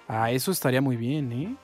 Ah, 0.10 0.32
eso 0.32 0.52
estaría 0.52 0.82
muy 0.82 0.98
bien, 0.98 1.32
¿eh? 1.32 1.56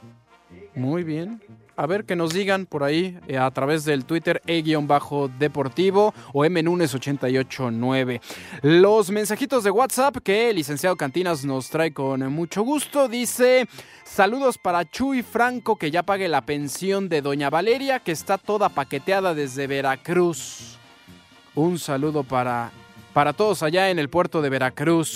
Muy 0.73 1.03
bien. 1.03 1.41
A 1.77 1.85
ver 1.87 2.05
que 2.05 2.15
nos 2.15 2.33
digan 2.33 2.65
por 2.65 2.83
ahí 2.83 3.17
eh, 3.27 3.37
a 3.37 3.49
través 3.51 3.85
del 3.85 4.05
Twitter 4.05 4.41
e-deportivo 4.45 6.13
o 6.33 6.43
mnunes889. 6.43 8.21
Los 8.61 9.09
mensajitos 9.09 9.63
de 9.63 9.71
WhatsApp 9.71 10.17
que 10.23 10.49
el 10.49 10.57
licenciado 10.57 10.95
Cantinas 10.97 11.45
nos 11.45 11.69
trae 11.69 11.93
con 11.93 12.31
mucho 12.31 12.63
gusto. 12.63 13.07
Dice, 13.07 13.67
saludos 14.03 14.57
para 14.57 14.89
Chuy 14.89 15.23
Franco 15.23 15.77
que 15.77 15.91
ya 15.91 16.03
pague 16.03 16.27
la 16.27 16.41
pensión 16.41 17.07
de 17.09 17.21
Doña 17.21 17.49
Valeria 17.49 17.99
que 17.99 18.11
está 18.11 18.37
toda 18.37 18.69
paqueteada 18.69 19.33
desde 19.33 19.67
Veracruz. 19.67 20.77
Un 21.55 21.79
saludo 21.79 22.23
para, 22.23 22.71
para 23.13 23.33
todos 23.33 23.63
allá 23.63 23.89
en 23.89 23.99
el 23.99 24.09
puerto 24.09 24.41
de 24.41 24.49
Veracruz. 24.49 25.15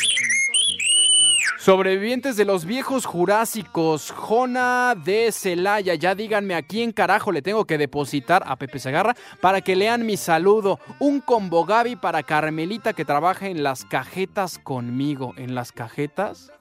Sobrevivientes 1.66 2.38
de 2.38 2.46
los 2.46 2.64
viejos 2.66 3.08
jurásicos, 3.08 4.12
Jona 4.12 4.94
de 4.94 5.32
Celaya, 5.32 5.96
ya 5.96 6.14
díganme 6.14 6.54
a 6.54 6.62
quién 6.62 6.92
carajo 6.92 7.32
le 7.32 7.42
tengo 7.42 7.66
que 7.66 7.80
depositar 7.80 8.44
a 8.46 8.56
Pepe 8.56 8.78
Segarra 8.78 9.16
para 9.42 9.62
que 9.62 9.76
lean 9.76 10.06
mi 10.06 10.16
saludo. 10.16 10.80
Un 11.00 11.22
combo 11.22 11.66
Gaby 11.66 11.96
para 11.96 12.22
Carmelita 12.22 12.94
que 12.94 13.04
trabaja 13.04 13.48
en 13.48 13.64
las 13.64 13.84
cajetas 13.84 14.60
conmigo. 14.60 15.34
¿En 15.38 15.56
las 15.56 15.72
cajetas? 15.72 16.52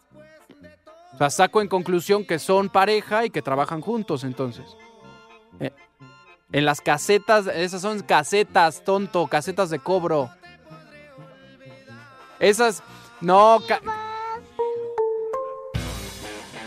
O 1.13 1.19
sea, 1.19 1.29
saco 1.29 1.61
en 1.61 1.69
conclusión 1.69 2.25
que 2.25 2.39
son 2.39 2.71
pareja 2.71 3.27
y 3.27 3.31
que 3.31 3.43
trabajan 3.43 3.83
juntos 3.83 4.25
entonces. 4.25 4.65
Eh, 5.61 5.71
en 6.51 6.65
las 6.65 6.81
casetas, 6.81 7.47
esas 7.49 7.83
son 7.83 8.01
casetas, 8.01 8.83
tonto, 8.83 9.27
casetas 9.27 9.69
de 9.69 9.81
cobro. 9.81 10.31
Esas, 12.41 12.83
no... 13.21 13.61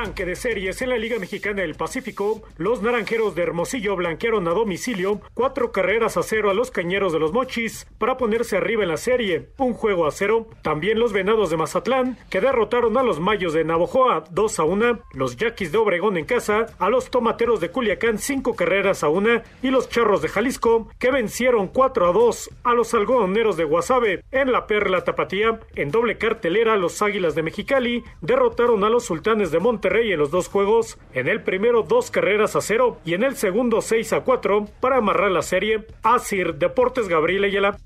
De 0.00 0.74
en 0.80 0.88
la 0.88 0.96
Liga 0.96 1.18
Mexicana 1.18 1.60
del 1.60 1.74
Pacífico, 1.74 2.40
los 2.56 2.80
naranjeros 2.80 3.34
de 3.34 3.42
Hermosillo 3.42 3.96
blanquearon 3.96 4.48
a 4.48 4.52
domicilio 4.52 5.20
cuatro 5.34 5.72
carreras 5.72 6.16
a 6.16 6.22
cero 6.22 6.48
a 6.48 6.54
los 6.54 6.70
cañeros 6.70 7.12
de 7.12 7.18
los 7.18 7.34
Mochis 7.34 7.86
para 7.98 8.16
ponerse 8.16 8.56
arriba 8.56 8.82
en 8.82 8.88
la 8.88 8.96
serie, 8.96 9.50
un 9.58 9.74
juego 9.74 10.06
a 10.06 10.10
cero. 10.10 10.46
También 10.62 10.98
los 10.98 11.12
venados 11.12 11.50
de 11.50 11.58
Mazatlán, 11.58 12.16
que 12.30 12.40
derrotaron 12.40 12.96
a 12.96 13.02
los 13.02 13.20
mayos 13.20 13.52
de 13.52 13.62
Navojoa 13.62 14.24
2 14.30 14.58
a 14.58 14.64
1, 14.64 15.00
los 15.12 15.36
yaquis 15.36 15.70
de 15.70 15.76
Obregón 15.76 16.16
en 16.16 16.24
casa, 16.24 16.64
a 16.78 16.88
los 16.88 17.10
tomateros 17.10 17.60
de 17.60 17.70
Culiacán 17.70 18.16
cinco 18.16 18.56
carreras 18.56 19.04
a 19.04 19.10
una 19.10 19.42
y 19.62 19.68
los 19.68 19.90
charros 19.90 20.22
de 20.22 20.28
Jalisco, 20.28 20.88
que 20.98 21.10
vencieron 21.10 21.68
4 21.68 22.08
a 22.08 22.12
2 22.12 22.50
a 22.64 22.72
los 22.72 22.94
algodoneros 22.94 23.58
de 23.58 23.64
Guasave 23.64 24.24
en 24.30 24.50
la 24.50 24.66
Perla 24.66 25.04
Tapatía. 25.04 25.60
En 25.74 25.90
doble 25.90 26.16
cartelera, 26.16 26.76
los 26.76 27.02
águilas 27.02 27.34
de 27.34 27.42
Mexicali 27.42 28.02
derrotaron 28.22 28.82
a 28.82 28.88
los 28.88 29.04
sultanes 29.04 29.50
de 29.50 29.58
Monterrey 29.58 29.89
en 29.98 30.18
los 30.18 30.30
dos 30.30 30.48
juegos, 30.48 30.98
en 31.14 31.28
el 31.28 31.42
primero 31.42 31.82
dos 31.82 32.10
carreras 32.10 32.54
a 32.56 32.60
cero 32.60 32.98
y 33.04 33.14
en 33.14 33.24
el 33.24 33.36
segundo 33.36 33.80
6 33.80 34.12
a 34.12 34.20
4 34.20 34.66
para 34.80 34.98
amarrar 34.98 35.30
la 35.30 35.42
serie. 35.42 35.86
Asir 36.02 36.54
Deportes 36.54 37.08
Gabriel 37.08 37.44
Ayala. 37.44 37.76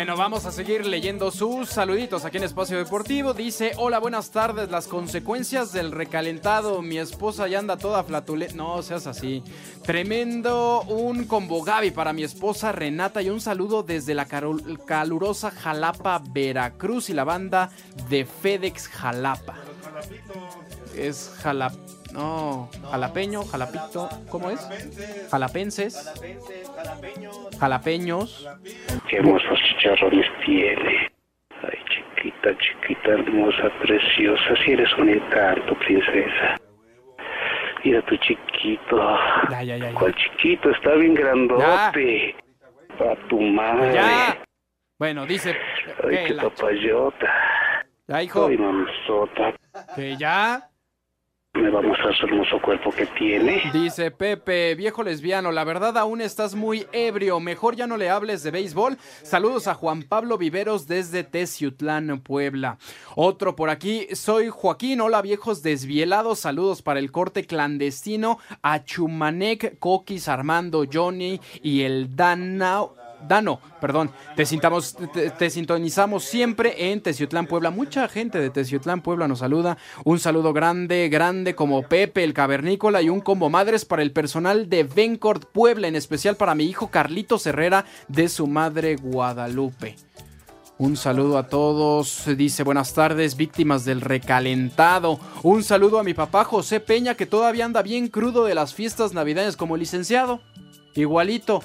Bueno, 0.00 0.16
vamos 0.16 0.46
a 0.46 0.50
seguir 0.50 0.86
leyendo 0.86 1.30
sus 1.30 1.68
saluditos 1.68 2.24
aquí 2.24 2.38
en 2.38 2.44
Espacio 2.44 2.78
Deportivo. 2.78 3.34
Dice, 3.34 3.72
hola, 3.76 3.98
buenas 3.98 4.30
tardes. 4.30 4.70
Las 4.70 4.86
consecuencias 4.86 5.74
del 5.74 5.92
recalentado. 5.92 6.80
Mi 6.80 6.96
esposa 6.96 7.48
ya 7.48 7.58
anda 7.58 7.76
toda 7.76 8.02
flatulenta. 8.02 8.54
No 8.54 8.82
seas 8.82 9.06
así. 9.06 9.42
Tremendo 9.84 10.84
un 10.88 11.24
combo 11.24 11.62
Gaby 11.62 11.90
para 11.90 12.14
mi 12.14 12.22
esposa 12.22 12.72
Renata 12.72 13.20
y 13.20 13.28
un 13.28 13.42
saludo 13.42 13.82
desde 13.82 14.14
la 14.14 14.24
calurosa 14.24 15.50
Jalapa, 15.50 16.22
Veracruz 16.30 17.10
y 17.10 17.12
la 17.12 17.24
banda 17.24 17.68
de 18.08 18.24
FedEx 18.24 18.88
Jalapa. 18.88 19.58
Es 20.96 21.30
jalap... 21.42 21.74
No, 22.12 22.68
jalapeño, 22.90 23.44
jalapito. 23.44 24.08
¿Cómo 24.30 24.50
es? 24.50 24.60
Jalapenses. 25.30 26.12
Jalapeños. 27.58 28.48
Qué 29.08 29.16
hermosos 29.16 29.58
chicharrones 29.68 30.26
tiene. 30.44 31.10
Ay, 31.62 31.78
chiquita, 31.88 32.50
chiquita, 32.58 33.10
hermosa, 33.10 33.70
preciosa. 33.80 34.56
Si 34.64 34.72
eres 34.72 34.92
un 34.98 35.10
encanto, 35.10 35.74
princesa. 35.78 36.56
Mira 37.84 38.02
tu 38.02 38.16
chiquito. 38.16 38.96
Ya, 39.50 39.62
ya, 39.62 39.76
ya. 39.76 39.90
ya. 39.90 39.94
¿Cuál 39.94 40.14
chiquito? 40.14 40.70
Está 40.70 40.94
bien 40.94 41.14
grandote. 41.14 42.34
A 42.98 43.28
tu 43.28 43.40
madre. 43.40 43.94
Ya. 43.94 44.38
Bueno, 44.98 45.24
dice. 45.24 45.56
Ay, 46.04 46.26
qué 46.26 46.34
papayota. 46.34 47.26
Ya, 48.06 48.22
hijo. 48.22 48.46
Ay, 48.46 48.58
mamazota. 48.58 49.54
Que 49.94 50.16
ya. 50.16 50.69
Me 51.54 51.68
va 51.68 51.80
a 51.80 51.82
mostrar 51.82 52.14
su 52.16 52.26
hermoso 52.26 52.62
cuerpo 52.62 52.92
que 52.92 53.06
tiene. 53.06 53.60
Dice 53.72 54.12
Pepe, 54.12 54.76
viejo 54.76 55.02
lesbiano, 55.02 55.50
la 55.50 55.64
verdad 55.64 55.98
aún 55.98 56.20
estás 56.20 56.54
muy 56.54 56.86
ebrio, 56.92 57.40
mejor 57.40 57.74
ya 57.74 57.88
no 57.88 57.96
le 57.96 58.08
hables 58.08 58.44
de 58.44 58.52
béisbol. 58.52 58.96
Saludos 59.24 59.66
a 59.66 59.74
Juan 59.74 60.04
Pablo 60.04 60.38
Viveros 60.38 60.86
desde 60.86 61.24
Teciutlán, 61.24 62.20
Puebla. 62.20 62.78
Otro 63.16 63.56
por 63.56 63.68
aquí, 63.68 64.06
soy 64.12 64.48
Joaquín, 64.48 65.00
hola 65.00 65.22
viejos 65.22 65.60
desvielados, 65.64 66.38
saludos 66.38 66.82
para 66.82 67.00
el 67.00 67.10
corte 67.10 67.44
clandestino 67.44 68.38
a 68.62 68.84
Chumanec, 68.84 69.76
Coquis, 69.80 70.28
Armando, 70.28 70.84
Johnny 70.90 71.40
y 71.62 71.82
el 71.82 72.14
Danao. 72.14 72.99
Dano, 73.26 73.60
perdón, 73.80 74.10
te, 74.36 75.50
sintonizamos 75.50 76.24
siempre 76.24 76.90
en 76.90 77.00
Teciutlán, 77.00 77.46
Puebla. 77.46 77.70
Mucha 77.70 78.08
gente 78.08 78.38
de 78.40 78.50
Teciutlán, 78.50 79.02
Puebla 79.02 79.28
nos 79.28 79.40
saluda. 79.40 79.78
Un 80.04 80.18
saludo 80.18 80.52
grande, 80.52 81.08
grande 81.08 81.54
como 81.54 81.82
Pepe, 81.82 82.24
el 82.24 82.34
cavernícola 82.34 83.02
y 83.02 83.08
un 83.08 83.20
combo 83.20 83.50
madres 83.50 83.84
para 83.84 84.02
el 84.02 84.12
personal 84.12 84.68
de 84.68 84.84
Vencord 84.84 85.44
Puebla, 85.46 85.88
en 85.88 85.96
especial 85.96 86.36
para 86.36 86.54
mi 86.54 86.64
hijo 86.64 86.88
Carlitos 86.88 87.46
Herrera 87.46 87.84
de 88.08 88.28
su 88.28 88.46
madre 88.46 88.96
Guadalupe. 88.96 89.96
Un 90.80 90.96
saludo 90.96 91.36
a 91.36 91.46
todos, 91.46 92.24
dice 92.38 92.62
buenas 92.62 92.94
tardes, 92.94 93.36
víctimas 93.36 93.84
del 93.84 94.00
recalentado. 94.00 95.20
Un 95.42 95.62
saludo 95.62 95.98
a 95.98 96.02
mi 96.02 96.14
papá 96.14 96.42
José 96.44 96.80
Peña 96.80 97.16
que 97.16 97.26
todavía 97.26 97.66
anda 97.66 97.82
bien 97.82 98.08
crudo 98.08 98.46
de 98.46 98.54
las 98.54 98.72
fiestas 98.72 99.12
navideñas 99.12 99.58
como 99.58 99.76
licenciado. 99.76 100.40
Igualito. 100.94 101.62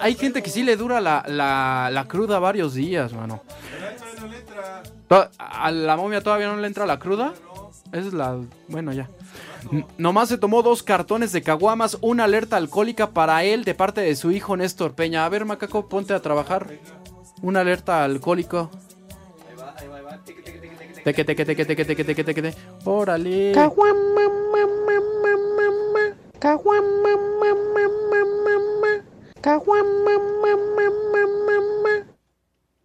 Hay 0.00 0.14
gente 0.14 0.42
que 0.42 0.50
sí 0.50 0.62
le 0.62 0.76
dura 0.76 1.00
la, 1.00 1.24
la- 1.26 1.90
la 1.92 2.08
cruda 2.08 2.38
varios 2.38 2.74
días, 2.74 3.12
mano. 3.12 3.42
¿A 5.38 5.70
la 5.70 5.96
momia 5.96 6.22
todavía 6.22 6.48
no 6.48 6.56
le 6.56 6.66
entra 6.66 6.86
la 6.86 6.98
cruda? 6.98 7.32
Esa 7.92 8.06
es 8.08 8.12
la... 8.12 8.38
Bueno, 8.68 8.92
ya. 8.92 9.08
Nomás 9.98 10.28
se 10.28 10.38
tomó 10.38 10.62
dos 10.62 10.82
cartones 10.82 11.32
de 11.32 11.42
caguamas, 11.42 11.98
una 12.00 12.24
alerta 12.24 12.56
alcohólica 12.56 13.10
para 13.10 13.42
él 13.44 13.64
de 13.64 13.74
parte 13.74 14.00
de 14.00 14.14
su 14.16 14.30
hijo 14.30 14.56
Néstor 14.56 14.92
Peña. 14.94 15.24
A 15.24 15.28
ver, 15.28 15.44
macaco, 15.44 15.88
ponte 15.88 16.14
a 16.14 16.20
trabajar. 16.20 16.68
Una 17.42 17.60
alerta 17.60 18.04
alcohólico. 18.04 18.70
Teque, 21.04 21.24
teque, 21.24 21.44
teque, 21.44 21.64
teque, 21.64 21.84
teque, 21.84 22.04
teque, 22.04 22.24
teque, 22.24 22.42
teque. 22.42 22.54
Órale. 22.84 23.52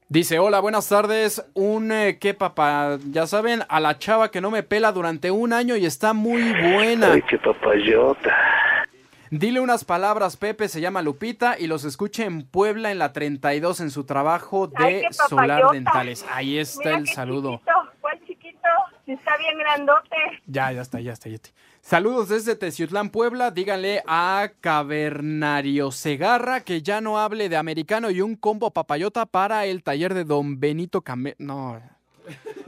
Dice, 0.07 0.39
hola, 0.39 0.61
buenas 0.61 0.87
tardes. 0.87 1.43
Un 1.53 1.91
eh, 1.91 2.17
qué 2.19 2.33
papá, 2.33 2.97
ya 3.09 3.27
saben, 3.27 3.63
a 3.67 3.79
la 3.79 3.97
chava 3.97 4.31
que 4.31 4.39
no 4.39 4.51
me 4.51 4.63
pela 4.63 4.91
durante 4.93 5.31
un 5.31 5.51
año 5.51 5.75
y 5.75 5.85
está 5.85 6.13
muy 6.13 6.53
buena. 6.53 7.11
Ay, 7.11 7.21
qué 7.23 7.37
papayota. 7.37 8.33
Dile 9.31 9.59
unas 9.59 9.83
palabras, 9.83 10.37
Pepe, 10.37 10.69
se 10.69 10.79
llama 10.79 11.01
Lupita 11.01 11.57
y 11.59 11.67
los 11.67 11.83
escuche 11.83 12.23
en 12.23 12.43
Puebla 12.43 12.91
en 12.91 12.99
la 12.99 13.11
32 13.11 13.81
en 13.81 13.91
su 13.91 14.05
trabajo 14.05 14.67
de 14.67 14.85
Ay, 14.85 15.03
Solar. 15.27 15.71
Dentales. 15.71 16.25
Ahí 16.31 16.57
está 16.57 16.89
Mira 16.91 16.97
el 16.99 17.07
saludo. 17.07 17.61
Está 19.07 19.37
bien 19.37 19.57
grandote. 19.59 20.15
Ya, 20.47 20.71
ya 20.71 20.81
está, 20.81 20.99
ya 20.99 21.13
está, 21.13 21.29
ya 21.29 21.35
está. 21.35 21.49
Saludos 21.81 22.29
desde 22.29 22.55
Teciutlán, 22.55 23.09
Puebla. 23.09 23.51
Díganle 23.51 24.03
a 24.07 24.49
Cavernario 24.61 25.91
Segarra 25.91 26.61
que 26.61 26.81
ya 26.81 27.01
no 27.01 27.19
hable 27.19 27.47
de 27.47 27.57
americano 27.57 28.09
y 28.09 28.21
un 28.21 28.35
combo 28.35 28.71
papayota 28.71 29.27
para 29.27 29.65
el 29.65 29.83
taller 29.83 30.13
de 30.15 30.23
Don 30.23 30.59
Benito 30.59 31.01
Came... 31.01 31.35
No, 31.37 31.79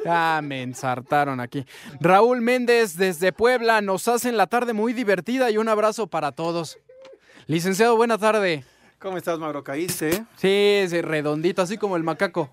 ya 0.06 0.40
me 0.44 0.62
ensartaron 0.62 1.40
aquí. 1.40 1.66
Raúl 2.00 2.42
Méndez 2.42 2.96
desde 2.96 3.32
Puebla 3.34 3.82
nos 3.82 4.08
hacen 4.08 4.38
la 4.38 4.46
tarde 4.46 4.74
muy 4.74 4.94
divertida 4.94 5.50
y 5.50 5.58
un 5.58 5.68
abrazo 5.68 6.06
para 6.06 6.32
todos. 6.32 6.78
Licenciado, 7.48 7.96
buena 7.96 8.20
tarde. 8.20 8.64
¿Cómo 9.00 9.18
estás, 9.18 9.40
Mauro? 9.40 9.64
¿Caíste? 9.64 10.26
Sí, 10.36 10.86
sí, 10.88 11.02
redondito, 11.02 11.62
así 11.64 11.78
como 11.78 11.98
el 11.98 12.04
macaco. 12.04 12.50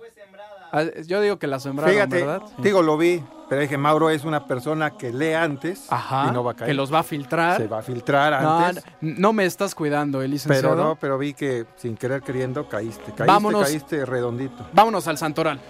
Ah, 0.72 0.84
Yo 1.06 1.20
digo 1.20 1.38
que 1.38 1.46
la 1.46 1.60
sembraron, 1.60 1.94
Fíjate, 1.94 2.16
¿verdad? 2.16 2.42
Digo, 2.58 2.82
lo 2.82 2.96
vi, 2.98 3.22
pero 3.48 3.60
dije, 3.60 3.76
Mauro 3.76 4.10
es 4.10 4.24
una 4.24 4.46
persona 4.46 4.90
que 4.92 5.12
lee 5.12 5.32
antes 5.34 5.86
Ajá, 5.92 6.26
y 6.28 6.32
no 6.32 6.42
va 6.44 6.52
a 6.52 6.54
caer. 6.54 6.68
que 6.70 6.74
los 6.74 6.92
va 6.92 7.00
a 7.00 7.02
filtrar. 7.02 7.56
Se 7.60 7.68
va 7.68 7.78
a 7.78 7.82
filtrar 7.82 8.42
No, 8.42 8.58
antes. 8.58 8.84
no 9.00 9.32
me 9.32 9.44
estás 9.44 9.74
cuidando, 9.74 10.22
eh, 10.22 10.28
licenciado. 10.28 10.74
Pero 10.74 10.84
no, 10.88 10.96
pero 10.96 11.18
vi 11.18 11.34
que 11.34 11.66
sin 11.76 11.96
querer 11.96 12.22
queriendo 12.22 12.68
caíste. 12.68 13.02
Caíste, 13.04 13.24
Vámonos. 13.24 13.62
caíste 13.64 14.04
redondito. 14.06 14.66
Vámonos 14.72 15.06
al 15.08 15.18
Santoral. 15.18 15.60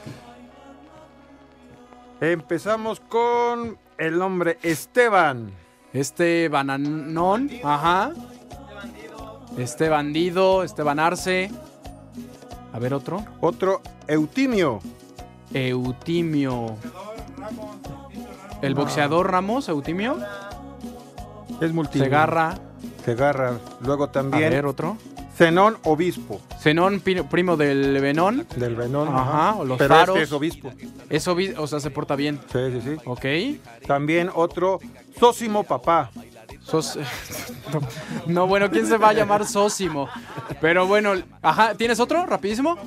Empezamos 2.21 3.01
con 3.01 3.77
el 3.99 4.19
nombre 4.19 4.59
Esteban. 4.63 5.51
Este 5.93 6.49
bananón, 6.49 7.51
ajá. 7.63 8.13
Este 9.59 9.89
bandido, 9.89 10.63
este 10.65 10.83
banarse. 10.83 11.51
A 12.73 12.79
ver 12.79 12.95
otro. 12.95 13.25
Otro 13.41 13.81
Eutimio. 14.09 14.81
Eutimio. 15.53 16.77
El 18.63 18.75
boxeador 18.75 19.31
Ramos, 19.31 19.69
Eutimio. 19.69 20.19
Es 21.61 21.73
multi. 21.73 21.99
Segarra. 21.99 22.59
Segarra. 23.05 23.59
Luego 23.81 24.05
A 24.05 24.13
también 24.13 24.51
ver 24.51 24.67
otro. 24.67 24.97
Zenón 25.37 25.77
Obispo. 25.83 26.41
Zenón, 26.61 27.01
primo 27.01 27.57
del 27.57 28.01
Venón. 28.01 28.47
Del 28.57 28.77
Venón. 28.77 29.09
Ajá, 29.13 29.57
o 29.57 29.65
los 29.65 29.77
pero 29.79 29.95
faros. 29.95 30.17
este 30.17 30.23
es 30.25 30.33
obispo. 30.33 30.73
Es 31.11 31.27
obi- 31.27 31.55
o 31.59 31.67
sea, 31.67 31.81
se 31.81 31.91
porta 31.91 32.15
bien. 32.15 32.41
Sí, 32.53 32.59
sí, 32.73 32.81
sí. 32.83 32.97
Ok. 33.05 33.85
También 33.87 34.31
otro 34.33 34.79
Sósimo 35.19 35.65
Papá. 35.65 36.11
Sos... 36.63 36.97
no, 37.73 37.81
no, 38.27 38.47
bueno, 38.47 38.71
¿quién 38.71 38.87
se 38.87 38.97
va 38.97 39.09
a 39.11 39.13
llamar 39.13 39.45
Sósimo? 39.47 40.09
Pero 40.61 40.87
bueno, 40.87 41.13
ajá, 41.43 41.75
¿tienes 41.75 41.99
otro? 42.01 42.25
Rapidísimo. 42.27 42.79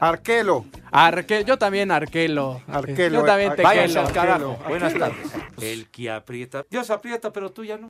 Arquelo. 0.00 0.64
Arque, 0.90 1.44
yo 1.44 1.58
también 1.58 1.90
Arquelo. 1.90 2.62
Arquelo, 2.68 3.20
Yo 3.20 3.24
también 3.24 3.52
eh, 3.52 3.56
te 3.56 3.62
Váyanse 3.62 3.92
quiero. 3.94 4.06
al 4.08 4.12
carajo. 4.14 4.50
Arquelo. 4.52 4.68
Buenas 4.68 4.94
tardes. 4.94 5.26
El 5.60 5.88
que 5.90 6.10
aprieta. 6.10 6.64
Dios 6.70 6.90
aprieta, 6.90 7.32
pero 7.32 7.50
tú 7.50 7.64
ya 7.64 7.76
no. 7.76 7.88